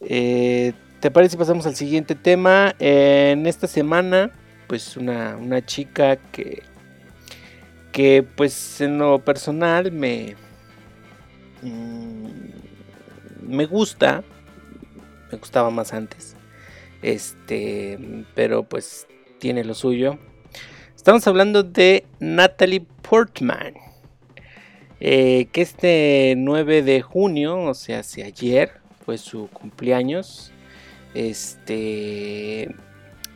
Eh, 0.00 0.72
¿Te 1.00 1.10
parece 1.10 1.38
pasamos 1.38 1.66
al 1.66 1.76
siguiente 1.76 2.14
tema? 2.14 2.74
en 2.78 3.46
esta 3.46 3.66
semana 3.66 4.32
pues 4.70 4.96
una, 4.96 5.66
chica 5.66 6.14
que, 6.14 6.62
que 7.90 8.22
pues 8.22 8.80
en 8.80 8.98
lo 8.98 9.18
personal 9.18 9.90
me, 9.90 10.36
mm, 11.62 12.28
me 13.48 13.66
gusta, 13.66 14.22
me 15.32 15.38
gustaba 15.38 15.70
más 15.70 15.92
antes, 15.92 16.36
este, 17.02 17.98
pero 18.36 18.62
pues 18.62 19.08
tiene 19.40 19.64
lo 19.64 19.74
suyo. 19.74 20.20
Estamos 20.94 21.26
hablando 21.26 21.64
de 21.64 22.06
Natalie 22.20 22.86
Portman. 23.02 23.74
Eh, 25.00 25.48
que 25.50 25.62
este 25.62 26.34
9 26.36 26.82
de 26.82 27.02
junio, 27.02 27.58
o 27.58 27.74
sea, 27.74 28.00
hace 28.00 28.22
ayer, 28.22 28.70
fue 29.04 29.18
su 29.18 29.48
cumpleaños. 29.48 30.52
Este 31.12 32.72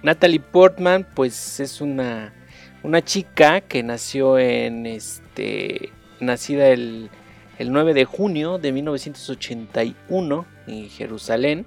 Natalie 0.04 0.38
Portman, 0.38 1.06
pues 1.14 1.60
es 1.60 1.80
una, 1.80 2.34
una 2.82 3.02
chica 3.02 3.62
que 3.62 3.82
nació 3.82 4.38
en 4.38 4.84
este. 4.84 5.94
nacida 6.20 6.68
el, 6.68 7.08
9 7.58 7.94
de 7.94 8.04
junio 8.04 8.58
de 8.58 8.70
1981 8.72 10.46
en 10.66 10.90
Jerusalén. 10.90 11.64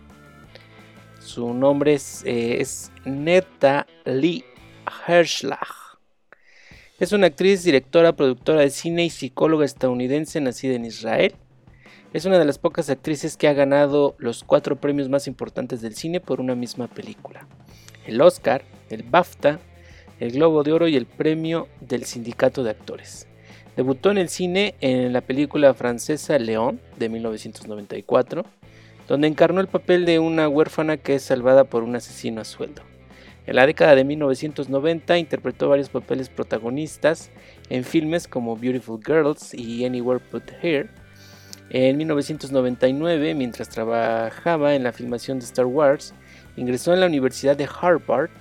Su 1.19 1.55
nombre 1.55 1.95
es, 1.95 2.23
eh, 2.25 2.61
es 2.61 2.91
Neta 3.05 3.87
Lee 4.05 4.45
Herschlag. 5.07 5.97
Es 6.99 7.13
una 7.13 7.27
actriz, 7.27 7.63
directora, 7.63 8.15
productora 8.15 8.61
de 8.61 8.69
cine 8.69 9.03
y 9.03 9.09
psicóloga 9.09 9.65
estadounidense 9.65 10.39
nacida 10.41 10.75
en 10.75 10.85
Israel. 10.85 11.33
Es 12.13 12.25
una 12.25 12.37
de 12.37 12.45
las 12.45 12.59
pocas 12.59 12.91
actrices 12.91 13.35
que 13.35 13.47
ha 13.47 13.53
ganado 13.53 14.15
los 14.19 14.43
cuatro 14.43 14.75
premios 14.75 15.09
más 15.09 15.25
importantes 15.25 15.81
del 15.81 15.95
cine 15.95 16.19
por 16.19 16.39
una 16.39 16.53
misma 16.53 16.87
película 16.87 17.47
el 18.07 18.21
Oscar, 18.21 18.63
el 18.89 19.03
BAFTA, 19.03 19.59
el 20.19 20.31
Globo 20.31 20.63
de 20.63 20.73
Oro 20.73 20.87
y 20.87 20.95
el 20.95 21.05
Premio 21.05 21.67
del 21.81 22.05
Sindicato 22.05 22.63
de 22.63 22.71
Actores. 22.71 23.27
Debutó 23.75 24.09
en 24.09 24.17
el 24.17 24.29
cine 24.29 24.73
en 24.81 25.13
la 25.13 25.21
película 25.21 25.73
francesa 25.75 26.39
León 26.39 26.81
de 26.97 27.09
1994, 27.09 28.45
donde 29.07 29.27
encarnó 29.27 29.61
el 29.61 29.67
papel 29.67 30.05
de 30.05 30.19
una 30.19 30.49
huérfana 30.49 30.97
que 30.97 31.15
es 31.15 31.21
salvada 31.21 31.65
por 31.65 31.83
un 31.83 31.95
asesino 31.95 32.41
a 32.41 32.45
sueldo. 32.45 32.81
En 33.45 33.55
la 33.55 33.65
década 33.65 33.95
de 33.95 34.03
1990 34.03 35.17
interpretó 35.17 35.69
varios 35.69 35.89
papeles 35.89 36.27
protagonistas 36.27 37.29
en 37.69 37.83
filmes 37.83 38.27
como 38.27 38.57
Beautiful 38.57 38.99
Girls 39.05 39.53
y 39.53 39.85
Anywhere 39.85 40.19
Put 40.19 40.43
Here. 40.61 40.89
En 41.69 41.97
1999, 41.97 43.35
mientras 43.35 43.69
trabajaba 43.69 44.75
en 44.75 44.83
la 44.83 44.91
filmación 44.91 45.39
de 45.39 45.45
Star 45.45 45.65
Wars, 45.65 46.13
ingresó 46.57 46.93
en 46.93 46.99
la 46.99 47.05
Universidad 47.05 47.55
de 47.55 47.69
Harvard 47.81 48.31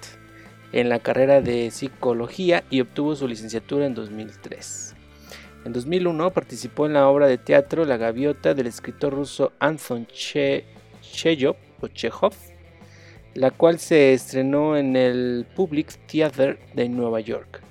en 0.72 0.88
la 0.88 0.98
carrera 0.98 1.40
de 1.40 1.70
psicología 1.70 2.64
y 2.70 2.80
obtuvo 2.80 3.14
su 3.14 3.28
licenciatura 3.28 3.86
en 3.86 3.94
2003. 3.94 4.94
En 5.64 5.72
2001 5.72 6.30
participó 6.32 6.86
en 6.86 6.94
la 6.94 7.08
obra 7.08 7.26
de 7.26 7.38
teatro 7.38 7.84
La 7.84 7.96
Gaviota 7.96 8.54
del 8.54 8.66
escritor 8.66 9.12
ruso 9.14 9.52
Anton 9.58 10.06
Chejov, 10.06 10.74
la 13.34 13.50
cual 13.50 13.78
se 13.78 14.12
estrenó 14.12 14.76
en 14.76 14.96
el 14.96 15.46
Public 15.54 15.92
Theater 16.06 16.58
de 16.74 16.88
Nueva 16.88 17.20
York. 17.20 17.62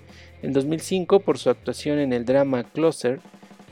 En 0.42 0.54
2005, 0.54 1.22
por 1.22 1.38
su 1.38 1.50
actuación 1.50 2.00
en 2.00 2.14
el 2.14 2.26
drama 2.26 2.64
Closer, 2.66 3.20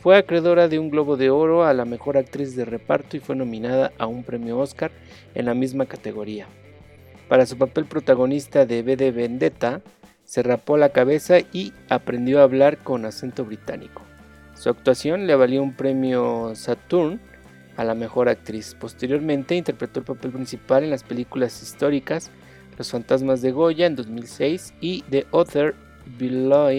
fue 0.01 0.17
acreedora 0.17 0.67
de 0.67 0.79
un 0.79 0.89
Globo 0.89 1.17
de 1.17 1.29
Oro 1.29 1.65
a 1.65 1.73
la 1.73 1.85
mejor 1.85 2.17
actriz 2.17 2.55
de 2.55 2.65
reparto 2.65 3.15
y 3.15 3.19
fue 3.19 3.35
nominada 3.35 3.93
a 3.97 4.07
un 4.07 4.23
premio 4.23 4.57
Oscar 4.57 4.91
en 5.35 5.45
la 5.45 5.53
misma 5.53 5.85
categoría. 5.85 6.47
Para 7.33 7.47
su 7.47 7.57
papel 7.57 7.85
protagonista 7.85 8.67
de 8.67 8.83
B 8.83 8.95
de 8.95 9.09
Vendetta, 9.09 9.81
se 10.23 10.43
rapó 10.43 10.77
la 10.77 10.89
cabeza 10.89 11.39
y 11.51 11.73
aprendió 11.89 12.39
a 12.39 12.43
hablar 12.43 12.77
con 12.77 13.05
acento 13.05 13.43
británico. 13.43 14.03
Su 14.53 14.69
actuación 14.69 15.25
le 15.25 15.35
valió 15.35 15.63
un 15.63 15.73
premio 15.73 16.51
Saturn 16.53 17.19
a 17.75 17.85
la 17.85 17.95
mejor 17.95 18.29
actriz. 18.29 18.77
Posteriormente 18.79 19.55
interpretó 19.55 19.99
el 19.99 20.05
papel 20.05 20.29
principal 20.29 20.83
en 20.83 20.91
las 20.91 21.01
películas 21.03 21.63
históricas 21.63 22.29
Los 22.77 22.91
fantasmas 22.91 23.41
de 23.41 23.51
Goya 23.51 23.87
en 23.87 23.95
2006 23.95 24.75
y 24.79 25.01
The 25.09 25.25
Other 25.31 25.73
Below 26.19 26.69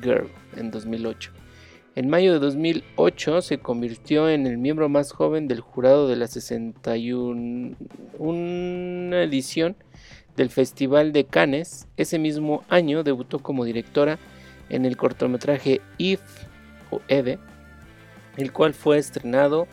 Girl 0.00 0.28
en 0.56 0.70
2008. 0.70 1.32
En 1.96 2.08
mayo 2.08 2.32
de 2.34 2.38
2008 2.38 3.42
se 3.42 3.58
convirtió 3.58 4.28
en 4.28 4.46
el 4.46 4.58
miembro 4.58 4.88
más 4.88 5.10
joven 5.10 5.48
del 5.48 5.58
jurado 5.58 6.06
de 6.06 6.14
la 6.14 6.28
61 6.28 7.74
edición 9.16 9.74
del 10.38 10.48
Festival 10.48 11.12
de 11.12 11.24
Cannes. 11.24 11.86
Ese 11.98 12.18
mismo 12.18 12.64
año 12.70 13.02
debutó 13.02 13.40
como 13.40 13.66
directora 13.66 14.18
en 14.70 14.86
el 14.86 14.96
cortometraje 14.96 15.82
If 15.98 16.20
o 16.90 17.02
Eve, 17.08 17.38
el 18.38 18.52
cual 18.52 18.72
fue 18.72 18.96
estrenado 18.96 19.66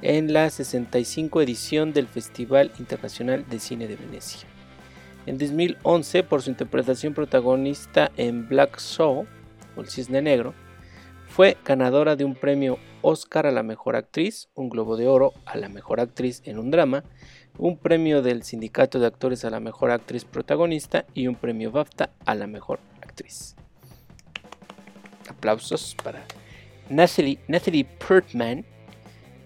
en 0.00 0.32
la 0.32 0.48
65 0.48 1.42
edición 1.42 1.92
del 1.92 2.06
Festival 2.06 2.72
Internacional 2.78 3.44
de 3.48 3.58
Cine 3.58 3.86
de 3.88 3.96
Venecia. 3.96 4.48
En 5.26 5.36
2011, 5.36 6.22
por 6.22 6.42
su 6.42 6.50
interpretación 6.50 7.12
protagonista 7.12 8.10
en 8.16 8.48
Black 8.48 8.78
Show, 8.78 9.26
o 9.76 9.80
El 9.80 9.88
Cisne 9.88 10.22
Negro, 10.22 10.54
fue 11.26 11.56
ganadora 11.64 12.14
de 12.14 12.24
un 12.24 12.34
premio 12.34 12.78
Oscar 13.02 13.46
a 13.46 13.50
la 13.50 13.62
Mejor 13.62 13.96
Actriz, 13.96 14.48
un 14.54 14.68
Globo 14.68 14.96
de 14.96 15.08
Oro 15.08 15.32
a 15.46 15.56
la 15.56 15.68
Mejor 15.68 15.98
Actriz 16.00 16.42
en 16.44 16.58
un 16.58 16.70
Drama, 16.70 17.02
un 17.58 17.76
premio 17.76 18.22
del 18.22 18.42
Sindicato 18.42 18.98
de 18.98 19.06
Actores 19.06 19.44
a 19.44 19.50
la 19.50 19.60
Mejor 19.60 19.90
Actriz 19.90 20.24
Protagonista 20.24 21.04
y 21.14 21.28
un 21.28 21.36
premio 21.36 21.70
BAFTA 21.70 22.10
a 22.24 22.34
la 22.34 22.46
Mejor 22.46 22.80
Actriz. 23.00 23.54
Aplausos 25.28 25.96
para 26.02 26.24
Natalie, 26.90 27.38
Natalie 27.48 27.84
Portman, 27.84 28.64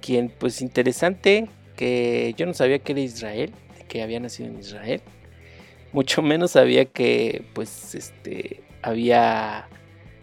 quien 0.00 0.30
pues 0.30 0.62
interesante 0.62 1.48
que 1.76 2.34
yo 2.36 2.46
no 2.46 2.54
sabía 2.54 2.78
que 2.78 2.92
era 2.92 3.00
Israel, 3.00 3.52
que 3.88 4.02
había 4.02 4.20
nacido 4.20 4.48
en 4.48 4.58
Israel. 4.58 5.02
Mucho 5.92 6.22
menos 6.22 6.52
sabía 6.52 6.86
que 6.86 7.44
pues 7.54 7.94
este 7.94 8.62
había 8.82 9.68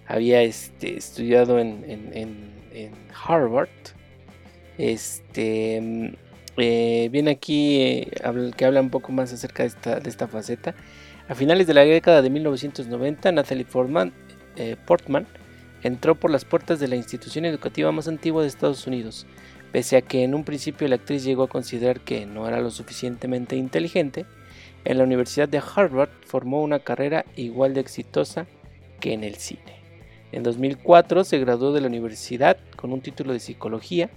había 0.08 0.42
este, 0.42 0.98
estudiado 0.98 1.60
en, 1.60 2.54
Harvard. 3.28 3.70
Este 4.78 6.18
eh, 6.58 7.10
viene 7.12 7.32
aquí 7.32 7.82
eh, 7.82 8.12
que 8.56 8.66
habla 8.66 8.82
un 8.82 8.90
poco 8.90 9.12
más 9.12 9.34
acerca 9.34 9.64
de 9.64 10.10
esta, 10.10 10.28
faceta. 10.28 10.76
A 11.28 11.36
finales 11.36 11.68
de 11.68 11.74
la 11.74 11.82
década 11.82 12.22
de 12.22 12.30
1990, 12.30 13.32
Natalie 13.32 13.66
eh, 14.58 14.76
Portman 14.86 15.28
entró 15.84 16.16
por 16.16 16.32
las 16.32 16.46
puertas 16.46 16.80
de 16.80 16.88
la 16.88 16.96
institución 16.96 17.46
educativa 17.46 17.92
más 17.92 18.08
antigua 18.08 18.42
de 18.42 18.48
Estados 18.48 18.88
Unidos. 18.88 19.26
Pese 19.72 19.98
a 19.98 20.02
que 20.02 20.24
en 20.24 20.34
un 20.34 20.44
principio 20.44 20.88
la 20.88 20.96
actriz 20.96 21.24
llegó 21.24 21.44
a 21.44 21.50
considerar 21.50 22.00
que 22.00 22.26
no 22.26 22.48
era 22.48 22.62
lo 22.62 22.72
suficientemente 22.72 23.56
inteligente, 23.56 24.26
en 24.86 24.98
la 25.00 25.04
Universidad 25.04 25.50
de 25.50 25.62
Harvard 25.76 26.10
formó 26.26 26.62
una 26.62 26.80
carrera 26.80 27.26
igual 27.36 27.74
de 27.74 27.82
exitosa 27.82 28.46
que 29.00 29.14
en 29.14 29.24
el 29.24 29.36
cine. 29.36 29.76
En 30.32 30.44
2004 30.44 31.24
se 31.24 31.40
graduó 31.40 31.74
de 31.74 31.82
la 31.82 31.88
universidad 31.88 32.58
con 32.76 32.94
un 32.94 33.02
título 33.02 33.34
de 33.34 33.40
psicología. 33.40 34.10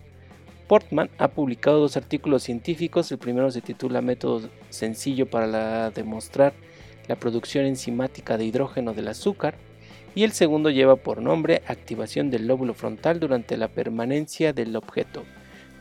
Portman 0.69 1.11
ha 1.19 1.29
publicado 1.29 1.81
dos 1.81 1.97
artículos 1.97 2.43
científicos, 2.43 3.11
el 3.11 3.19
primero 3.19 3.51
se 3.51 3.63
titula 3.63 4.03
Método 4.03 4.51
sencillo 4.69 5.29
para 5.29 5.91
demostrar 5.91 6.53
la 7.09 7.17
producción 7.17 7.65
enzimática 7.65 8.37
de 8.37 8.45
hidrógeno 8.45 8.93
del 8.93 9.09
azúcar 9.09 9.55
y 10.15 10.25
el 10.25 10.33
segundo 10.33 10.69
lleva 10.69 10.97
por 10.97 11.23
nombre 11.23 11.63
Activación 11.67 12.31
del 12.31 12.47
lóbulo 12.47 12.75
frontal 12.75 13.19
durante 13.19 13.57
la 13.57 13.69
permanencia 13.69 14.53
del 14.53 14.77
objeto, 14.77 15.25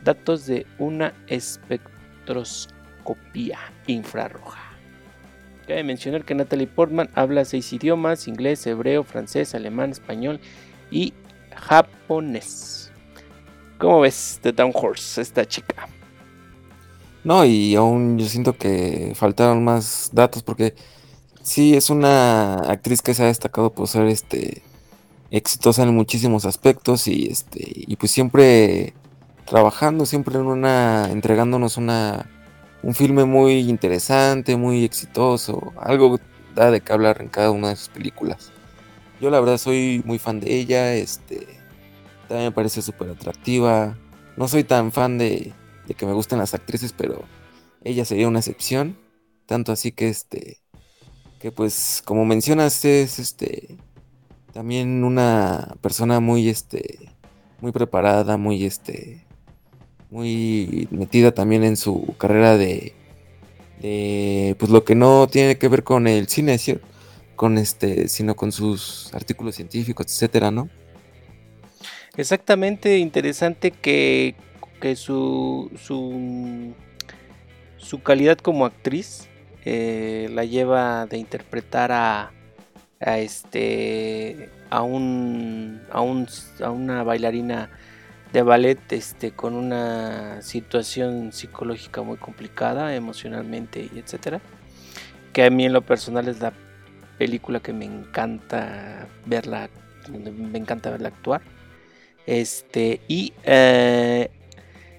datos 0.02 0.46
de 0.46 0.64
una 0.78 1.12
espectroscopía 1.26 3.58
infrarroja. 3.86 4.62
Cabe 5.66 5.84
mencionar 5.84 6.24
que 6.24 6.34
Natalie 6.34 6.66
Portman 6.66 7.10
habla 7.14 7.44
seis 7.44 7.70
idiomas, 7.74 8.26
inglés, 8.26 8.66
hebreo, 8.66 9.04
francés, 9.04 9.54
alemán, 9.54 9.90
español 9.90 10.40
y 10.90 11.12
japonés. 11.54 12.87
¿Cómo 13.78 14.00
ves 14.00 14.40
The 14.42 14.52
Down 14.52 14.72
Horse, 14.74 15.20
esta 15.20 15.46
chica? 15.46 15.88
No, 17.22 17.44
y 17.44 17.76
aún 17.76 18.18
yo 18.18 18.26
siento 18.26 18.56
que 18.56 19.12
faltaron 19.14 19.62
más 19.62 20.10
datos 20.12 20.42
porque 20.42 20.74
sí 21.42 21.76
es 21.76 21.90
una 21.90 22.54
actriz 22.54 23.02
que 23.02 23.14
se 23.14 23.22
ha 23.22 23.26
destacado 23.26 23.72
por 23.72 23.86
ser 23.86 24.06
este 24.06 24.62
exitosa 25.30 25.82
en 25.82 25.94
muchísimos 25.94 26.44
aspectos 26.44 27.06
y 27.06 27.26
este 27.26 27.62
y 27.64 27.96
pues 27.96 28.12
siempre 28.12 28.94
trabajando, 29.44 30.06
siempre 30.06 30.36
en 30.36 30.46
una 30.46 31.08
entregándonos 31.10 31.76
una 31.76 32.28
un 32.82 32.94
filme 32.94 33.24
muy 33.24 33.58
interesante, 33.68 34.56
muy 34.56 34.84
exitoso, 34.84 35.72
algo 35.78 36.18
da 36.54 36.70
de 36.70 36.80
qué 36.80 36.92
hablar 36.92 37.20
en 37.20 37.28
cada 37.28 37.50
una 37.50 37.70
de 37.70 37.76
sus 37.76 37.88
películas. 37.88 38.52
Yo 39.20 39.30
la 39.30 39.40
verdad 39.40 39.58
soy 39.58 40.02
muy 40.04 40.18
fan 40.18 40.40
de 40.40 40.54
ella, 40.54 40.94
este, 40.94 41.57
también 42.28 42.50
me 42.50 42.52
parece 42.52 42.82
súper 42.82 43.10
atractiva. 43.10 43.96
No 44.36 44.48
soy 44.48 44.64
tan 44.64 44.92
fan 44.92 45.18
de, 45.18 45.52
de, 45.86 45.94
que 45.94 46.06
me 46.06 46.12
gusten 46.12 46.38
las 46.38 46.54
actrices, 46.54 46.92
pero 46.92 47.24
ella 47.82 48.04
sería 48.04 48.28
una 48.28 48.38
excepción. 48.38 48.98
Tanto 49.46 49.72
así 49.72 49.92
que 49.92 50.08
este, 50.08 50.58
que 51.38 51.52
pues 51.52 52.02
como 52.04 52.24
mencionas 52.24 52.84
es 52.84 53.18
este, 53.18 53.78
también 54.52 55.04
una 55.04 55.74
persona 55.80 56.20
muy 56.20 56.48
este, 56.48 57.10
muy 57.60 57.72
preparada, 57.72 58.36
muy 58.36 58.64
este, 58.64 59.24
muy 60.10 60.88
metida 60.90 61.32
también 61.32 61.64
en 61.64 61.76
su 61.76 62.14
carrera 62.18 62.56
de, 62.56 62.94
pues 64.58 64.70
lo 64.70 64.84
que 64.84 64.94
no 64.94 65.28
tiene 65.28 65.58
que 65.58 65.68
ver 65.68 65.84
con 65.84 66.06
el 66.06 66.28
cine, 66.28 66.58
con 67.36 67.58
este, 67.58 68.08
sino 68.08 68.34
con 68.36 68.52
sus 68.52 69.12
artículos 69.14 69.54
científicos, 69.54 70.06
etcétera, 70.06 70.50
¿no? 70.50 70.68
Exactamente, 72.18 72.98
interesante 72.98 73.70
que, 73.70 74.34
que 74.80 74.96
su, 74.96 75.70
su, 75.80 76.74
su 77.76 78.02
calidad 78.02 78.36
como 78.38 78.66
actriz 78.66 79.28
eh, 79.64 80.28
la 80.32 80.44
lleva 80.44 81.06
de 81.06 81.16
interpretar 81.16 81.92
a, 81.92 82.32
a 82.98 83.18
este 83.20 84.50
a 84.68 84.82
un, 84.82 85.80
a 85.92 86.00
un 86.00 86.26
a 86.60 86.70
una 86.72 87.04
bailarina 87.04 87.70
de 88.32 88.42
ballet 88.42 88.80
este, 88.92 89.30
con 89.30 89.54
una 89.54 90.42
situación 90.42 91.32
psicológica 91.32 92.02
muy 92.02 92.16
complicada 92.16 92.96
emocionalmente 92.96 93.88
y 93.94 93.96
etcétera 93.96 94.40
que 95.32 95.44
a 95.44 95.50
mí 95.50 95.66
en 95.66 95.72
lo 95.72 95.82
personal 95.82 96.26
es 96.26 96.40
la 96.40 96.52
película 97.16 97.60
que 97.60 97.72
me 97.72 97.84
encanta 97.84 99.06
verla 99.24 99.70
me 100.10 100.58
encanta 100.58 100.90
verla 100.90 101.10
actuar 101.10 101.42
este 102.28 103.00
y 103.08 103.32
eh, 103.44 104.30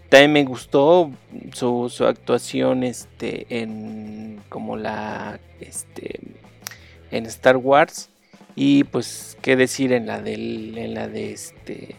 también 0.10 0.34
me 0.34 0.44
gustó 0.44 1.12
su, 1.54 1.92
actuación 2.06 2.84
este 2.84 3.46
en 3.50 4.42
como 4.50 4.78
la 4.78 5.40
este 5.60 6.20
en 7.12 7.26
Star 7.28 7.58
Wars 7.58 8.10
y 8.56 8.84
pues 8.86 9.38
qué 9.42 9.56
decir 9.56 9.94
en 9.94 10.08
la 10.08 10.22
del 10.22 10.78
en 10.78 10.96
la 10.96 11.08
de 11.08 11.32
este 11.32 11.96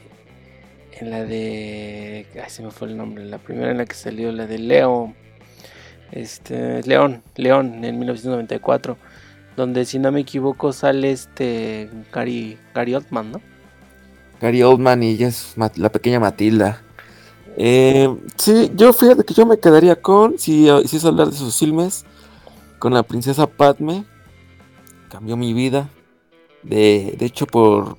en 1.01 1.11
la 1.11 1.24
de. 1.24 2.26
Ay, 2.35 2.51
se 2.51 2.62
me 2.62 2.70
fue 2.70 2.89
el 2.89 2.97
nombre. 2.97 3.24
La 3.24 3.39
primera 3.39 3.70
en 3.70 3.78
la 3.78 3.87
que 3.87 3.95
salió, 3.95 4.33
la 4.33 4.47
de 4.47 4.59
Leo. 4.59 5.14
Este, 6.12 6.83
León, 6.83 7.22
León, 7.37 7.85
en 7.85 7.99
1994. 7.99 8.99
donde 9.57 9.85
si 9.85 9.99
no 9.99 10.11
me 10.12 10.20
equivoco 10.20 10.72
sale 10.72 11.11
este 11.11 11.89
Gary, 12.12 12.59
Gary 12.74 12.95
Oldman, 12.95 13.33
¿no? 13.33 13.49
Gary 14.41 14.62
Oldman 14.62 15.03
y 15.03 15.18
la 15.76 15.93
pequeña 15.93 16.18
Matilda. 16.18 16.82
Eh, 17.57 18.09
sí, 18.36 18.70
yo 18.74 18.93
fíjate 18.93 19.24
que 19.24 19.34
yo 19.34 19.45
me 19.45 19.59
quedaría 19.59 20.01
con, 20.01 20.38
si, 20.38 20.68
si 20.86 20.97
es 20.97 21.05
hablar 21.05 21.28
de 21.28 21.36
sus 21.36 21.59
filmes, 21.59 22.05
con 22.78 22.95
la 22.95 23.03
princesa 23.03 23.47
Padme. 23.47 24.05
Cambió 25.11 25.36
mi 25.36 25.53
vida. 25.53 25.91
De, 26.62 27.14
de 27.18 27.26
hecho, 27.26 27.47
por, 27.47 27.97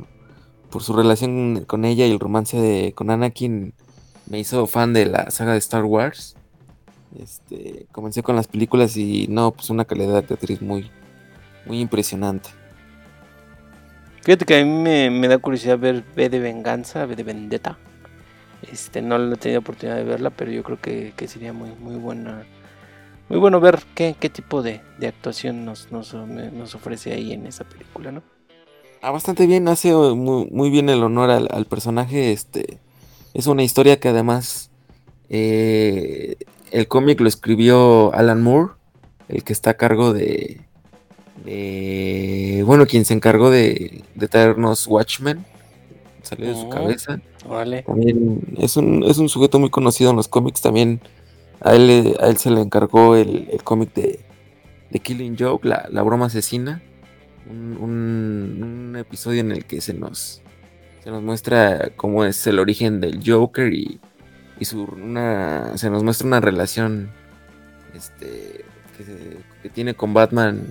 por 0.70 0.84
su 0.84 0.94
relación 0.94 1.66
con 1.66 1.86
ella 1.86 2.06
y 2.06 2.12
el 2.12 2.20
romance 2.20 2.60
de, 2.60 2.94
con 2.94 3.10
Anakin, 3.10 3.74
me 4.28 4.40
hizo 4.40 4.66
fan 4.66 4.94
de 4.94 5.06
la 5.06 5.30
saga 5.30 5.54
de 5.54 5.60
Star 5.60 5.84
Wars. 5.84 6.36
Este, 7.20 7.88
comencé 7.92 8.24
con 8.24 8.36
las 8.36 8.48
películas 8.48 8.96
y 8.96 9.28
no, 9.28 9.52
pues 9.52 9.70
una 9.70 9.86
calidad 9.86 10.24
de 10.24 10.34
actriz 10.34 10.62
muy, 10.62 10.90
muy 11.66 11.82
impresionante. 11.82 12.50
Fíjate 14.22 14.46
que 14.46 14.60
a 14.60 14.64
mí 14.64 15.10
me, 15.10 15.28
da 15.28 15.40
curiosidad 15.40 15.80
ver 15.80 16.04
B 16.16 16.30
de 16.30 16.40
Venganza, 16.40 17.06
B 17.06 17.16
de 17.16 17.24
Vendetta. 17.24 17.78
Este, 18.72 19.02
no 19.02 19.34
he 19.34 19.36
tenido 19.38 19.62
oportunidad 19.62 19.98
de 19.98 20.04
verla, 20.04 20.30
pero 20.30 20.52
yo 20.52 20.62
creo 20.64 20.80
que, 20.80 21.28
sería 21.28 21.54
muy, 21.54 21.72
muy 21.80 21.96
buena. 21.96 22.46
Muy 23.30 23.40
bueno 23.40 23.60
ver 23.60 23.80
qué, 23.96 24.16
qué 24.20 24.30
tipo 24.30 24.62
de, 24.62 24.82
actuación 25.02 25.66
nos, 25.66 25.92
nos, 25.92 26.14
ofrece 26.76 27.14
ahí 27.14 27.34
en 27.34 27.48
esa 27.48 27.64
película, 27.64 28.12
¿no? 28.12 28.22
Ah, 29.02 29.10
bastante 29.10 29.48
bien, 29.48 29.68
hace 29.68 29.92
muy, 29.94 30.48
muy 30.52 30.70
bien 30.70 30.90
el 30.90 31.02
honor 31.02 31.32
al, 31.32 31.66
personaje. 31.66 32.32
Este, 32.32 32.78
es 33.34 33.48
una 33.48 33.64
historia 33.64 34.00
que 34.00 34.10
además 34.10 34.70
eh, 35.30 36.36
el 36.70 36.88
cómic 36.88 37.20
lo 37.22 37.28
escribió 37.28 38.14
Alan 38.14 38.44
Moore, 38.44 38.74
el 39.30 39.44
que 39.44 39.54
está 39.54 39.72
a 39.72 39.78
cargo 39.78 40.14
de, 40.14 40.62
bueno, 41.44 42.86
quien 42.86 43.06
se 43.06 43.14
encargó 43.14 43.50
de, 43.50 44.04
traernos 44.30 44.88
Watchmen, 44.88 45.46
salió 46.22 46.48
de 46.48 46.54
su 46.54 46.68
oh, 46.68 46.70
cabeza. 46.70 47.22
Vale. 47.48 47.84
También 47.84 48.42
es 48.58 48.78
un, 48.78 49.04
es 49.04 49.18
un 49.18 49.30
sujeto 49.30 49.60
muy 49.60 49.70
conocido 49.70 50.12
en 50.12 50.18
los 50.18 50.28
cómics, 50.28 50.62
también 50.62 51.02
a 51.62 51.76
él, 51.76 52.16
a 52.20 52.28
él 52.28 52.38
se 52.38 52.52
le 52.52 52.62
encargó 52.62 53.16
el, 53.16 53.60
cómic 53.64 53.94
de, 53.94 54.20
de, 54.90 55.00
Killing 55.00 55.36
Joke, 55.38 55.68
la, 55.68 56.04
broma 56.04 56.28
asesina, 56.28 56.82
un, 57.50 58.96
episodio 58.98 59.42
en 59.42 59.52
el 59.52 59.66
que 59.66 59.82
se 59.82 59.94
nos, 59.94 60.42
se 61.04 61.10
nos 61.10 61.24
muestra 61.24 61.92
cómo 61.96 62.26
es 62.26 62.46
el 62.46 62.60
origen 62.60 63.02
del 63.02 63.22
Joker 63.26 63.74
y, 63.74 64.00
y 64.60 64.66
su, 64.66 64.84
una, 64.84 65.78
se 65.78 65.90
nos 65.90 66.04
muestra 66.04 66.28
una 66.28 66.40
relación 66.40 67.10
este, 67.96 68.64
que, 68.98 69.38
que 69.64 69.70
tiene 69.70 69.96
con 69.96 70.14
Batman 70.14 70.62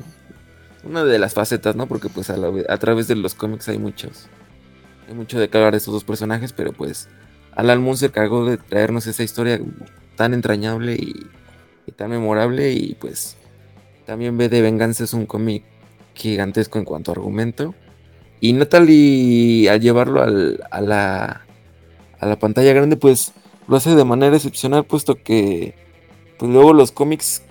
una 0.84 1.04
de 1.04 1.18
las 1.18 1.34
facetas, 1.34 1.76
¿no? 1.76 1.86
Porque 1.86 2.08
pues 2.08 2.30
a, 2.30 2.78
través 2.78 3.08
de 3.08 3.16
los 3.16 3.34
cómics 3.34 3.68
hay 3.68 3.78
muchos, 3.78 4.28
hay 5.08 5.14
mucho 5.14 5.38
de 5.38 5.48
que 5.48 5.58
hablar 5.58 5.72
de 5.72 5.78
estos 5.78 5.94
dos 5.94 6.04
personajes, 6.04 6.52
pero 6.52 6.72
pues 6.72 7.08
Alan 7.52 7.82
Moon 7.82 7.96
se 7.96 8.06
encargó 8.06 8.44
de 8.44 8.56
traernos 8.56 9.06
esa 9.06 9.22
historia 9.22 9.60
tan 10.16 10.34
entrañable 10.34 10.94
y, 10.94 11.26
tan 11.96 12.10
memorable 12.10 12.70
y 12.70 12.94
pues 12.94 13.36
también 14.06 14.38
ve 14.38 14.48
de 14.48 14.62
Venganza 14.62 15.02
es 15.02 15.12
un 15.12 15.26
cómic 15.26 15.64
gigantesco 16.14 16.78
en 16.78 16.84
cuanto 16.84 17.10
a 17.10 17.14
argumento. 17.14 17.74
Y 18.40 18.52
Natalie 18.52 19.68
al 19.68 19.80
llevarlo 19.80 20.22
al, 20.22 20.60
a, 20.70 20.80
la, 20.80 21.44
a 22.20 22.26
la 22.26 22.38
pantalla 22.38 22.72
grande 22.72 22.96
pues 22.96 23.32
lo 23.66 23.76
hace 23.76 23.96
de 23.96 24.04
manera 24.04 24.36
excepcional 24.36 24.84
puesto 24.84 25.16
que 25.16 25.74
pues 26.38 26.50
luego 26.50 26.72
los 26.72 26.92
cómics 26.92 27.42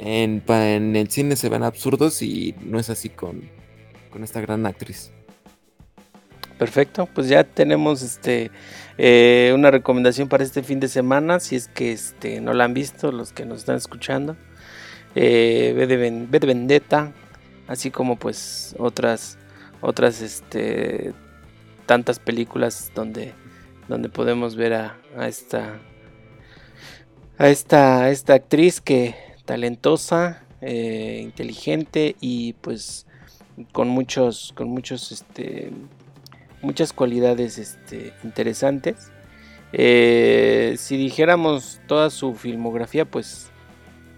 en, 0.00 0.96
el 0.96 1.10
cine 1.10 1.36
se 1.36 1.48
ven 1.48 1.62
absurdos 1.62 2.22
y 2.22 2.54
no 2.64 2.78
es 2.78 2.90
así 2.90 3.08
con, 3.08 3.50
esta 4.22 4.40
gran 4.40 4.66
actriz. 4.66 5.12
Perfecto, 6.58 7.08
pues 7.14 7.28
ya 7.28 7.44
tenemos 7.44 8.02
este 8.02 8.50
eh, 8.96 9.52
una 9.54 9.70
recomendación 9.70 10.28
para 10.28 10.42
este 10.42 10.64
fin 10.64 10.80
de 10.80 10.88
semana, 10.88 11.38
si 11.38 11.54
es 11.54 11.68
que 11.68 11.92
este, 11.92 12.40
no 12.40 12.52
la 12.52 12.64
han 12.64 12.74
visto 12.74 13.12
los 13.12 13.32
que 13.32 13.44
nos 13.44 13.60
están 13.60 13.76
escuchando. 13.76 14.36
Eh, 15.14 15.74
de, 15.76 15.86
de, 15.86 16.46
Vendetta, 16.46 17.12
así 17.68 17.90
como 17.90 18.16
pues 18.16 18.74
otras 18.78 19.38
otras 19.80 20.20
este 20.20 21.12
tantas 21.86 22.18
películas 22.18 22.90
donde 22.94 23.32
donde 23.88 24.08
podemos 24.08 24.56
ver 24.56 24.74
a, 24.74 24.98
a 25.16 25.28
esta 25.28 25.78
a 27.38 27.48
esta 27.48 28.02
a 28.02 28.10
esta 28.10 28.34
actriz 28.34 28.80
que 28.80 29.27
talentosa, 29.48 30.42
eh, 30.60 31.20
inteligente 31.22 32.16
y 32.20 32.52
pues 32.52 33.06
con 33.72 33.88
muchos, 33.88 34.52
con 34.54 34.68
muchos, 34.68 35.10
este, 35.10 35.72
muchas 36.60 36.92
cualidades 36.92 37.56
este, 37.56 38.12
interesantes. 38.24 39.10
Eh, 39.72 40.74
si 40.76 40.98
dijéramos 40.98 41.80
toda 41.86 42.10
su 42.10 42.34
filmografía, 42.34 43.06
pues 43.06 43.50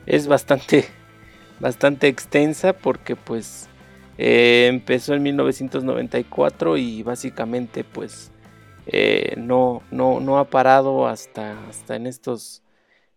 es 0.04 0.26
bastante, 0.26 0.86
bastante 1.60 2.08
extensa 2.08 2.72
porque 2.72 3.14
pues 3.14 3.68
eh, 4.18 4.66
empezó 4.68 5.14
en 5.14 5.22
1994 5.22 6.76
y 6.76 7.04
básicamente 7.04 7.84
pues 7.84 8.32
no, 9.36 9.82
no, 9.92 10.18
no 10.18 10.40
ha 10.40 10.50
parado 10.50 11.06
hasta, 11.06 11.56
hasta 11.68 11.94
en 11.94 12.08
estos 12.08 12.64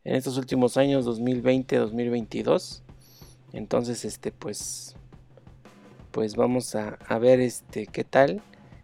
en 0.04 0.16
estos 0.16 0.38
últimos 0.38 0.78
años 0.78 1.06
2020 1.06 1.78
2022 1.78 2.84
entonces 3.54 4.04
este 4.06 4.32
pues 4.32 4.96
pues 6.14 6.36
vamos 6.36 6.76
a, 6.76 6.98
ver 7.18 7.40
este 7.40 7.88
qué 7.88 8.04
tal. 8.04 8.42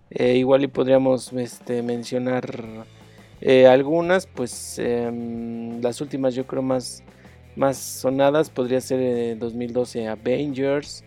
Eh, 0.09 0.37
igual 0.37 0.63
y 0.63 0.67
podríamos 0.67 1.31
este, 1.33 1.83
mencionar 1.83 2.49
eh, 3.39 3.67
algunas 3.67 4.25
pues 4.25 4.79
em, 4.79 5.79
las 5.79 6.01
últimas 6.01 6.33
yo 6.33 6.47
creo 6.47 6.63
más 6.63 7.03
más 7.55 7.77
sonadas. 7.77 8.49
Podría 8.49 8.81
ser 8.81 8.99
en 8.99 9.39
2012 9.39 10.07
Avengers 10.07 11.03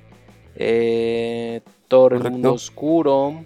eh, 0.55 1.61
Thor 1.89 2.15
el 2.15 2.31
mundo 2.31 2.55
oscuro. 2.55 3.45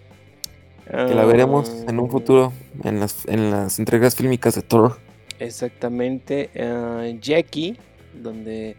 Que 0.87 1.15
la 1.15 1.25
veremos 1.25 1.85
en 1.89 1.99
un 1.99 2.11
futuro 2.11 2.53
en 2.85 3.01
las, 3.01 3.27
en 3.27 3.51
las 3.51 3.79
entregas 3.79 4.15
fílmicas 4.15 4.55
de 4.55 4.63
Thor 4.63 4.99
Exactamente. 5.39 6.51
Uh, 6.55 7.19
Jackie, 7.21 7.77
donde 8.15 8.77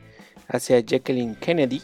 hace 0.47 0.75
a 0.75 0.79
Jacqueline 0.79 1.35
Kennedy. 1.35 1.81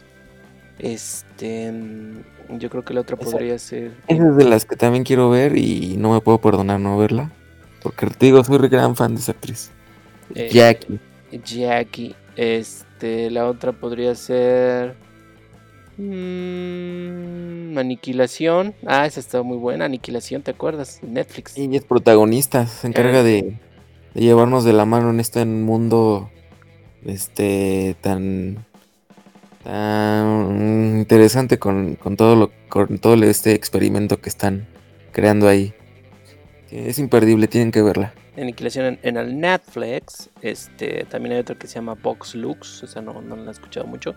Este, 0.78 1.70
mm, 1.70 2.58
yo 2.58 2.68
creo 2.70 2.84
que 2.84 2.94
la 2.94 3.00
otra 3.00 3.16
podría 3.16 3.58
ser. 3.58 3.92
Esa 4.08 4.28
es 4.28 4.36
de 4.36 4.44
las 4.44 4.64
que 4.64 4.76
también 4.76 5.04
quiero 5.04 5.30
ver 5.30 5.56
y 5.56 5.96
no 5.96 6.12
me 6.12 6.20
puedo 6.20 6.38
perdonar 6.38 6.80
no 6.80 6.98
verla. 6.98 7.30
Porque 7.82 8.06
te 8.06 8.26
digo, 8.26 8.42
soy 8.42 8.68
gran 8.68 8.96
fan 8.96 9.14
de 9.14 9.20
esa 9.20 9.32
actriz. 9.32 9.70
Eh, 10.34 10.48
Jackie. 10.52 10.98
Jackie. 11.44 12.14
Este, 12.36 13.30
la 13.30 13.46
otra 13.46 13.72
podría 13.72 14.14
ser. 14.14 14.96
Mmm, 15.96 17.76
Aniquilación. 17.78 18.74
Ah, 18.86 19.06
esa 19.06 19.20
estaba 19.20 19.44
muy 19.44 19.58
buena. 19.58 19.84
Aniquilación, 19.84 20.42
¿te 20.42 20.50
acuerdas? 20.50 21.00
Netflix. 21.02 21.56
Y 21.56 21.76
es 21.76 21.84
protagonista, 21.84 22.66
se 22.66 22.88
encarga 22.88 23.20
eh, 23.20 23.22
de 23.22 23.58
de 24.14 24.20
llevarnos 24.20 24.64
de 24.64 24.72
la 24.72 24.84
mano 24.84 25.10
en 25.10 25.20
este 25.20 25.44
mundo 25.44 26.30
este 27.04 27.96
tan 28.00 28.64
tan 29.62 30.98
interesante 30.98 31.58
con, 31.58 31.96
todo 32.16 32.36
lo 32.36 32.50
con 32.68 32.98
todo 32.98 33.14
este 33.24 33.54
experimento 33.54 34.20
que 34.20 34.28
están 34.28 34.66
creando 35.12 35.48
ahí 35.48 35.74
es 36.70 36.98
imperdible 36.98 37.46
tienen 37.46 37.70
que 37.70 37.82
verla. 37.82 38.12
Aniquilación 38.36 38.98
en, 39.02 39.16
el 39.16 39.38
Netflix 39.38 40.30
este 40.42 41.04
también 41.04 41.34
hay 41.34 41.40
otra 41.40 41.56
que 41.56 41.66
se 41.66 41.76
llama 41.76 41.94
Box 41.94 42.34
Lux 42.34 42.82
esa 42.82 43.00
no, 43.00 43.22
no 43.22 43.36
la 43.36 43.50
he 43.50 43.52
escuchado 43.52 43.86
mucho. 43.86 44.14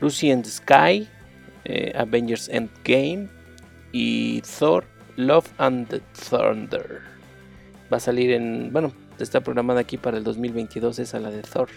Lucy 0.00 0.30
and 0.30 0.46
Sky 0.46 1.08
eh, 1.64 1.92
Avengers 1.94 2.48
Endgame 2.48 3.28
y 3.92 4.40
Thor 4.42 4.84
Love 5.16 5.46
and 5.58 5.88
the 5.88 6.00
Thunder. 6.30 7.00
Va 7.92 7.96
a 7.96 8.00
salir 8.00 8.30
en 8.32 8.72
bueno 8.72 8.92
está 9.24 9.40
programada 9.40 9.80
aquí 9.80 9.96
para 9.96 10.18
el 10.18 10.24
2022 10.24 10.98
es 10.98 11.14
a 11.14 11.20
la 11.20 11.30
de 11.30 11.42
Thor. 11.42 11.68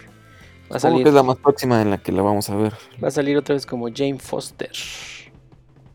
Va 0.71 0.77
a 0.77 0.79
salir, 0.79 1.03
que 1.03 1.09
es 1.09 1.15
la 1.15 1.23
más 1.23 1.37
próxima 1.37 1.81
en 1.81 1.89
la 1.89 1.97
que 1.97 2.11
la 2.11 2.21
vamos 2.21 2.49
a 2.49 2.55
ver? 2.55 2.73
Va 3.03 3.09
a 3.09 3.11
salir 3.11 3.37
otra 3.37 3.55
vez 3.55 3.65
como 3.65 3.87
Jane 3.93 4.19
Foster. 4.19 4.71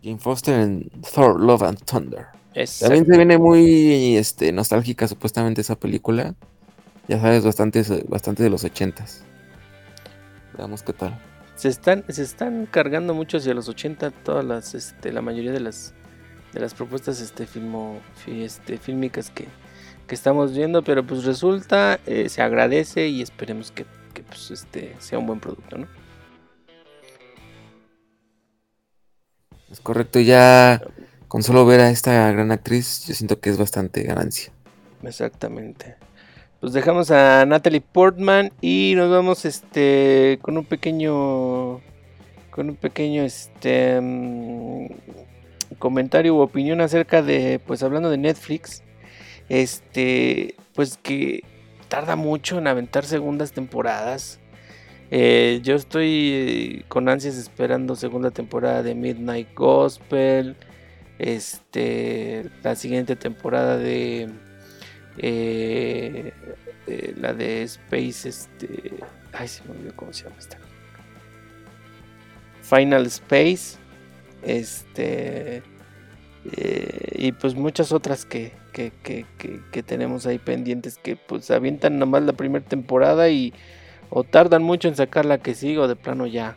Jane 0.02 0.18
Foster 0.18 0.60
en 0.60 0.90
Thor, 1.14 1.40
Love 1.40 1.62
and 1.62 1.84
Thunder. 1.84 2.26
También 2.80 3.06
se 3.06 3.16
viene 3.16 3.38
muy 3.38 4.16
este, 4.16 4.52
nostálgica 4.52 5.06
supuestamente 5.06 5.60
esa 5.60 5.76
película. 5.76 6.34
Ya 7.06 7.20
sabes, 7.20 7.44
bastante, 7.44 7.82
bastante 8.08 8.42
de 8.42 8.50
los 8.50 8.64
ochentas. 8.64 9.24
Veamos 10.56 10.82
qué 10.82 10.92
tal. 10.92 11.18
Se 11.54 11.68
están, 11.68 12.04
se 12.08 12.22
están 12.22 12.66
cargando 12.66 13.14
mucho 13.14 13.38
hacia 13.38 13.54
los 13.54 13.68
80 13.68 14.10
todas 14.10 14.44
las, 14.44 14.74
este, 14.74 15.12
la 15.12 15.22
mayoría 15.22 15.52
de 15.52 15.60
las 15.60 15.94
de 16.52 16.60
las 16.60 16.74
propuestas 16.74 17.20
este 17.20 17.46
filmo, 17.46 18.00
este, 18.26 18.78
fílmicas 18.78 19.30
que, 19.30 19.46
que 20.08 20.16
estamos 20.16 20.52
viendo, 20.52 20.82
pero 20.82 21.06
pues 21.06 21.22
resulta, 21.24 22.00
eh, 22.06 22.28
se 22.28 22.42
agradece 22.42 23.06
y 23.06 23.22
esperemos 23.22 23.70
que, 23.70 23.86
pues, 24.26 24.50
este, 24.50 24.96
sea 24.98 25.20
un 25.20 25.26
buen 25.28 25.38
producto, 25.38 25.78
¿no? 25.78 25.86
Es 29.70 29.80
correcto, 29.80 30.18
ya 30.18 30.82
con 31.28 31.42
solo 31.42 31.64
ver 31.66 31.80
a 31.80 31.90
esta 31.90 32.32
gran 32.32 32.50
actriz, 32.50 33.06
yo 33.06 33.14
siento 33.14 33.38
que 33.38 33.50
es 33.50 33.58
bastante 33.58 34.02
ganancia. 34.02 34.50
Exactamente. 35.02 35.96
Pues 36.58 36.72
dejamos 36.72 37.10
a 37.12 37.44
Natalie 37.46 37.80
Portman 37.80 38.50
y 38.60 38.94
nos 38.96 39.10
vamos 39.10 39.44
este 39.44 40.40
con 40.42 40.58
un 40.58 40.64
pequeño 40.64 41.80
con 42.50 42.70
un 42.70 42.74
pequeño 42.74 43.22
este 43.22 44.00
mm, 44.00 44.86
comentario 45.78 46.34
u 46.34 46.40
opinión 46.40 46.80
acerca 46.80 47.22
de 47.22 47.60
pues 47.64 47.84
hablando 47.84 48.10
de 48.10 48.18
Netflix 48.18 48.82
este 49.48 50.54
pues 50.74 50.98
que 50.98 51.44
tarda 51.88 52.16
mucho 52.16 52.58
en 52.58 52.66
aventar 52.66 53.04
segundas 53.04 53.52
temporadas 53.52 54.40
eh, 55.10 55.60
yo 55.62 55.74
estoy 55.74 56.84
con 56.88 57.08
ansias 57.08 57.36
esperando 57.36 57.96
segunda 57.96 58.30
temporada 58.30 58.82
de 58.82 58.94
Midnight 58.94 59.54
Gospel 59.54 60.56
este 61.18 62.50
la 62.62 62.74
siguiente 62.74 63.16
temporada 63.16 63.78
de 63.78 64.28
eh, 65.18 66.32
eh, 66.86 67.14
la 67.16 67.34
de 67.34 67.62
Space, 67.64 68.28
este. 68.28 68.94
Ay, 69.32 69.48
se 69.48 69.62
me 69.64 69.72
olvidó 69.72 69.94
cómo 69.96 70.12
se 70.12 70.24
llama 70.24 70.36
esta. 70.38 70.58
Final 72.62 73.06
Space. 73.06 73.78
Este. 74.42 75.62
Eh, 76.52 77.12
y 77.16 77.32
pues 77.32 77.54
muchas 77.54 77.92
otras 77.92 78.24
que, 78.24 78.52
que, 78.72 78.92
que, 79.02 79.82
tenemos 79.82 80.26
ahí 80.26 80.38
pendientes 80.38 80.98
que 80.98 81.16
pues 81.16 81.50
avientan 81.50 81.98
nomás 81.98 82.22
la 82.22 82.32
primera 82.32 82.64
temporada 82.64 83.28
y 83.28 83.52
o 84.10 84.24
tardan 84.24 84.62
mucho 84.62 84.88
en 84.88 84.96
sacar 84.96 85.24
la 85.24 85.38
que 85.38 85.54
sigue 85.54 85.78
o 85.78 85.88
de 85.88 85.96
plano 85.96 86.26
ya 86.26 86.56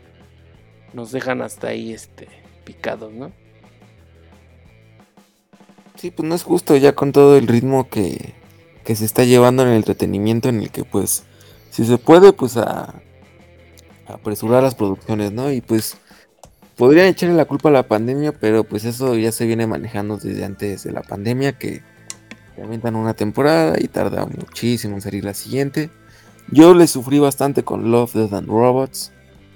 nos 0.93 1.11
dejan 1.11 1.41
hasta 1.41 1.67
ahí 1.67 1.93
este 1.93 2.27
picados, 2.63 3.11
¿no? 3.11 3.31
Sí, 5.95 6.11
pues 6.11 6.27
no 6.27 6.35
es 6.35 6.43
justo 6.43 6.75
ya 6.77 6.93
con 6.93 7.11
todo 7.11 7.37
el 7.37 7.47
ritmo 7.47 7.89
que, 7.89 8.33
que 8.83 8.95
se 8.95 9.05
está 9.05 9.23
llevando 9.23 9.63
en 9.63 9.69
el 9.69 9.75
entretenimiento 9.75 10.49
en 10.49 10.61
el 10.61 10.71
que 10.71 10.83
pues 10.83 11.23
si 11.69 11.85
se 11.85 11.97
puede 11.97 12.33
pues 12.33 12.57
a, 12.57 13.01
apresurar 14.07 14.63
las 14.63 14.75
producciones, 14.75 15.31
¿no? 15.31 15.51
Y 15.51 15.61
pues 15.61 15.97
podrían 16.75 17.07
echarle 17.07 17.35
la 17.35 17.45
culpa 17.45 17.69
a 17.69 17.73
la 17.73 17.87
pandemia, 17.87 18.33
pero 18.33 18.63
pues 18.63 18.85
eso 18.85 19.15
ya 19.15 19.31
se 19.31 19.45
viene 19.45 19.67
manejando 19.67 20.17
desde 20.17 20.43
antes 20.43 20.83
de 20.83 20.91
la 20.91 21.01
pandemia 21.01 21.53
que 21.53 21.81
aumentan 22.57 22.95
una 22.95 23.13
temporada 23.13 23.75
y 23.79 23.87
tarda 23.87 24.25
muchísimo 24.25 24.95
en 24.95 25.01
salir 25.01 25.23
la 25.23 25.33
siguiente. 25.33 25.89
Yo 26.49 26.73
le 26.73 26.87
sufrí 26.87 27.19
bastante 27.19 27.63
con 27.63 27.91
Love, 27.91 28.13
Death 28.13 28.33
and 28.33 28.47
Robots, 28.47 29.11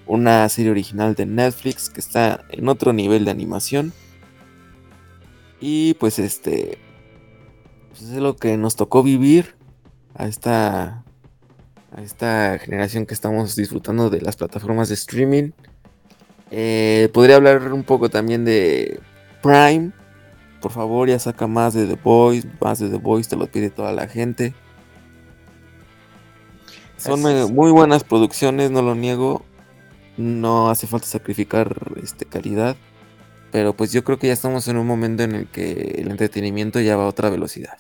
una 0.08 0.48
serie 0.50 0.72
original 0.72 1.16
de 1.16 1.26
Netflix 1.26 1.90
que 1.90 2.00
está 2.00 2.46
en 2.50 2.70
otro 2.70 2.94
nivel 2.94 3.26
de 3.26 3.32
animación. 3.32 3.92
Y 5.60 5.96
pues 5.96 6.20
este, 6.20 6.78
pues 7.90 8.04
es 8.04 8.18
lo 8.18 8.36
que 8.36 8.58
nos 8.58 8.76
tocó 8.76 9.04
vivir 9.04 9.56
a 10.14 10.28
esta, 10.28 11.04
a 11.92 12.02
esta 12.02 12.60
generación 12.60 13.06
que 13.06 13.14
estamos 13.14 13.56
disfrutando 13.56 14.10
de 14.10 14.22
las 14.22 14.36
plataformas 14.36 14.90
de 14.90 14.96
streaming. 14.96 15.52
Eh, 16.52 17.10
podría 17.14 17.38
hablar 17.38 17.74
un 17.74 17.84
poco 17.84 18.10
también 18.10 18.46
de 18.46 19.00
Prime. 19.42 19.92
Por 20.66 20.72
favor, 20.72 21.08
ya 21.08 21.20
saca 21.20 21.46
más 21.46 21.76
de 21.76 21.86
The 21.86 21.94
Voice. 21.94 22.48
Más 22.60 22.80
de 22.80 22.90
The 22.90 22.98
Voice, 22.98 23.30
te 23.30 23.36
lo 23.36 23.46
pide 23.46 23.70
toda 23.70 23.94
la 23.94 24.08
gente. 24.08 24.56
Son 26.98 27.22
muy 27.54 27.72
buenas 27.72 28.04
producciones, 28.04 28.72
no 28.72 28.82
lo 28.82 28.96
niego. 28.96 29.46
No 30.18 30.72
hace 30.72 30.88
falta 30.88 31.06
sacrificar 31.06 31.92
este, 32.02 32.26
calidad. 32.26 32.78
Pero 33.52 33.78
pues 33.78 33.92
yo 33.92 34.04
creo 34.04 34.18
que 34.18 34.26
ya 34.26 34.34
estamos 34.34 34.68
en 34.68 34.78
un 34.78 34.88
momento 34.88 35.22
en 35.22 35.36
el 35.36 35.48
que 35.48 36.00
el 36.00 36.10
entretenimiento 36.10 36.80
ya 36.80 36.98
va 36.98 37.04
a 37.04 37.10
otra 37.10 37.30
velocidad. 37.30 37.78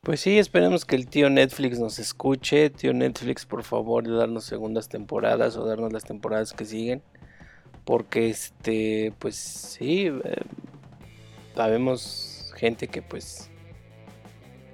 Pues 0.00 0.20
sí, 0.20 0.38
esperemos 0.38 0.84
que 0.84 0.94
el 0.94 1.08
tío 1.08 1.28
Netflix 1.28 1.80
nos 1.80 1.98
escuche. 1.98 2.70
Tío 2.70 2.92
Netflix, 2.92 3.46
por 3.46 3.64
favor, 3.64 4.04
de 4.04 4.14
darnos 4.14 4.44
segundas 4.44 4.88
temporadas 4.88 5.56
o 5.56 5.66
darnos 5.66 5.92
las 5.92 6.04
temporadas 6.04 6.52
que 6.52 6.66
siguen. 6.66 7.02
Porque 7.84 8.30
este, 8.30 9.12
pues 9.18 9.34
sí, 9.34 10.06
eh, 10.06 10.36
sabemos 11.54 12.52
gente 12.56 12.88
que 12.88 13.02
pues 13.02 13.50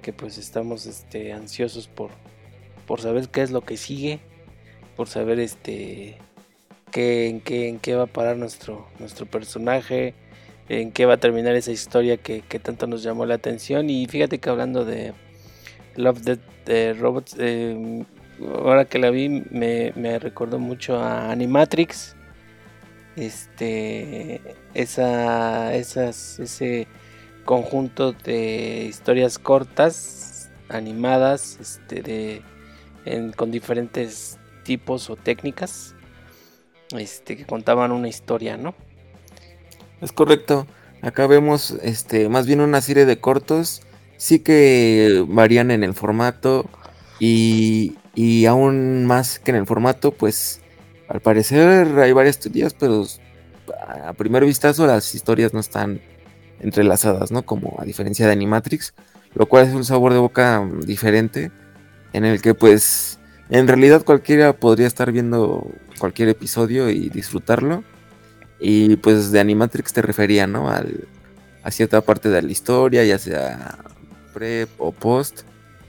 que 0.01 0.13
pues 0.13 0.37
estamos 0.37 0.85
este 0.85 1.31
ansiosos 1.33 1.87
por 1.87 2.09
por 2.87 3.01
saber 3.01 3.29
qué 3.29 3.41
es 3.41 3.51
lo 3.51 3.61
que 3.61 3.77
sigue, 3.77 4.19
por 4.95 5.07
saber 5.07 5.39
este 5.39 6.17
qué 6.91 7.29
en 7.29 7.41
qué 7.41 7.69
en 7.69 7.79
qué 7.79 7.95
va 7.95 8.03
a 8.03 8.07
parar 8.07 8.37
nuestro 8.37 8.87
nuestro 8.99 9.25
personaje, 9.25 10.13
en 10.69 10.91
qué 10.91 11.05
va 11.05 11.15
a 11.15 11.17
terminar 11.17 11.55
esa 11.55 11.71
historia 11.71 12.17
que, 12.17 12.41
tanto 12.61 12.87
nos 12.87 13.03
llamó 13.03 13.25
la 13.25 13.35
atención. 13.35 13.89
Y 13.89 14.07
fíjate 14.07 14.39
que 14.39 14.49
hablando 14.49 14.85
de 14.85 15.13
Love 15.95 16.21
the 16.65 16.93
Robots, 16.93 17.35
em, 17.39 18.05
ahora 18.39 18.85
que 18.85 18.99
la 18.99 19.09
vi 19.09 19.29
me, 19.29 20.19
recordó 20.19 20.59
mucho 20.59 20.97
a 20.97 21.31
Animatrix. 21.31 22.15
Este, 23.15 24.41
esa, 24.73 25.73
esas, 25.75 26.39
ese 26.39 26.87
conjunto 27.45 28.13
de 28.13 28.85
historias 28.87 29.37
cortas, 29.37 30.49
animadas, 30.69 31.57
este, 31.59 32.01
de, 32.01 32.41
con 33.35 33.51
diferentes 33.51 34.37
tipos 34.63 35.09
o 35.09 35.15
técnicas, 35.15 35.95
este, 36.97 37.35
que 37.35 37.45
contaban 37.45 37.91
una 37.91 38.07
historia, 38.07 38.57
¿no? 38.57 38.75
Es 40.01 40.11
correcto. 40.11 40.67
Acá 41.01 41.27
vemos 41.27 41.71
este 41.81 42.29
más 42.29 42.45
bien 42.45 42.61
una 42.61 42.81
serie 42.81 43.05
de 43.05 43.19
cortos. 43.19 43.81
Sí 44.17 44.39
que 44.39 45.25
varían 45.27 45.71
en 45.71 45.83
el 45.83 45.93
formato. 45.93 46.69
Y, 47.19 47.97
y 48.15 48.45
aún 48.45 49.05
más 49.05 49.39
que 49.39 49.51
en 49.51 49.57
el 49.57 49.65
formato, 49.67 50.11
pues 50.11 50.60
al 51.11 51.19
parecer 51.19 51.99
hay 51.99 52.13
varias 52.13 52.39
teorías, 52.39 52.73
pero 52.73 53.05
a 54.05 54.13
primer 54.13 54.45
vistazo 54.45 54.87
las 54.87 55.13
historias 55.13 55.53
no 55.53 55.59
están 55.59 55.99
entrelazadas, 56.61 57.31
¿no? 57.31 57.43
Como 57.43 57.75
a 57.79 57.85
diferencia 57.85 58.25
de 58.25 58.31
Animatrix, 58.31 58.93
lo 59.33 59.45
cual 59.47 59.67
es 59.67 59.73
un 59.73 59.83
sabor 59.83 60.13
de 60.13 60.19
boca 60.19 60.65
diferente, 60.85 61.51
en 62.13 62.23
el 62.23 62.41
que 62.41 62.53
pues 62.53 63.19
en 63.49 63.67
realidad 63.67 64.03
cualquiera 64.05 64.53
podría 64.53 64.87
estar 64.87 65.11
viendo 65.11 65.69
cualquier 65.99 66.29
episodio 66.29 66.89
y 66.89 67.09
disfrutarlo, 67.09 67.83
y 68.59 68.95
pues 68.95 69.31
de 69.31 69.41
Animatrix 69.41 69.91
te 69.91 70.01
refería, 70.01 70.47
¿no? 70.47 70.69
Al, 70.69 71.07
a 71.63 71.71
cierta 71.71 71.99
parte 71.99 72.29
de 72.29 72.41
la 72.41 72.51
historia, 72.51 73.03
ya 73.03 73.17
sea 73.17 73.79
pre 74.33 74.67
o 74.77 74.93
post 74.93 75.41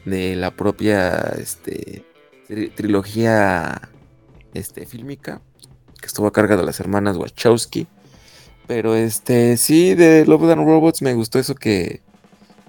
de 0.05 0.35
la 0.35 0.51
propia 0.51 1.17
este, 1.39 2.05
trilogía 2.75 3.89
este, 4.55 4.87
fílmica 4.87 5.41
que 6.01 6.07
estuvo 6.07 6.27
a 6.27 6.33
cargo 6.33 6.57
de 6.57 6.65
las 6.65 6.81
hermanas 6.81 7.17
Wachowski. 7.17 7.87
Pero 8.67 8.95
este, 8.95 9.57
sí, 9.57 9.95
de 9.95 10.27
Love 10.27 10.51
and 10.51 10.67
Robots 10.67 11.03
me 11.03 11.15
gustó 11.15 11.39
eso 11.39 11.55
que, 11.55 12.01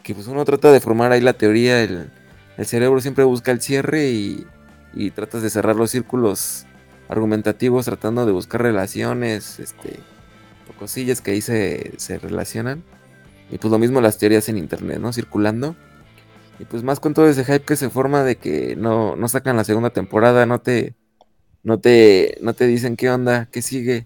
que 0.04 0.14
pues 0.14 0.28
uno 0.28 0.46
trata 0.46 0.72
de 0.72 0.80
formar 0.80 1.12
ahí 1.12 1.22
la 1.22 1.34
teoría, 1.34 1.82
el, 1.82 2.12
el 2.58 2.66
cerebro 2.66 3.02
siempre 3.02 3.24
busca 3.24 3.52
el 3.52 3.62
cierre 3.62 4.10
y, 4.10 4.46
y 4.94 5.12
tratas 5.12 5.42
de 5.42 5.50
cerrar 5.50 5.76
los 5.76 5.92
círculos 5.92 6.66
argumentativos 7.10 7.86
tratando 7.86 8.26
de 8.26 8.32
buscar 8.32 8.62
relaciones, 8.62 9.60
este, 9.60 10.00
o 10.70 10.78
cosillas 10.78 11.22
que 11.22 11.32
ahí 11.32 11.42
se, 11.42 12.20
relacionan. 12.22 12.84
Y 13.52 13.58
pues 13.58 13.72
lo 13.72 13.80
mismo 13.80 14.02
las 14.02 14.18
teorías 14.18 14.50
en 14.50 14.58
internet, 14.58 15.00
¿no? 15.00 15.14
Circulando. 15.14 15.76
Y 16.60 16.66
pues 16.66 16.84
más 16.84 17.00
con 17.00 17.14
todo 17.14 17.28
ese 17.28 17.44
hype 17.46 17.66
que 17.66 17.76
se 17.76 17.90
forma 17.90 18.24
de 18.24 18.38
que 18.38 18.76
no, 18.76 19.16
no 19.16 19.28
sacan 19.28 19.58
la 19.58 19.64
segunda 19.64 19.90
temporada, 19.90 20.46
no 20.46 20.60
te, 20.60 20.96
no 21.64 21.80
te, 21.80 22.38
no 22.42 22.54
te 22.54 22.68
dicen 22.68 22.96
qué 22.96 23.10
onda, 23.10 23.48
qué 23.52 23.62
sigue. 23.62 24.06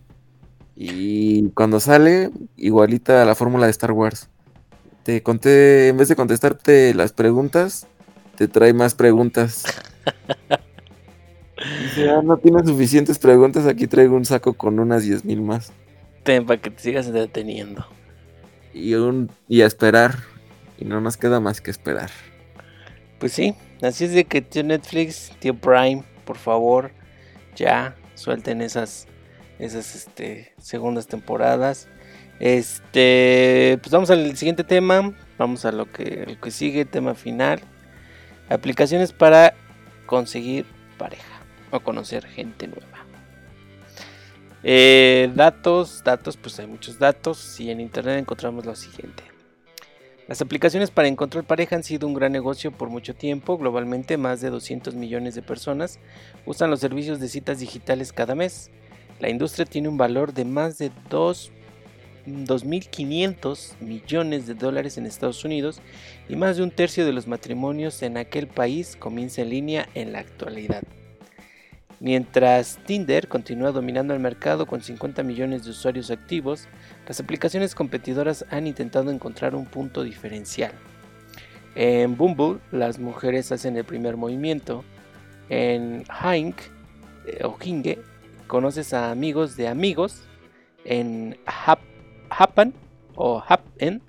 Y 0.75 1.49
cuando 1.49 1.79
sale, 1.79 2.29
igualita 2.55 3.25
la 3.25 3.35
fórmula 3.35 3.65
de 3.65 3.71
Star 3.71 3.91
Wars. 3.91 4.29
Te 5.03 5.23
conté, 5.23 5.87
en 5.87 5.97
vez 5.97 6.07
de 6.07 6.15
contestarte 6.15 6.93
las 6.93 7.13
preguntas, 7.13 7.87
te 8.35 8.47
trae 8.47 8.73
más 8.73 8.93
preguntas. 8.93 9.63
Dice, 11.81 12.09
ah, 12.11 12.21
no 12.23 12.37
tienes 12.37 12.67
suficientes 12.67 13.17
preguntas, 13.17 13.65
aquí 13.65 13.87
traigo 13.87 14.15
un 14.15 14.25
saco 14.25 14.53
con 14.53 14.79
unas 14.79 15.03
10.000 15.03 15.41
más. 15.41 15.71
Ten, 16.23 16.45
para 16.45 16.61
que 16.61 16.69
te 16.69 16.79
sigas 16.79 17.11
deteniendo. 17.11 17.87
Y, 18.73 18.93
un, 18.93 19.31
y 19.47 19.61
a 19.61 19.65
esperar. 19.65 20.15
Y 20.77 20.85
no 20.85 21.01
nos 21.01 21.17
queda 21.17 21.39
más 21.39 21.61
que 21.61 21.71
esperar. 21.71 22.11
Pues 23.17 23.31
sí, 23.31 23.55
así 23.81 24.05
es 24.05 24.11
de 24.11 24.25
que 24.25 24.41
tío 24.41 24.63
Netflix, 24.63 25.31
tío 25.39 25.55
Prime, 25.55 26.03
por 26.23 26.37
favor, 26.37 26.91
ya 27.57 27.95
suelten 28.13 28.61
esas, 28.61 29.07
esas 29.59 29.95
este, 29.95 30.53
segundas 30.57 31.07
temporadas. 31.07 31.89
Este, 32.39 33.79
pues 33.81 33.91
vamos 33.91 34.09
al 34.11 34.37
siguiente 34.37 34.63
tema, 34.63 35.13
vamos 35.37 35.65
a 35.65 35.71
lo 35.71 35.91
que, 35.91 36.25
lo 36.27 36.39
que 36.39 36.51
sigue, 36.51 36.85
tema 36.85 37.15
final. 37.15 37.59
Aplicaciones 38.49 39.11
para 39.11 39.53
conseguir 40.05 40.65
pareja 40.97 41.41
o 41.71 41.79
conocer 41.79 42.25
gente 42.25 42.67
nueva. 42.67 43.05
Eh, 44.63 45.31
datos, 45.35 46.03
datos, 46.03 46.37
pues 46.37 46.59
hay 46.59 46.67
muchos 46.67 46.97
datos 46.99 47.59
y 47.59 47.71
en 47.71 47.81
internet 47.81 48.19
encontramos 48.19 48.65
lo 48.65 48.75
siguiente. 48.75 49.23
Las 50.27 50.41
aplicaciones 50.41 50.91
para 50.91 51.07
encontrar 51.07 51.45
pareja 51.45 51.77
han 51.77 51.83
sido 51.83 52.05
un 52.05 52.13
gran 52.13 52.33
negocio 52.33 52.71
por 52.71 52.89
mucho 52.89 53.15
tiempo. 53.15 53.57
Globalmente, 53.57 54.17
más 54.17 54.41
de 54.41 54.49
200 54.49 54.93
millones 54.93 55.35
de 55.35 55.41
personas 55.41 55.99
usan 56.45 56.69
los 56.69 56.81
servicios 56.81 57.21
de 57.21 57.29
citas 57.29 57.59
digitales 57.59 58.11
cada 58.11 58.35
mes. 58.35 58.69
La 59.21 59.29
industria 59.29 59.65
tiene 59.65 59.87
un 59.87 59.97
valor 59.97 60.33
de 60.33 60.43
más 60.43 60.77
de 60.79 60.91
2.500 61.09 63.79
millones 63.79 64.47
de 64.47 64.53
dólares 64.53 64.97
en 64.97 65.05
Estados 65.05 65.45
Unidos 65.45 65.79
y 66.27 66.35
más 66.35 66.57
de 66.57 66.63
un 66.63 66.71
tercio 66.71 67.05
de 67.05 67.13
los 67.13 67.27
matrimonios 67.27 68.03
en 68.03 68.17
aquel 68.17 68.47
país 68.47 68.97
comienza 68.97 69.43
en 69.43 69.49
línea 69.49 69.87
en 69.93 70.11
la 70.11 70.19
actualidad. 70.19 70.83
Mientras 71.99 72.77
Tinder 72.85 73.27
continúa 73.27 73.71
dominando 73.71 74.13
el 74.13 74.19
mercado 74.19 74.67
con 74.67 74.81
50 74.81 75.23
millones 75.23 75.63
de 75.63 75.71
usuarios 75.71 76.11
activos, 76.11 76.67
las 77.07 77.19
aplicaciones 77.19 77.73
competidoras 77.73 78.45
han 78.51 78.67
intentado 78.67 79.09
encontrar 79.09 79.55
un 79.55 79.65
punto 79.65 80.03
diferencial. 80.03 80.71
En 81.73 82.15
Bumble, 82.15 82.59
las 82.71 82.99
mujeres 82.99 83.51
hacen 83.51 83.77
el 83.77 83.83
primer 83.83 84.15
movimiento. 84.15 84.83
En 85.49 86.05
Hink 86.23 86.57
eh, 87.25 87.43
o 87.43 87.57
Hinge, 87.63 87.99
conoces 88.47 88.93
a 88.93 89.11
amigos 89.11 89.55
de 89.57 89.67
amigos. 89.67 90.23
En 90.85 91.37
Happen 92.29 92.73
o 93.15 93.43
Happen, 93.45 94.01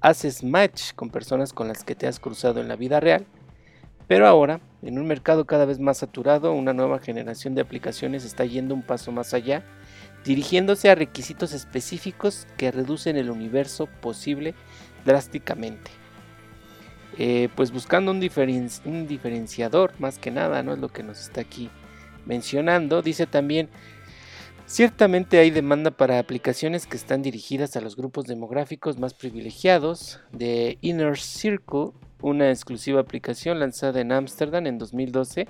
haces 0.00 0.44
match 0.44 0.92
con 0.94 1.10
personas 1.10 1.52
con 1.52 1.68
las 1.68 1.82
que 1.82 1.94
te 1.94 2.06
has 2.06 2.20
cruzado 2.20 2.60
en 2.60 2.68
la 2.68 2.76
vida 2.76 3.00
real. 3.00 3.26
Pero 4.08 4.26
ahora, 4.26 4.60
en 4.82 4.98
un 4.98 5.06
mercado 5.06 5.46
cada 5.46 5.64
vez 5.64 5.80
más 5.80 5.98
saturado, 5.98 6.52
una 6.52 6.72
nueva 6.72 7.00
generación 7.00 7.54
de 7.54 7.62
aplicaciones 7.62 8.24
está 8.24 8.44
yendo 8.44 8.74
un 8.74 8.82
paso 8.82 9.10
más 9.10 9.34
allá, 9.34 9.64
dirigiéndose 10.24 10.90
a 10.90 10.94
requisitos 10.94 11.52
específicos 11.52 12.46
que 12.56 12.70
reducen 12.70 13.16
el 13.16 13.30
universo 13.30 13.86
posible 14.00 14.54
drásticamente. 15.04 15.90
Eh, 17.18 17.48
pues 17.56 17.72
buscando 17.72 18.10
un, 18.10 18.18
un, 18.84 19.06
diferenciador 19.06 19.92
más 19.98 20.18
que 20.18 20.30
nada, 20.30 20.62
¿no? 20.62 20.74
Es 20.74 20.78
lo 20.78 20.88
que 20.88 21.02
nos 21.02 21.20
está 21.20 21.40
aquí 21.40 21.70
mencionando. 22.26 23.00
Dice 23.00 23.26
también, 23.26 23.70
ciertamente 24.66 25.38
hay 25.38 25.50
demanda 25.50 25.90
para 25.90 26.18
aplicaciones 26.18 26.86
que 26.86 26.96
están 26.96 27.22
dirigidas 27.22 27.74
a 27.76 27.80
los 27.80 27.96
grupos 27.96 28.26
demográficos 28.26 28.98
más 28.98 29.14
privilegiados. 29.14 30.20
De 30.30 30.76
Inner 30.82 31.16
Circle 31.16 31.92
una 32.22 32.50
exclusiva 32.50 33.00
aplicación 33.00 33.58
lanzada 33.58 34.00
en 34.00 34.12
Ámsterdam 34.12 34.66
en 34.66 34.78
2012. 34.78 35.46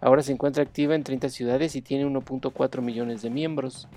Ahora 0.00 0.22
se 0.22 0.32
encuentra 0.32 0.62
activa 0.62 0.94
en 0.94 1.02
30 1.02 1.28
ciudades 1.28 1.76
y 1.76 1.82
tiene 1.82 2.06
1.4 2.06 2.82
millones 2.82 3.22
de 3.22 3.30
miembros. 3.30 3.88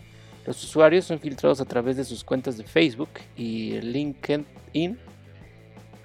Los 0.46 0.64
usuarios 0.64 1.06
son 1.06 1.20
filtrados 1.20 1.60
a 1.60 1.66
través 1.66 1.98
de 1.98 2.06
sus 2.06 2.24
cuentas 2.24 2.58
de 2.58 2.64
Facebook 2.64 3.10
y 3.36 3.82
LinkedIn 3.82 4.98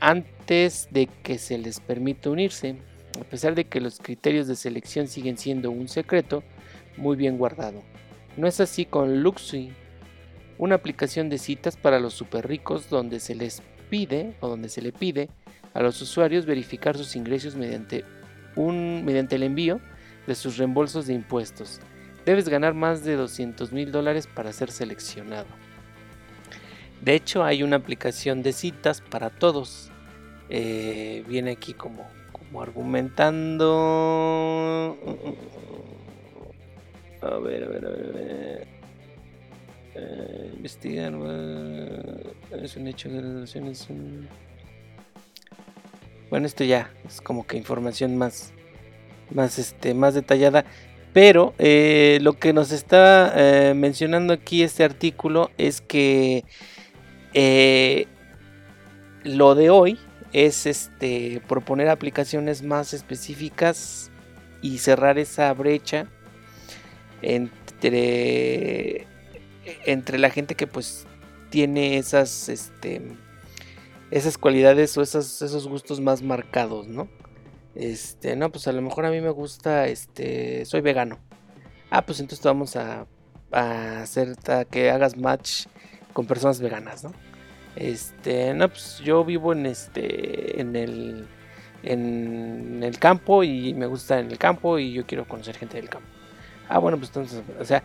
antes 0.00 0.88
de 0.90 1.06
que 1.06 1.38
se 1.38 1.58
les 1.58 1.78
permita 1.78 2.28
unirse, 2.28 2.76
a 3.20 3.24
pesar 3.24 3.54
de 3.54 3.66
que 3.66 3.80
los 3.80 4.00
criterios 4.00 4.48
de 4.48 4.56
selección 4.56 5.06
siguen 5.06 5.38
siendo 5.38 5.70
un 5.70 5.86
secreto 5.86 6.42
muy 6.96 7.14
bien 7.14 7.38
guardado. 7.38 7.82
No 8.36 8.48
es 8.48 8.60
así 8.60 8.84
con 8.84 9.22
Luxury, 9.22 9.72
una 10.58 10.74
aplicación 10.74 11.28
de 11.28 11.38
citas 11.38 11.76
para 11.76 12.00
los 12.00 12.14
super 12.14 12.48
ricos 12.48 12.90
donde 12.90 13.20
se 13.20 13.36
les 13.36 13.62
pide 13.90 14.34
o 14.40 14.48
donde 14.48 14.68
se 14.68 14.82
le 14.82 14.90
pide 14.90 15.28
a 15.74 15.82
los 15.82 16.00
usuarios 16.02 16.46
verificar 16.46 16.96
sus 16.96 17.16
ingresos 17.16 17.56
mediante, 17.56 18.04
un, 18.56 19.04
mediante 19.04 19.36
el 19.36 19.42
envío 19.42 19.80
de 20.26 20.34
sus 20.34 20.56
reembolsos 20.58 21.06
de 21.06 21.14
impuestos. 21.14 21.80
Debes 22.24 22.48
ganar 22.48 22.74
más 22.74 23.04
de 23.04 23.16
200 23.16 23.72
mil 23.72 23.90
dólares 23.90 24.26
para 24.26 24.52
ser 24.52 24.70
seleccionado. 24.70 25.46
De 27.00 27.14
hecho, 27.14 27.42
hay 27.42 27.64
una 27.64 27.76
aplicación 27.76 28.42
de 28.42 28.52
citas 28.52 29.00
para 29.00 29.30
todos. 29.30 29.90
Eh, 30.48 31.24
viene 31.26 31.52
aquí 31.52 31.74
como, 31.74 32.06
como 32.30 32.62
argumentando. 32.62 33.66
A 37.22 37.38
ver, 37.38 37.64
a 37.64 37.68
ver, 37.68 37.86
a 37.86 37.88
ver. 37.88 38.06
A 38.06 38.12
ver. 38.12 38.68
Eh, 39.94 40.52
investigar. 40.56 41.12
es 42.62 42.76
un 42.76 42.86
hecho 42.86 43.08
de 43.08 43.20
relación. 43.20 43.66
Es 43.66 43.90
un 43.90 44.28
bueno, 46.32 46.46
esto 46.46 46.64
ya 46.64 46.90
es 47.06 47.20
como 47.20 47.46
que 47.46 47.58
información 47.58 48.16
más, 48.16 48.54
más, 49.34 49.58
este, 49.58 49.92
más 49.92 50.14
detallada. 50.14 50.64
Pero 51.12 51.52
eh, 51.58 52.20
lo 52.22 52.38
que 52.38 52.54
nos 52.54 52.72
está 52.72 53.34
eh, 53.36 53.74
mencionando 53.74 54.32
aquí 54.32 54.62
este 54.62 54.82
artículo 54.82 55.50
es 55.58 55.82
que 55.82 56.46
eh, 57.34 58.06
lo 59.24 59.54
de 59.54 59.68
hoy 59.68 59.98
es 60.32 60.64
este 60.64 61.42
proponer 61.48 61.90
aplicaciones 61.90 62.62
más 62.62 62.94
específicas 62.94 64.10
y 64.62 64.78
cerrar 64.78 65.18
esa 65.18 65.52
brecha 65.52 66.06
entre 67.20 69.06
entre 69.84 70.18
la 70.18 70.30
gente 70.30 70.54
que 70.54 70.66
pues 70.66 71.06
tiene 71.50 71.98
esas 71.98 72.48
este 72.48 73.02
esas 74.12 74.36
cualidades 74.36 74.96
o 74.98 75.02
esos 75.02 75.66
gustos 75.66 76.00
más 76.00 76.22
marcados, 76.22 76.86
¿no? 76.86 77.08
Este, 77.74 78.36
no, 78.36 78.52
pues 78.52 78.68
a 78.68 78.72
lo 78.72 78.82
mejor 78.82 79.06
a 79.06 79.10
mí 79.10 79.22
me 79.22 79.30
gusta, 79.30 79.86
este, 79.86 80.66
soy 80.66 80.82
vegano. 80.82 81.18
Ah, 81.90 82.04
pues 82.04 82.20
entonces 82.20 82.44
vamos 82.44 82.76
a, 82.76 83.06
hacer 83.50 84.36
que 84.70 84.90
hagas 84.90 85.16
match 85.16 85.66
con 86.12 86.26
personas 86.26 86.60
veganas, 86.60 87.04
¿no? 87.04 87.12
Este, 87.74 88.52
no, 88.52 88.68
pues 88.68 89.00
yo 89.02 89.24
vivo 89.24 89.54
en 89.54 89.64
este, 89.64 90.60
en 90.60 90.76
el, 90.76 91.26
en 91.82 92.82
el 92.82 92.98
campo 92.98 93.42
y 93.42 93.72
me 93.72 93.86
gusta 93.86 94.20
en 94.20 94.30
el 94.30 94.36
campo 94.36 94.78
y 94.78 94.92
yo 94.92 95.06
quiero 95.06 95.26
conocer 95.26 95.56
gente 95.56 95.78
del 95.78 95.88
campo. 95.88 96.08
Ah, 96.68 96.78
bueno, 96.78 96.98
pues 96.98 97.08
entonces, 97.08 97.42
o 97.58 97.64
sea, 97.64 97.82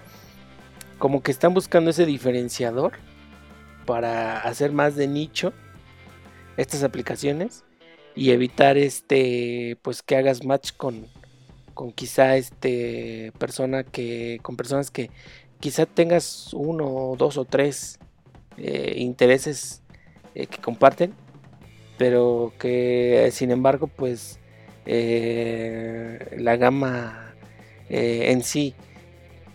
como 1.00 1.24
que 1.24 1.32
están 1.32 1.54
buscando 1.54 1.90
ese 1.90 2.06
diferenciador 2.06 2.94
para 3.86 4.42
hacer 4.42 4.74
más 4.74 4.98
de 4.98 5.08
nicho 5.08 5.54
estas 6.58 6.84
aplicaciones 6.84 7.64
y 8.16 8.32
evitar 8.32 8.78
este 8.78 9.78
pues 9.82 10.02
que 10.02 10.16
hagas 10.16 10.44
match 10.44 10.72
con 10.76 11.06
con 11.74 11.92
quizá 11.92 12.36
este 12.36 13.32
persona 13.38 13.84
que 13.84 14.40
con 14.42 14.58
personas 14.58 14.90
que 14.92 15.12
quizá 15.60 15.86
tengas 15.86 16.54
uno 16.54 17.16
dos 17.18 17.38
o 17.38 17.46
tres 17.46 18.00
eh, 18.58 18.96
intereses 18.98 19.84
eh, 20.34 20.48
que 20.48 20.58
comparten 20.58 21.14
pero 21.98 22.54
que 22.60 23.30
sin 23.32 23.52
embargo 23.52 23.88
pues 23.88 24.40
eh, 24.86 26.36
la 26.38 26.56
gama 26.58 27.36
en 27.90 28.44
sí 28.44 28.76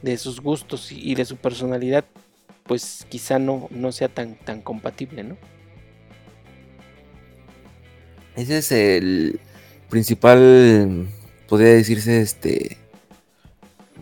de 0.02 0.16
sus 0.16 0.40
gustos 0.40 0.90
y 0.90 1.14
de 1.14 1.24
su 1.24 1.36
personalidad 1.36 2.04
pues 2.64 3.06
quizá 3.08 3.38
no, 3.38 3.68
no 3.70 3.92
sea 3.92 4.08
tan, 4.08 4.36
tan 4.36 4.62
compatible, 4.62 5.24
¿no? 5.24 5.36
Ese 8.36 8.58
es 8.58 8.72
el 8.72 9.40
principal, 9.88 11.08
podría 11.48 11.74
decirse, 11.74 12.20
este 12.20 12.78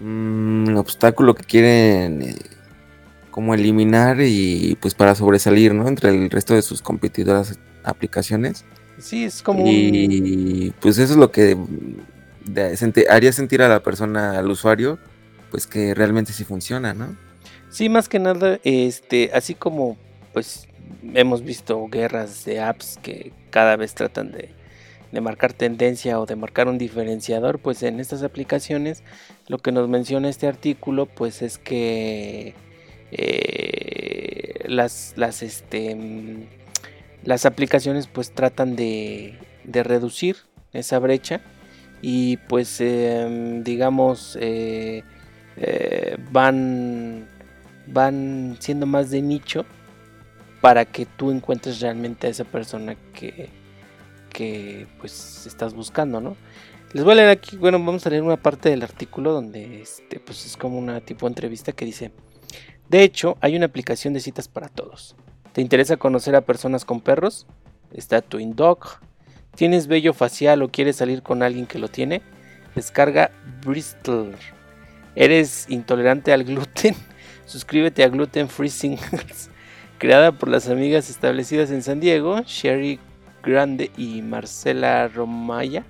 un 0.01 0.65
mm, 0.65 0.77
obstáculo 0.77 1.35
que 1.35 1.45
quieren 1.45 2.23
eh, 2.23 2.35
como 3.31 3.55
eliminar 3.55 4.21
y 4.21 4.77
pues 4.81 4.95
para 4.95 5.15
sobresalir, 5.15 5.75
¿no? 5.75 5.89
Entre 5.89 6.11
el 6.11 6.31
resto 6.31 6.55
de 6.55 6.63
sus 6.63 6.83
competidoras 6.83 7.59
aplicaciones. 7.85 8.65
Sí, 8.99 9.25
es 9.25 9.43
como 9.43 9.65
y 9.67 10.73
pues 10.81 10.99
eso 10.99 11.13
es 11.13 11.19
lo 11.19 11.31
que 11.31 11.57
haría 13.09 13.33
sentir 13.33 13.63
a 13.63 13.69
la 13.69 13.83
persona, 13.83 14.39
al 14.39 14.51
usuario, 14.51 14.99
pues 15.51 15.67
que 15.67 15.95
realmente 15.95 16.33
sí 16.33 16.45
funciona, 16.45 16.93
¿no? 16.95 17.17
Sí, 17.71 17.89
más 17.89 18.09
que 18.09 18.19
nada, 18.19 18.59
este, 18.65 19.31
así 19.33 19.55
como 19.55 19.97
pues 20.33 20.67
hemos 21.15 21.43
visto 21.43 21.87
guerras 21.89 22.45
de 22.45 22.61
apps 22.61 22.99
que 23.03 23.33
cada 23.51 23.77
vez 23.77 23.95
tratan 23.95 24.33
de, 24.33 24.51
marcar 25.21 25.53
tendencia 25.53 26.21
o 26.21 26.27
de 26.27 26.37
marcar 26.37 26.69
un 26.69 26.79
diferenciador, 26.79 27.59
pues 27.59 27.83
en 27.83 27.99
estas 27.99 28.23
aplicaciones 28.23 29.03
lo 29.49 29.59
que 29.59 29.73
nos 29.73 29.89
menciona 29.89 30.29
este 30.29 30.47
artículo 30.47 31.07
pues 31.07 31.43
es 31.43 31.59
que 31.59 32.55
eh, 33.11 34.65
las, 34.69 35.15
las, 35.17 35.43
este, 35.43 35.97
las 37.25 37.45
aplicaciones 37.45 38.07
pues 38.07 38.31
tratan 38.31 38.77
de, 38.77 39.37
reducir 39.65 40.37
esa 40.73 40.99
brecha 40.99 41.41
y 42.03 42.37
pues 42.37 42.81
em, 42.81 43.63
digamos 43.63 44.37
eh, 44.41 45.03
eh, 45.57 46.17
van, 46.33 47.29
van 47.87 48.57
siendo 48.61 48.87
más 48.87 49.11
de 49.11 49.23
nicho 49.23 49.67
para 50.61 50.85
que 50.85 51.07
tú 51.07 51.31
encuentres 51.31 51.81
realmente 51.81 52.27
a 52.27 52.31
esa 52.31 52.45
persona 52.45 52.97
que, 53.13 53.49
que 54.31 54.87
pues 54.99 55.47
estás 55.47 55.75
buscando, 55.75 56.21
¿no? 56.21 56.37
Les 56.93 57.05
voy 57.05 57.13
a 57.13 57.17
leer 57.17 57.29
aquí, 57.29 57.57
bueno, 57.57 57.79
vamos 57.79 58.05
a 58.07 58.11
leer 58.11 58.23
una 58.23 58.37
parte 58.37 58.69
del 58.69 58.83
artículo 58.83 59.33
donde 59.33 59.81
este, 59.81 60.19
pues 60.19 60.45
es 60.45 60.57
como 60.57 60.77
una 60.77 61.01
tipo 61.01 61.27
de 61.27 61.31
entrevista 61.31 61.73
que 61.73 61.85
dice, 61.85 62.11
de 62.89 63.05
hecho, 63.05 63.39
hay 63.41 63.55
una 63.55 63.67
aplicación 63.67 64.13
de 64.13 64.21
citas 64.21 64.49
para 64.49 64.69
todos. 64.69 65.15
¿Te 65.53 65.61
interesa 65.61 65.97
conocer 65.97 66.35
a 66.35 66.41
personas 66.41 66.85
con 66.85 67.01
perros? 67.01 67.47
Está 67.93 68.21
Twin 68.21 68.57
Dog. 68.57 68.99
¿Tienes 69.55 69.87
vello 69.87 70.13
facial 70.13 70.63
o 70.63 70.71
quieres 70.71 70.97
salir 70.97 71.23
con 71.23 71.45
alguien 71.45 71.67
que 71.67 71.79
lo 71.79 71.89
tiene? 71.89 72.23
Descarga 72.75 73.31
Bristol. 73.65 74.37
¿Eres 75.15 75.67
intolerante 75.69 76.33
al 76.33 76.45
gluten? 76.45 76.97
Suscríbete 77.47 78.05
a 78.05 78.09
Gluten 78.09 78.49
Free 78.49 78.69
Singles. 78.69 79.50
Creada 80.01 80.33
por 80.33 80.49
las 80.49 80.69
amigas 80.69 81.11
establecidas 81.11 81.71
en 81.71 81.83
San 81.85 82.01
Diego, 82.01 82.41
Sherry 82.47 82.99
Grande 83.45 83.93
y 83.97 84.23
Marcela 84.23 85.07
Romaya 85.07 85.85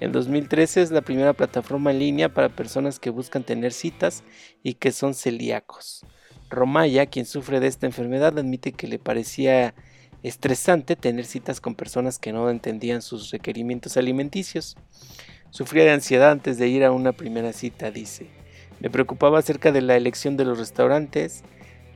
en 0.00 0.12
2013 0.12 0.80
es 0.80 0.90
la 0.90 1.02
primera 1.02 1.34
plataforma 1.34 1.90
en 1.90 1.98
línea 1.98 2.28
para 2.30 2.48
personas 2.48 2.98
que 2.98 3.10
buscan 3.10 3.42
tener 3.42 3.72
citas 3.72 4.24
y 4.62 4.74
que 4.74 4.92
son 4.92 5.12
celíacos. 5.12 6.06
Romaya, 6.48 7.06
quien 7.06 7.26
sufre 7.26 7.60
de 7.60 7.66
esta 7.66 7.86
enfermedad, 7.86 8.38
admite 8.38 8.72
que 8.72 8.88
le 8.88 8.98
parecía 8.98 9.74
estresante 10.22 10.96
tener 10.96 11.26
citas 11.26 11.60
con 11.60 11.74
personas 11.74 12.18
que 12.18 12.32
no 12.32 12.48
entendían 12.48 13.02
sus 13.02 13.30
requerimientos 13.30 13.98
alimenticios. 13.98 14.76
Sufría 15.50 15.84
de 15.84 15.92
ansiedad 15.92 16.30
antes 16.30 16.56
de 16.58 16.68
ir 16.68 16.82
a 16.82 16.92
una 16.92 17.12
primera 17.12 17.52
cita, 17.52 17.90
dice. 17.90 18.26
Me 18.80 18.88
preocupaba 18.88 19.38
acerca 19.38 19.70
de 19.70 19.82
la 19.82 19.96
elección 19.96 20.38
de 20.38 20.46
los 20.46 20.58
restaurantes. 20.58 21.42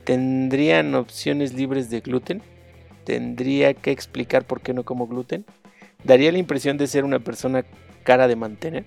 ¿Tendrían 0.05 0.93
opciones 0.93 1.53
libres 1.53 1.89
de 1.89 1.99
gluten? 1.99 2.41
¿Tendría 3.05 3.73
que 3.73 3.91
explicar 3.91 4.45
por 4.45 4.61
qué 4.61 4.73
no 4.73 4.83
como 4.83 5.07
gluten? 5.07 5.45
Daría 6.03 6.31
la 6.31 6.37
impresión 6.37 6.77
de 6.77 6.85
ser 6.87 7.03
una 7.03 7.19
persona 7.19 7.65
cara 8.03 8.27
de 8.27 8.35
mantener. 8.35 8.85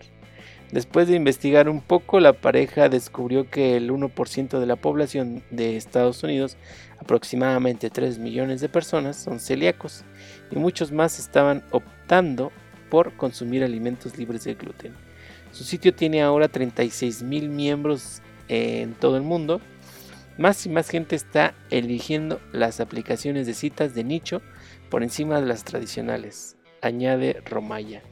Después 0.71 1.09
de 1.09 1.17
investigar 1.17 1.69
un 1.69 1.81
poco, 1.81 2.21
la 2.21 2.35
pareja 2.35 2.89
descubrió 2.89 3.51
que 3.51 3.77
el 3.77 3.91
1% 3.91 4.61
de 4.61 4.67
la 4.67 4.77
población 4.77 5.43
de 5.51 5.77
Estados 5.77 6.23
Unidos, 6.23 6.57
aproximadamente 7.01 7.91
3 7.91 8.19
millones 8.19 8.61
de 8.61 8.69
personas, 8.69 9.17
son 9.17 9.41
celíacos 9.41 10.05
y 10.53 10.57
muchos 10.57 10.93
más 10.93 11.19
estaban 11.19 11.65
optando 11.73 12.53
por 12.91 13.15
consumir 13.15 13.65
alimentos 13.65 14.19
libres 14.19 14.45
de 14.45 14.55
gluten. 14.55 14.95
Su 15.51 15.65
sitio 15.65 15.95
tiene 15.95 16.23
ahora 16.23 16.49
36 16.49 17.23
mil 17.23 17.49
miembros 17.49 18.23
en 18.49 18.95
todo 18.95 19.17
el 19.17 19.23
mundo. 19.23 19.61
Más 20.39 20.65
y 20.67 20.69
más 20.69 20.89
gente 20.89 21.17
está 21.17 21.55
eligiendo 21.69 22.41
las 22.53 22.79
aplicaciones 22.79 23.49
de 23.49 23.55
citas 23.55 23.95
de 23.97 24.05
nicho 24.05 24.41
por 24.89 25.03
encima 25.03 25.41
de 25.41 25.47
las 25.47 25.65
tradicionales, 25.65 26.57
añade 26.81 27.43
Romaya. 27.45 28.03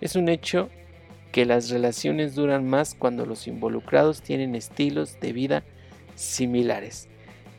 Es 0.00 0.16
un 0.16 0.30
hecho 0.30 0.70
que 1.32 1.44
las 1.44 1.68
relaciones 1.68 2.34
duran 2.34 2.66
más 2.66 2.94
cuando 2.94 3.26
los 3.26 3.46
involucrados 3.46 4.22
tienen 4.22 4.54
estilos 4.54 5.20
de 5.20 5.34
vida 5.34 5.64
similares. 6.14 7.10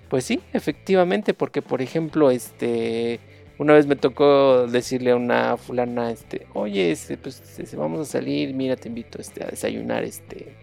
Pues 0.10 0.26
sí, 0.26 0.40
efectivamente, 0.52 1.36
porque 1.36 1.62
por 1.62 1.84
ejemplo, 1.84 2.32
este, 2.32 3.20
una 3.60 3.74
vez 3.74 3.86
me 3.86 3.96
tocó 3.96 4.66
decirle 4.66 5.12
a 5.12 5.16
una 5.16 5.58
fulana, 5.58 6.10
este, 6.10 6.48
oye, 6.56 6.92
este, 6.92 7.18
pues 7.18 7.60
este, 7.60 7.76
vamos 7.76 8.00
a 8.00 8.12
salir, 8.12 8.56
mira, 8.56 8.78
te 8.78 8.88
invito 8.88 9.22
este, 9.22 9.44
a 9.44 9.48
desayunar, 9.48 10.04
este, 10.04 10.56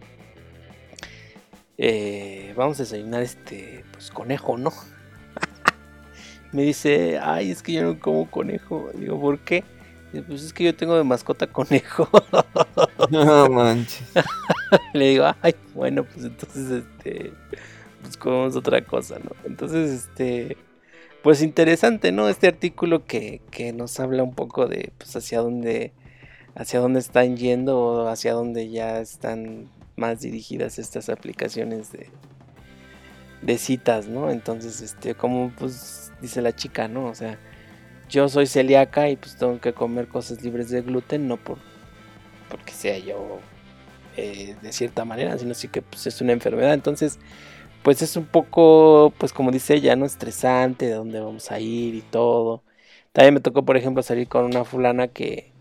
eh, 1.79 2.55
vamos 2.57 2.79
a 2.79 2.85
desayunar, 2.85 3.23
este, 3.23 3.85
pues 3.93 4.11
conejo, 4.11 4.57
¿no? 4.57 4.73
me 6.53 6.63
dice, 6.63 7.19
ay, 7.19 7.51
es 7.51 7.63
que 7.63 7.73
yo 7.73 7.83
no 7.83 7.99
como 7.99 8.31
conejo. 8.31 8.91
Digo, 8.95 9.21
¿por 9.21 9.41
qué? 9.41 9.65
Pues 10.29 10.45
es 10.45 10.53
que 10.53 10.65
yo 10.65 10.77
tengo 10.77 10.97
de 10.97 11.05
mascota 11.05 11.47
conejo. 11.47 12.09
No 13.11 13.49
manches. 13.51 14.03
Le 14.95 15.11
digo, 15.11 15.27
ay, 15.43 15.55
bueno, 15.75 16.05
pues 16.05 16.25
entonces, 16.25 16.71
este, 16.71 17.33
pues 18.01 18.17
comemos 18.17 18.57
otra 18.57 18.83
cosa, 18.85 19.19
¿no? 19.19 19.31
Entonces, 19.45 19.91
este, 19.91 20.57
pues 21.23 21.43
interesante, 21.43 22.13
¿no? 22.13 22.29
Este 22.29 22.47
artículo 22.47 23.05
que, 23.05 23.43
que 23.51 23.73
nos 23.73 24.01
habla 24.01 24.23
un 24.23 24.35
poco 24.35 24.67
de, 24.67 24.93
pues, 24.97 25.15
hacia 25.17 25.41
dónde, 25.41 25.93
hacia 26.55 26.81
dónde 26.81 27.01
están 27.01 27.37
yendo 27.37 27.79
o 27.79 28.09
hacia 28.09 28.33
dónde 28.33 28.71
ya 28.71 29.01
están 29.01 29.69
más 29.97 30.21
dirigidas 30.21 30.79
estas 30.79 31.09
aplicaciones 31.09 31.93
de, 31.93 32.09
de 33.43 33.59
citas, 33.59 34.09
¿no? 34.09 34.31
Entonces, 34.31 34.81
este, 34.81 35.15
como, 35.15 35.53
pues, 35.57 36.13
dice 36.21 36.43
la 36.43 36.55
chica, 36.55 36.89
¿no? 36.89 37.07
O 37.07 37.15
sea, 37.15 37.39
yo 38.09 38.29
soy 38.29 38.47
celíaca 38.47 39.09
y 39.09 39.17
pues 39.17 39.37
tengo 39.37 39.61
que 39.61 39.73
comer 39.73 40.09
cosas 40.09 40.43
libres 40.43 40.71
de 40.71 40.83
gluten, 40.83 41.29
no 41.29 41.37
por 41.37 41.59
porque 42.49 42.73
sea 42.73 42.99
yo 42.99 43.41
eh, 44.17 44.57
de 44.63 44.73
cierta 44.73 45.05
manera, 45.05 45.39
sino 45.39 45.55
sí 45.55 45.69
que 45.69 45.83
pues, 45.83 46.07
es 46.07 46.21
una 46.21 46.33
enfermedad. 46.33 46.75
Entonces, 46.75 47.19
pues 47.83 48.03
es 48.03 48.17
un 48.17 48.27
poco, 48.27 49.13
pues 49.19 49.33
como 49.33 49.53
dice 49.53 49.75
ella, 49.77 49.97
¿no? 49.97 50.07
Estresante, 50.07 50.87
de 50.87 50.95
dónde 50.95 51.21
vamos 51.21 51.51
a 51.53 51.61
ir 51.61 51.95
y 51.97 52.03
todo. 52.03 52.65
También 53.13 53.35
me 53.35 53.41
tocó, 53.41 53.65
por 53.65 53.77
ejemplo, 53.77 54.03
salir 54.03 54.29
con 54.29 54.45
una 54.47 54.65
fulana 54.65 55.09
que, 55.09 55.54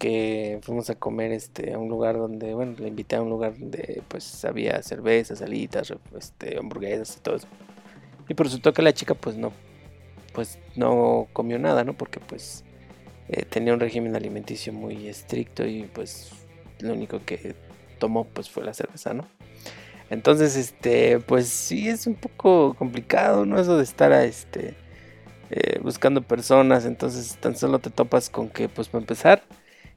que 0.00 0.58
fuimos 0.62 0.88
a 0.88 0.94
comer 0.94 1.30
este, 1.30 1.74
a 1.74 1.78
un 1.78 1.90
lugar 1.90 2.16
donde, 2.16 2.54
bueno, 2.54 2.74
le 2.78 2.88
invité 2.88 3.16
a 3.16 3.22
un 3.22 3.28
lugar 3.28 3.58
donde 3.58 4.02
pues 4.08 4.44
había 4.46 4.82
cervezas, 4.82 5.40
salitas, 5.40 5.92
este, 6.18 6.58
hamburguesas 6.58 7.18
y 7.18 7.20
todo 7.20 7.36
eso. 7.36 7.46
Y 8.26 8.32
por 8.32 8.46
resultó 8.46 8.72
que 8.72 8.80
la 8.80 8.94
chica 8.94 9.14
pues 9.14 9.36
no 9.36 9.52
pues 10.32 10.58
no 10.74 11.28
comió 11.34 11.58
nada, 11.58 11.84
¿no? 11.84 11.92
Porque 11.92 12.18
pues 12.18 12.64
eh, 13.28 13.44
tenía 13.44 13.74
un 13.74 13.80
régimen 13.80 14.16
alimenticio 14.16 14.72
muy 14.72 15.06
estricto 15.06 15.66
y 15.66 15.82
pues 15.82 16.30
lo 16.78 16.94
único 16.94 17.20
que 17.26 17.54
tomó 17.98 18.24
pues 18.24 18.48
fue 18.48 18.64
la 18.64 18.72
cerveza, 18.72 19.12
¿no? 19.12 19.28
Entonces, 20.08 20.56
este, 20.56 21.20
pues 21.20 21.46
sí 21.46 21.88
es 21.88 22.06
un 22.06 22.14
poco 22.14 22.74
complicado, 22.74 23.44
¿no? 23.44 23.60
Eso 23.60 23.76
de 23.76 23.84
estar 23.84 24.12
este 24.12 24.74
eh, 25.50 25.78
buscando 25.82 26.22
personas, 26.22 26.86
entonces 26.86 27.36
tan 27.36 27.54
solo 27.54 27.80
te 27.80 27.90
topas 27.90 28.30
con 28.30 28.48
que, 28.48 28.68
pues 28.68 28.88
para 28.88 29.02
empezar, 29.02 29.42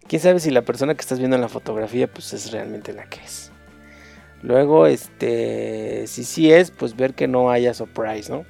quién 0.08 0.22
sabe 0.22 0.40
si 0.40 0.52
la 0.52 0.62
persona 0.62 0.96
que 0.96 1.02
estás 1.02 1.20
viendo 1.20 1.36
en 1.36 1.42
la 1.42 1.50
fotografía, 1.50 2.08
pues 2.08 2.34
es 2.34 2.52
realmente 2.52 2.94
la 2.94 3.06
que 3.06 3.22
es. 3.22 3.52
Luego, 4.42 4.88
este, 4.88 6.06
si 6.08 6.24
sí 6.26 6.52
es, 6.52 6.70
pues 6.70 6.96
ver 6.96 7.14
que 7.14 7.28
no 7.28 7.50
haya 7.50 7.74
surprise, 7.74 8.30
¿no? 8.30 8.46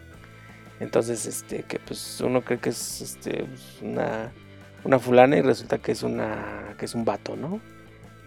Entonces, 0.79 1.25
este, 1.27 1.63
que 1.63 1.79
pues 1.79 2.19
uno 2.21 2.41
cree 2.43 2.59
que 2.59 2.69
es 2.69 3.01
este, 3.01 3.43
pues, 3.43 3.81
una, 3.81 4.31
una 4.83 4.99
fulana 4.99 5.37
y 5.37 5.41
resulta 5.41 5.77
que 5.77 5.91
es 5.91 6.01
una, 6.03 6.75
que 6.77 6.85
es 6.85 6.95
un 6.95 7.05
vato, 7.05 7.35
¿no? 7.35 7.61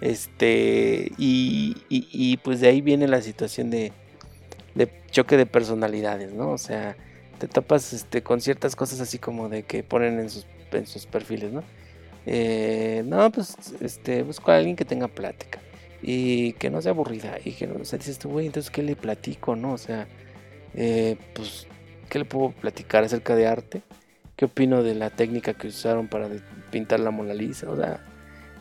Este, 0.00 1.10
y, 1.18 1.76
y, 1.88 2.36
pues 2.38 2.60
de 2.60 2.68
ahí 2.68 2.82
viene 2.82 3.08
la 3.08 3.22
situación 3.22 3.70
de, 3.70 3.92
de 4.74 4.90
choque 5.10 5.36
de 5.36 5.46
personalidades, 5.46 6.32
¿no? 6.34 6.50
O 6.50 6.58
sea, 6.58 6.96
te 7.38 7.48
topas 7.48 7.92
este, 7.92 8.22
con 8.22 8.40
ciertas 8.40 8.76
cosas 8.76 9.00
así 9.00 9.18
como 9.18 9.48
de 9.48 9.62
que 9.64 9.82
ponen 9.82 10.20
en 10.20 10.30
sus, 10.30 10.46
en 10.72 10.86
sus 10.86 11.06
perfiles, 11.06 11.52
¿no? 11.52 11.64
Eh, 12.26 13.02
no, 13.06 13.30
pues 13.30 13.56
este, 13.80 14.22
busco 14.22 14.50
a 14.50 14.56
alguien 14.56 14.76
que 14.76 14.84
tenga 14.84 15.08
plática 15.08 15.60
y 16.02 16.52
que 16.54 16.70
no 16.70 16.82
sea 16.82 16.90
aburrida 16.92 17.38
y 17.44 17.52
que 17.52 17.66
no, 17.66 17.80
o 17.80 17.84
sea, 17.84 17.98
dices 17.98 18.18
tú, 18.18 18.30
güey, 18.30 18.46
entonces, 18.46 18.70
¿qué 18.70 18.82
le 18.82 18.96
platico, 18.96 19.56
no? 19.56 19.72
O 19.72 19.78
sea, 19.78 20.08
eh, 20.74 21.16
pues 21.34 21.66
¿Qué 22.08 22.18
le 22.20 22.24
puedo 22.24 22.50
platicar 22.50 23.04
acerca 23.04 23.34
de 23.34 23.46
arte? 23.46 23.82
¿Qué 24.36 24.44
opino 24.44 24.82
de 24.82 24.94
la 24.94 25.10
técnica 25.10 25.54
que 25.54 25.68
usaron 25.68 26.08
para 26.08 26.28
pintar 26.70 27.00
la 27.00 27.10
Mona 27.10 27.34
Lisa? 27.34 27.70
O 27.70 27.76
sea, 27.76 28.00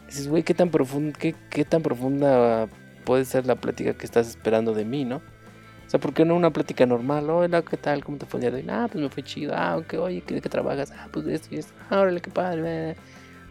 dices, 0.08 0.28
güey, 0.28 0.44
¿qué 0.44 0.54
tan, 0.54 0.70
profunda, 0.70 1.18
qué, 1.20 1.66
tan 1.66 1.82
profunda 1.82 2.68
puede 3.04 3.26
ser 3.26 3.46
la 3.46 3.56
plática 3.56 3.94
que 3.94 4.06
estás 4.06 4.28
esperando 4.28 4.74
de 4.74 4.86
mí, 4.86 5.06
no? 5.06 5.18
O 5.18 5.90
sea, 5.90 6.00
¿por 6.00 6.14
qué 6.14 6.26
no 6.26 6.36
una 6.36 6.52
plática 6.52 6.88
normal? 6.88 7.30
Hola, 7.30 7.62
¿qué 7.62 7.78
tal? 7.78 8.04
¿Cómo 8.04 8.18
te 8.18 8.26
fue 8.26 8.40
el 8.40 8.52
día 8.52 8.56
hoy? 8.56 8.66
Ah, 8.68 8.88
pues 8.92 9.04
me 9.04 9.10
fue 9.10 9.22
chido. 9.22 9.54
Ah, 9.56 9.78
ok, 9.78 9.94
oye, 10.00 10.24
¿de 10.26 10.42
qué 10.42 10.50
trabajas? 10.50 10.92
Ah, 10.92 11.08
pues 11.12 11.28
esto 11.28 11.54
y 11.54 11.60
esto. 11.60 11.74
Ah, 11.92 12.00
órale, 12.00 12.22
qué 12.22 12.32
padre. 12.32 12.96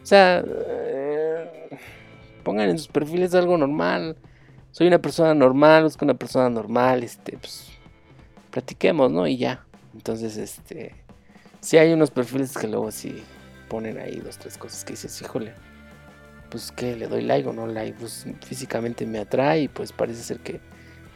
O 0.04 0.06
sea, 0.06 0.44
eh, 0.46 1.78
pongan 2.42 2.68
en 2.68 2.76
sus 2.78 2.88
perfiles 2.88 3.34
algo 3.34 3.56
normal. 3.56 4.18
Soy 4.70 4.86
una 4.86 4.98
persona 4.98 5.32
normal, 5.32 5.84
busco 5.84 6.04
una 6.04 6.12
persona 6.12 6.50
normal, 6.50 7.02
este, 7.02 7.38
pues, 7.38 7.70
platiquemos, 8.50 9.10
¿no? 9.10 9.26
Y 9.26 9.38
ya. 9.38 9.64
Entonces, 9.94 10.36
este, 10.36 10.94
si 11.60 11.78
hay 11.78 11.90
unos 11.94 12.10
perfiles 12.10 12.52
que 12.52 12.68
luego 12.68 12.90
sí 12.90 13.24
ponen 13.70 13.96
ahí 13.96 14.16
dos, 14.16 14.36
tres 14.36 14.58
cosas 14.58 14.84
que 14.84 14.92
dices, 14.92 15.18
híjole, 15.22 15.54
pues 16.50 16.70
que 16.70 16.96
le 16.96 17.06
doy 17.06 17.22
like 17.22 17.48
o 17.48 17.54
no 17.54 17.66
like, 17.66 17.96
pues 17.98 18.26
físicamente 18.44 19.06
me 19.06 19.20
atrae 19.20 19.62
y 19.62 19.68
pues 19.68 19.92
parece 19.92 20.22
ser 20.22 20.40
que 20.40 20.60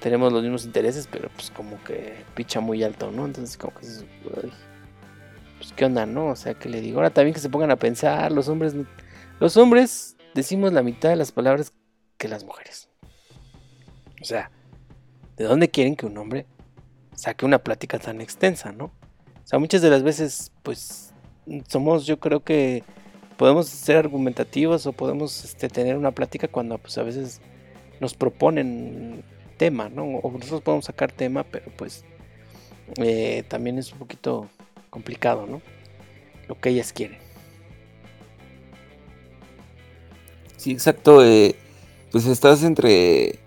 tenemos 0.00 0.32
los 0.32 0.42
mismos 0.42 0.64
intereses, 0.64 1.06
pero 1.12 1.28
pues 1.34 1.50
como 1.50 1.82
que 1.84 2.24
picha 2.34 2.60
muy 2.60 2.82
alto, 2.82 3.10
¿no? 3.10 3.26
Entonces 3.26 3.58
como 3.58 3.74
que 3.74 3.86
pues 5.58 5.72
qué 5.72 5.84
onda, 5.84 6.06
¿no? 6.06 6.28
O 6.28 6.36
sea, 6.36 6.54
que 6.54 6.68
le 6.68 6.80
digo, 6.80 6.98
ahora 6.98 7.10
también 7.10 7.34
que 7.34 7.40
se 7.40 7.50
pongan 7.50 7.70
a 7.70 7.76
pensar, 7.76 8.32
los 8.32 8.48
hombres, 8.48 8.74
los 9.40 9.56
hombres 9.56 10.16
decimos 10.34 10.72
la 10.72 10.82
mitad 10.82 11.10
de 11.10 11.16
las 11.16 11.32
palabras 11.32 11.72
que 12.16 12.28
las 12.28 12.44
mujeres. 12.44 12.88
O 14.20 14.24
sea, 14.24 14.50
¿de 15.36 15.44
dónde 15.44 15.68
quieren 15.68 15.96
que 15.96 16.06
un 16.06 16.16
hombre 16.18 16.46
saque 17.14 17.44
una 17.44 17.58
plática 17.58 17.98
tan 17.98 18.20
extensa, 18.20 18.72
¿no? 18.72 18.86
O 18.86 19.46
sea, 19.46 19.58
muchas 19.58 19.82
de 19.82 19.90
las 19.90 20.02
veces, 20.02 20.52
pues, 20.62 21.12
somos, 21.68 22.06
yo 22.06 22.20
creo 22.20 22.40
que 22.40 22.84
podemos 23.36 23.68
ser 23.68 23.96
argumentativos 23.96 24.86
o 24.86 24.92
podemos 24.92 25.44
este, 25.44 25.68
tener 25.68 25.96
una 25.96 26.10
plática 26.10 26.48
cuando 26.48 26.76
pues 26.78 26.98
a 26.98 27.02
veces 27.02 27.40
nos 28.00 28.14
proponen 28.14 29.22
tema, 29.56 29.88
¿no? 29.88 30.04
O 30.04 30.30
nosotros 30.32 30.62
podemos 30.62 30.84
sacar 30.84 31.12
tema, 31.12 31.44
pero 31.44 31.70
pues 31.76 32.04
eh, 32.96 33.44
también 33.48 33.78
es 33.78 33.92
un 33.92 33.98
poquito 33.98 34.48
complicado, 34.88 35.46
¿no? 35.46 35.62
Lo 36.48 36.58
que 36.60 36.70
ellas 36.70 36.92
quieren. 36.92 37.18
Sí, 40.56 40.72
exacto. 40.72 41.24
Eh, 41.24 41.54
pues 42.10 42.26
estás 42.26 42.62
entre 42.62 43.38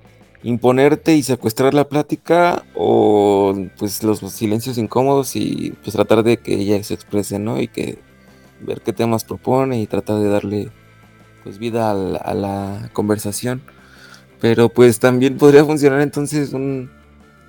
imponerte 0.44 1.16
y 1.16 1.24
secuestrar 1.24 1.74
la 1.74 1.88
plática 1.88 2.64
o 2.76 3.56
pues 3.78 4.04
los 4.04 4.20
silencios 4.32 4.78
incómodos 4.78 5.36
y 5.36 5.74
pues 5.84 5.96
tratar 5.96 6.24
de 6.24 6.38
que 6.38 6.56
ella 6.56 6.84
se 6.84 6.94
exprese, 6.94 7.38
¿no? 7.40 7.60
Y 7.60 7.68
que 7.68 8.00
ver 8.60 8.82
qué 8.82 8.94
temas 8.94 9.24
propone 9.24 9.82
y 9.82 9.88
tratar 9.88 10.20
de 10.20 10.30
darle 10.30 10.70
pues 11.44 11.58
vida 11.58 11.92
a 11.92 12.34
la, 12.34 12.90
conversación. 12.94 13.62
Pero 14.40 14.70
pues 14.70 15.00
también 15.00 15.38
podría 15.38 15.66
funcionar 15.66 16.02
entonces 16.02 16.54
un, 16.54 16.92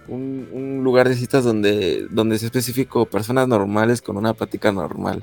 un, 0.08 0.80
lugar 0.82 1.08
de 1.08 1.14
citas 1.14 1.44
donde, 1.44 2.06
donde 2.10 2.38
sea 2.38 2.46
específico 2.46 3.06
personas 3.06 3.48
normales 3.48 4.02
con 4.02 4.16
una 4.16 4.34
plática 4.34 4.72
normal. 4.72 5.22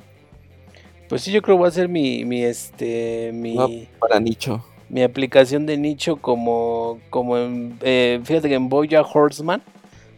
Pues 1.07 1.23
sí, 1.23 1.31
yo 1.31 1.41
creo 1.41 1.57
que 1.57 1.63
va 1.63 1.67
a 1.67 1.71
ser 1.71 1.89
mi, 1.89 2.23
mi 2.23 2.43
este, 2.43 3.31
mi... 3.33 3.87
para 3.99 4.19
nicho. 4.19 4.63
Mi 4.89 5.03
aplicación 5.03 5.65
de 5.65 5.77
nicho 5.77 6.17
como, 6.17 6.99
como 7.09 7.37
en, 7.37 7.77
eh, 7.81 8.19
fíjate 8.23 8.49
que 8.49 8.55
en 8.55 8.69
Boya 8.69 9.01
Horseman, 9.01 9.61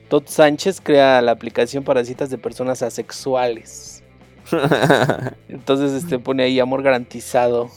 Todd 0.10 0.24
Sánchez 0.28 0.82
crea 0.82 1.22
la 1.22 1.32
aplicación 1.32 1.84
para 1.84 2.04
citas 2.04 2.30
de 2.30 2.38
personas 2.38 2.82
asexuales. 2.82 4.04
Entonces, 5.50 5.92
este 5.94 6.20
pone 6.20 6.44
ahí 6.44 6.60
amor 6.60 6.84
garantizado. 6.84 7.70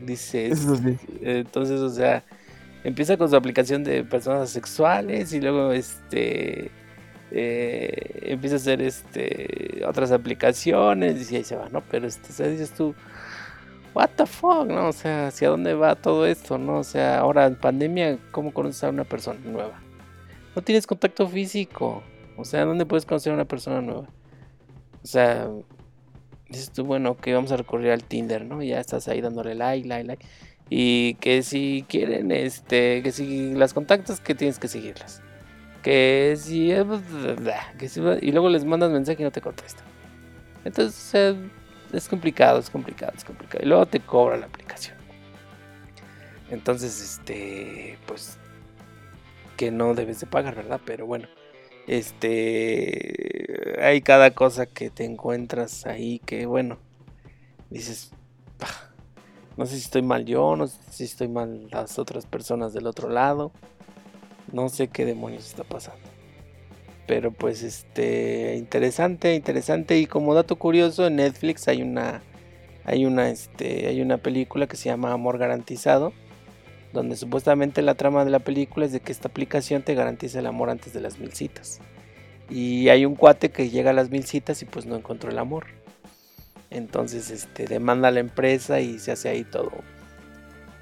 Dice. 0.00 0.52
Entonces, 1.20 1.80
o 1.80 1.90
sea, 1.90 2.24
empieza 2.84 3.16
con 3.16 3.28
su 3.30 3.36
aplicación 3.36 3.84
de 3.84 4.04
personas 4.04 4.50
sexuales 4.50 5.32
y 5.32 5.40
luego 5.40 5.72
este 5.72 6.70
eh, 7.30 8.20
empieza 8.24 8.56
a 8.56 8.58
hacer 8.58 8.82
este 8.82 9.82
otras 9.86 10.12
aplicaciones 10.12 11.30
y 11.32 11.36
ahí 11.36 11.44
se 11.44 11.56
va, 11.56 11.68
¿no? 11.70 11.82
Pero 11.90 12.06
este, 12.06 12.50
dices 12.50 12.72
tú, 12.72 12.94
what 13.94 14.10
the 14.16 14.26
fuck, 14.26 14.66
¿no? 14.66 14.88
O 14.88 14.92
sea, 14.92 15.28
¿hacia 15.28 15.48
dónde 15.48 15.74
va 15.74 15.94
todo 15.94 16.26
esto, 16.26 16.58
no? 16.58 16.78
O 16.78 16.84
sea, 16.84 17.18
ahora 17.18 17.46
en 17.46 17.56
pandemia, 17.56 18.18
¿cómo 18.30 18.52
conoces 18.52 18.84
a 18.84 18.90
una 18.90 19.04
persona 19.04 19.40
nueva? 19.44 19.80
No 20.54 20.62
tienes 20.62 20.86
contacto 20.86 21.26
físico. 21.26 22.02
O 22.36 22.44
sea, 22.44 22.64
¿dónde 22.64 22.86
puedes 22.86 23.06
conocer 23.06 23.32
a 23.32 23.34
una 23.34 23.44
persona 23.44 23.80
nueva? 23.80 24.08
O 25.02 25.06
sea, 25.06 25.48
dices 26.48 26.70
tú, 26.70 26.84
bueno, 26.84 27.16
que 27.16 27.34
vamos 27.34 27.52
a 27.52 27.56
recurrir 27.56 27.90
al 27.90 28.04
Tinder, 28.04 28.44
¿no? 28.44 28.62
Ya 28.62 28.80
estás 28.80 29.08
ahí 29.08 29.20
dándole 29.20 29.54
like, 29.54 29.86
like, 29.88 30.06
like. 30.06 30.26
Y 30.74 31.16
que 31.16 31.42
si 31.42 31.84
quieren, 31.86 32.32
este, 32.32 33.02
que 33.02 33.12
si 33.12 33.52
las 33.52 33.74
contactas, 33.74 34.20
que 34.20 34.34
tienes 34.34 34.58
que 34.58 34.68
seguirlas. 34.68 35.20
Que 35.82 36.34
si, 36.38 36.72
que 37.78 37.88
si 37.90 38.00
y 38.22 38.32
luego 38.32 38.48
les 38.48 38.64
mandas 38.64 38.90
mensaje 38.90 39.20
y 39.20 39.24
no 39.24 39.30
te 39.30 39.42
contestan. 39.42 39.84
Entonces, 40.64 41.36
es 41.92 42.08
complicado, 42.08 42.58
es 42.58 42.70
complicado, 42.70 43.12
es 43.14 43.22
complicado. 43.22 43.62
Y 43.62 43.68
luego 43.68 43.84
te 43.84 44.00
cobra 44.00 44.38
la 44.38 44.46
aplicación. 44.46 44.96
Entonces, 46.48 47.02
este, 47.02 47.98
pues, 48.06 48.38
que 49.58 49.70
no 49.70 49.92
debes 49.92 50.20
de 50.20 50.26
pagar, 50.26 50.54
¿verdad? 50.54 50.80
Pero 50.86 51.04
bueno. 51.04 51.28
Este, 51.86 53.76
hay 53.78 54.00
cada 54.00 54.30
cosa 54.30 54.64
que 54.64 54.88
te 54.88 55.04
encuentras 55.04 55.84
ahí 55.84 56.18
que, 56.20 56.46
bueno, 56.46 56.78
dices, 57.68 58.12
no 59.56 59.66
sé 59.66 59.76
si 59.76 59.82
estoy 59.82 60.02
mal 60.02 60.24
yo, 60.24 60.56
no 60.56 60.66
sé 60.66 60.78
si 60.90 61.04
estoy 61.04 61.28
mal 61.28 61.68
las 61.70 61.98
otras 61.98 62.26
personas 62.26 62.72
del 62.72 62.86
otro 62.86 63.08
lado, 63.08 63.52
no 64.52 64.68
sé 64.68 64.88
qué 64.88 65.04
demonios 65.04 65.46
está 65.46 65.64
pasando. 65.64 66.08
Pero 67.06 67.32
pues 67.32 67.62
este, 67.62 68.56
interesante, 68.56 69.34
interesante 69.34 69.98
y 69.98 70.06
como 70.06 70.34
dato 70.34 70.56
curioso 70.56 71.06
en 71.06 71.16
Netflix 71.16 71.68
hay 71.68 71.82
una 71.82 72.22
hay 72.84 73.04
una 73.04 73.30
este 73.30 73.86
hay 73.86 74.00
una 74.00 74.18
película 74.18 74.66
que 74.66 74.76
se 74.76 74.88
llama 74.88 75.12
Amor 75.12 75.38
garantizado 75.38 76.12
donde 76.92 77.16
supuestamente 77.16 77.82
la 77.82 77.94
trama 77.94 78.24
de 78.24 78.30
la 78.30 78.38
película 78.38 78.86
es 78.86 78.92
de 78.92 79.00
que 79.00 79.12
esta 79.12 79.28
aplicación 79.28 79.82
te 79.82 79.94
garantiza 79.94 80.38
el 80.38 80.46
amor 80.46 80.70
antes 80.70 80.92
de 80.92 81.00
las 81.00 81.18
mil 81.18 81.32
citas. 81.32 81.80
Y 82.50 82.88
hay 82.88 83.06
un 83.06 83.14
cuate 83.14 83.50
que 83.50 83.70
llega 83.70 83.90
a 83.90 83.94
las 83.94 84.10
mil 84.10 84.24
citas 84.24 84.62
y 84.62 84.66
pues 84.66 84.84
no 84.84 84.96
encontró 84.96 85.30
el 85.30 85.38
amor. 85.38 85.66
Entonces 86.72 87.30
este 87.30 87.66
demanda 87.66 88.08
a 88.08 88.10
la 88.10 88.20
empresa 88.20 88.80
y 88.80 88.98
se 88.98 89.12
hace 89.12 89.28
ahí 89.28 89.44
todo. 89.44 89.72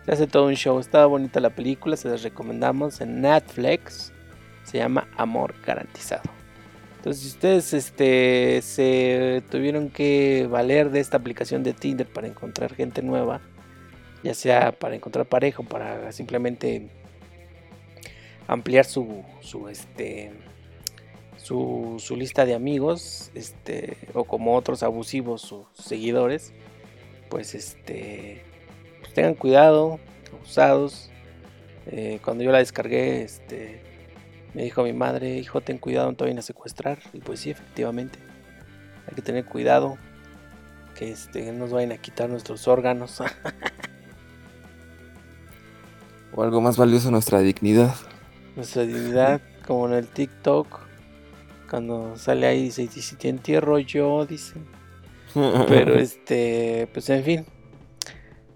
Se 0.07 0.13
hace 0.13 0.27
todo 0.27 0.47
un 0.47 0.55
show. 0.55 0.79
Estaba 0.79 1.07
bonita 1.07 1.41
la 1.41 1.51
película, 1.51 1.97
se 1.97 2.09
las 2.09 2.23
recomendamos 2.23 3.01
en 3.01 3.21
Netflix. 3.21 4.13
Se 4.65 4.79
llama 4.79 5.09
Amor 5.17 5.55
Garantizado. 5.67 6.31
Entonces, 6.99 7.23
si 7.23 7.29
ustedes 7.29 7.73
este, 7.73 8.61
se 8.63 9.43
tuvieron 9.51 9.89
que 9.89 10.47
valer 10.51 10.91
de 10.91 11.01
esta 11.01 11.17
aplicación 11.17 11.63
de 11.63 11.73
Tinder 11.73 12.07
para 12.07 12.27
encontrar 12.27 12.75
gente 12.75 13.03
nueva, 13.03 13.41
ya 14.23 14.35
sea 14.35 14.73
para 14.73 14.95
encontrar 14.95 15.27
pareja 15.27 15.63
o 15.63 15.65
para 15.65 16.13
simplemente 16.13 16.91
ampliar 18.47 18.85
su, 18.85 19.25
su 19.41 19.69
este 19.69 20.31
su, 21.43 21.97
su, 21.99 22.17
lista 22.17 22.45
de 22.45 22.55
amigos 22.55 23.31
este 23.35 23.97
o 24.15 24.25
como 24.25 24.57
otros 24.57 24.83
abusivos 24.83 25.43
sus 25.43 25.67
seguidores 25.75 26.53
pues 27.29 27.55
este 27.55 28.45
pues 29.01 29.15
tengan 29.15 29.35
cuidado 29.35 29.99
abusados. 30.33 31.11
Eh, 31.87 32.21
cuando 32.23 32.45
yo 32.45 32.53
la 32.53 32.59
descargué 32.59 33.23
este 33.23 33.83
me 34.55 34.65
dijo 34.65 34.83
mi 34.83 34.93
madre 34.93 35.39
hijo 35.39 35.61
ten 35.61 35.79
cuidado 35.79 36.11
no 36.11 36.17
te 36.17 36.25
vayan 36.25 36.39
a 36.39 36.43
secuestrar 36.43 36.99
y 37.13 37.21
pues 37.21 37.41
sí 37.41 37.51
efectivamente 37.51 38.19
hay 39.09 39.15
que 39.15 39.23
tener 39.23 39.45
cuidado 39.45 39.97
que 40.95 41.11
este, 41.11 41.51
nos 41.53 41.71
vayan 41.71 41.93
a 41.93 41.97
quitar 41.97 42.29
nuestros 42.29 42.69
órganos. 42.69 43.23
O 46.33 46.45
algo 46.45 46.61
más 46.61 46.77
valioso, 46.77 47.11
nuestra 47.11 47.41
dignidad. 47.41 47.93
Nuestra 48.55 48.83
dignidad, 48.83 49.41
como 49.67 49.89
en 49.89 49.95
el 49.95 50.07
TikTok, 50.07 50.81
cuando 51.71 52.17
sale 52.17 52.49
ahí 52.49 52.65
dice, 52.65 52.89
si 52.89 53.15
te 53.17 53.29
entierro 53.29 53.79
yo, 53.79 54.27
dice. 54.27 54.55
Pero 55.69 55.95
este, 55.95 56.89
pues 56.93 57.09
en 57.09 57.23
fin, 57.23 57.47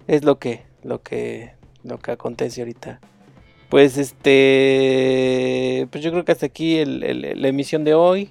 es 0.09 0.24
lo 0.24 0.41
que, 0.41 0.65
lo 0.82 1.01
que, 1.03 1.55
lo 1.85 1.99
que 1.99 2.11
acontece 2.11 2.62
ahorita. 2.62 3.01
Pues 3.70 3.97
este, 3.99 5.86
pues 5.91 6.03
yo 6.03 6.11
creo 6.11 6.24
que 6.24 6.32
hasta 6.32 6.47
aquí 6.47 6.85
la 6.85 7.49
emisión 7.49 7.85
de 7.85 7.95
hoy, 7.95 8.31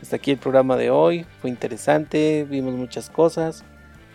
hasta 0.00 0.16
aquí 0.16 0.30
el 0.30 0.38
programa 0.38 0.76
de 0.76 0.90
hoy, 0.90 1.26
fue 1.40 1.50
interesante, 1.50 2.46
vimos 2.48 2.74
muchas 2.74 3.10
cosas, 3.10 3.64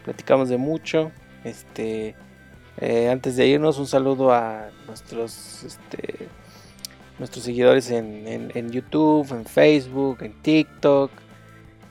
platicamos 0.05 0.49
de 0.49 0.57
mucho, 0.57 1.11
este, 1.43 2.15
eh, 2.77 3.09
antes 3.09 3.35
de 3.35 3.47
irnos, 3.47 3.77
un 3.77 3.87
saludo 3.87 4.33
a 4.33 4.69
nuestros, 4.87 5.63
este, 5.63 6.27
nuestros 7.19 7.43
seguidores 7.43 7.91
en, 7.91 8.71
YouTube, 8.71 9.31
en 9.31 9.45
Facebook, 9.45 10.19
en 10.21 10.41
TikTok, 10.41 11.11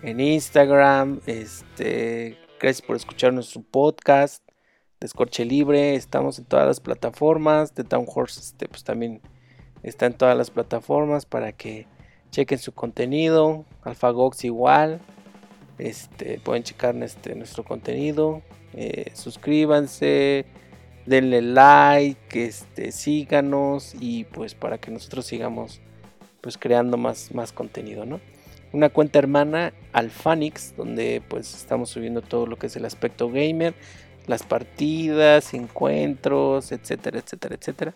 en 0.03 0.21
Instagram. 0.21 1.21
Este, 1.27 2.39
gracias 2.59 2.85
por 2.85 2.97
escuchar 2.97 3.35
nuestro 3.35 3.63
podcast 3.63 4.43
de 4.99 5.07
Escorche 5.07 5.45
Libre. 5.45 5.95
Estamos 5.95 6.39
en 6.39 6.47
todas 6.47 6.67
las 6.67 6.81
plataformas. 6.81 7.75
De 7.75 7.85
Town 7.85 8.07
Horse 8.13 8.41
este, 8.41 8.69
pues, 8.69 8.85
también 8.85 9.21
está 9.83 10.07
en 10.07 10.15
todas 10.15 10.37
las 10.37 10.51
plataformas 10.51 11.27
para 11.27 11.53
que 11.53 11.87
chequen 12.31 12.59
su 12.59 12.73
contenido. 12.73 13.67
AlphaGox 13.83 14.45
igual. 14.45 14.99
Este, 15.77 16.41
pueden 16.41 16.63
checar 16.63 16.97
este, 17.03 17.35
nuestro 17.35 17.65
contenido. 17.65 18.41
Eh, 18.73 19.13
suscríbanse 19.13 20.47
denle 21.09 21.41
like, 21.41 22.45
este, 22.45 22.93
síganos 22.93 23.95
y 23.99 24.25
pues 24.25 24.55
para 24.55 24.79
que 24.79 24.91
nosotros 24.91 25.25
sigamos 25.27 25.81
pues 26.41 26.59
creando 26.59 26.97
más, 26.97 27.35
más 27.35 27.53
contenido, 27.53 28.05
¿no? 28.05 28.21
Una 28.73 28.91
cuenta 28.91 29.19
hermana 29.19 29.73
Alfanix, 29.93 30.75
donde 30.77 31.23
pues 31.27 31.55
estamos 31.55 31.89
subiendo 31.89 32.21
todo 32.21 32.47
lo 32.47 32.57
que 32.57 32.67
es 32.67 32.77
el 32.77 32.85
aspecto 32.85 33.31
gamer, 33.31 33.75
las 34.27 34.43
partidas, 34.43 35.55
encuentros, 35.55 36.71
etcétera, 36.73 37.19
etcétera, 37.19 37.55
etcétera. 37.55 37.95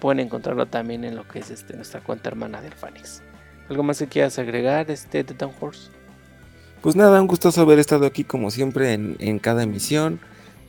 Pueden 0.00 0.20
encontrarlo 0.20 0.66
también 0.66 1.04
en 1.04 1.16
lo 1.16 1.26
que 1.26 1.40
es 1.40 1.50
este, 1.50 1.74
nuestra 1.74 2.00
cuenta 2.00 2.28
hermana 2.28 2.60
de 2.60 2.68
Alfanix. 2.68 3.22
¿Algo 3.68 3.82
más 3.82 3.98
que 3.98 4.06
quieras 4.06 4.38
agregar, 4.38 4.90
este, 4.90 5.24
de 5.24 5.34
Town 5.34 5.52
Horse? 5.60 5.90
Pues 6.80 6.94
nada, 6.94 7.20
un 7.20 7.26
gusto 7.26 7.50
haber 7.60 7.80
estado 7.80 8.06
aquí 8.06 8.22
como 8.22 8.50
siempre 8.50 8.92
en, 8.92 9.16
en 9.18 9.38
cada 9.40 9.64
emisión. 9.64 10.20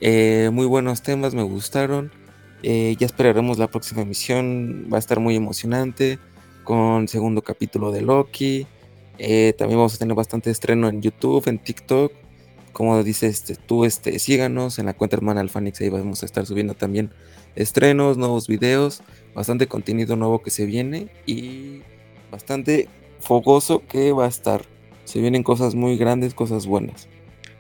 Eh, 0.02 0.50
muy 0.52 0.66
buenos 0.66 1.02
temas, 1.02 1.34
me 1.34 1.44
gustaron. 1.44 2.12
Eh, 2.64 2.96
ya 3.00 3.06
esperaremos 3.06 3.58
la 3.58 3.68
próxima 3.68 4.02
emisión. 4.02 4.88
Va 4.92 4.98
a 4.98 5.00
estar 5.00 5.20
muy 5.20 5.36
emocionante. 5.36 6.20
Con 6.64 7.08
segundo 7.08 7.42
capítulo 7.42 7.92
de 7.92 8.02
Loki. 8.02 8.68
Eh, 9.18 9.54
también 9.58 9.78
vamos 9.78 9.96
a 9.96 9.98
tener 9.98 10.16
bastante 10.16 10.50
estreno 10.50 10.90
en 10.90 11.02
YouTube, 11.02 11.48
en 11.48 11.60
TikTok. 11.60 12.12
como 12.72 13.04
dice 13.04 13.28
este, 13.28 13.56
tú, 13.56 13.86
este, 13.86 14.18
síganos 14.18 14.80
en 14.80 14.88
la 14.88 14.94
cuenta 14.94 15.16
hermana 15.16 15.42
Alfanix, 15.42 15.80
ahí 15.82 15.90
vamos 15.90 16.24
a 16.24 16.26
estar 16.26 16.46
subiendo 16.48 16.74
también 16.74 17.12
estrenos, 17.56 18.18
nuevos 18.18 18.48
videos, 18.48 19.04
bastante 19.36 19.68
contenido 19.68 20.16
nuevo 20.16 20.42
que 20.42 20.50
se 20.50 20.66
viene 20.66 21.10
y 21.28 21.82
bastante 22.32 22.90
fogoso 23.20 23.84
que 23.88 24.12
va 24.12 24.26
a 24.26 24.30
estar. 24.30 24.64
Se 25.06 25.22
vienen 25.22 25.44
cosas 25.44 25.76
muy 25.76 25.98
grandes, 25.98 26.34
cosas 26.34 26.66
buenas. 26.66 27.08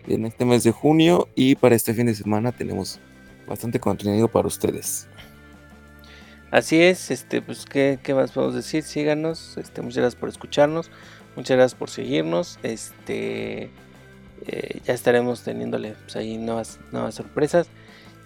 En 0.07 0.25
este 0.25 0.45
mes 0.45 0.63
de 0.63 0.71
junio 0.71 1.29
y 1.35 1.55
para 1.55 1.75
este 1.75 1.93
fin 1.93 2.07
de 2.07 2.15
semana 2.15 2.51
tenemos 2.51 2.99
bastante 3.47 3.79
contenido 3.79 4.27
para 4.27 4.47
ustedes. 4.47 5.07
Así 6.51 6.81
es, 6.81 7.09
este, 7.09 7.41
pues, 7.41 7.65
¿qué, 7.65 7.99
qué 8.03 8.13
más 8.13 8.31
podemos 8.31 8.55
decir? 8.55 8.83
Síganos, 8.83 9.57
este, 9.57 9.81
muchas 9.81 9.97
gracias 9.97 10.19
por 10.19 10.29
escucharnos, 10.29 10.91
muchas 11.35 11.57
gracias 11.57 11.79
por 11.79 11.89
seguirnos, 11.89 12.59
este, 12.61 13.71
eh, 14.45 14.81
ya 14.83 14.93
estaremos 14.93 15.43
teniéndole 15.43 15.93
pues, 15.93 16.15
ahí 16.15 16.37
nuevas, 16.37 16.79
nuevas 16.91 17.15
sorpresas. 17.15 17.69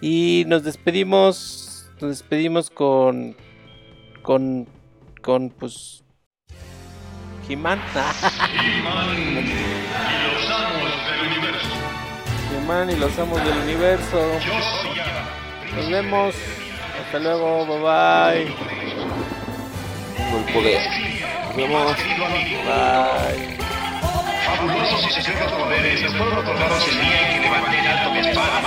Y 0.00 0.44
nos 0.46 0.64
despedimos. 0.64 1.90
Nos 2.00 2.10
despedimos 2.10 2.70
con. 2.70 3.36
Con. 4.22 4.68
Con 5.22 5.50
pues. 5.50 6.04
He-Man. 7.48 7.80
y 8.64 8.82
los 8.82 8.94
amos 8.94 9.16
del 9.16 9.28
universo. 9.28 10.87
Y 12.68 12.96
los 12.96 13.18
amos 13.18 13.42
del 13.42 13.56
universo. 13.60 14.30
Nos 15.74 15.90
vemos. 15.90 16.34
Hasta 17.02 17.18
luego. 17.18 17.64
Bye 17.64 17.78
bye. 17.78 18.54
Tengo 20.14 20.46
poder. 20.52 20.82
Nos 21.46 21.56
vemos. 21.56 21.96
Bye. 22.66 23.56
Alto 27.88 28.10
mi 28.12 28.18
espada 28.20 28.60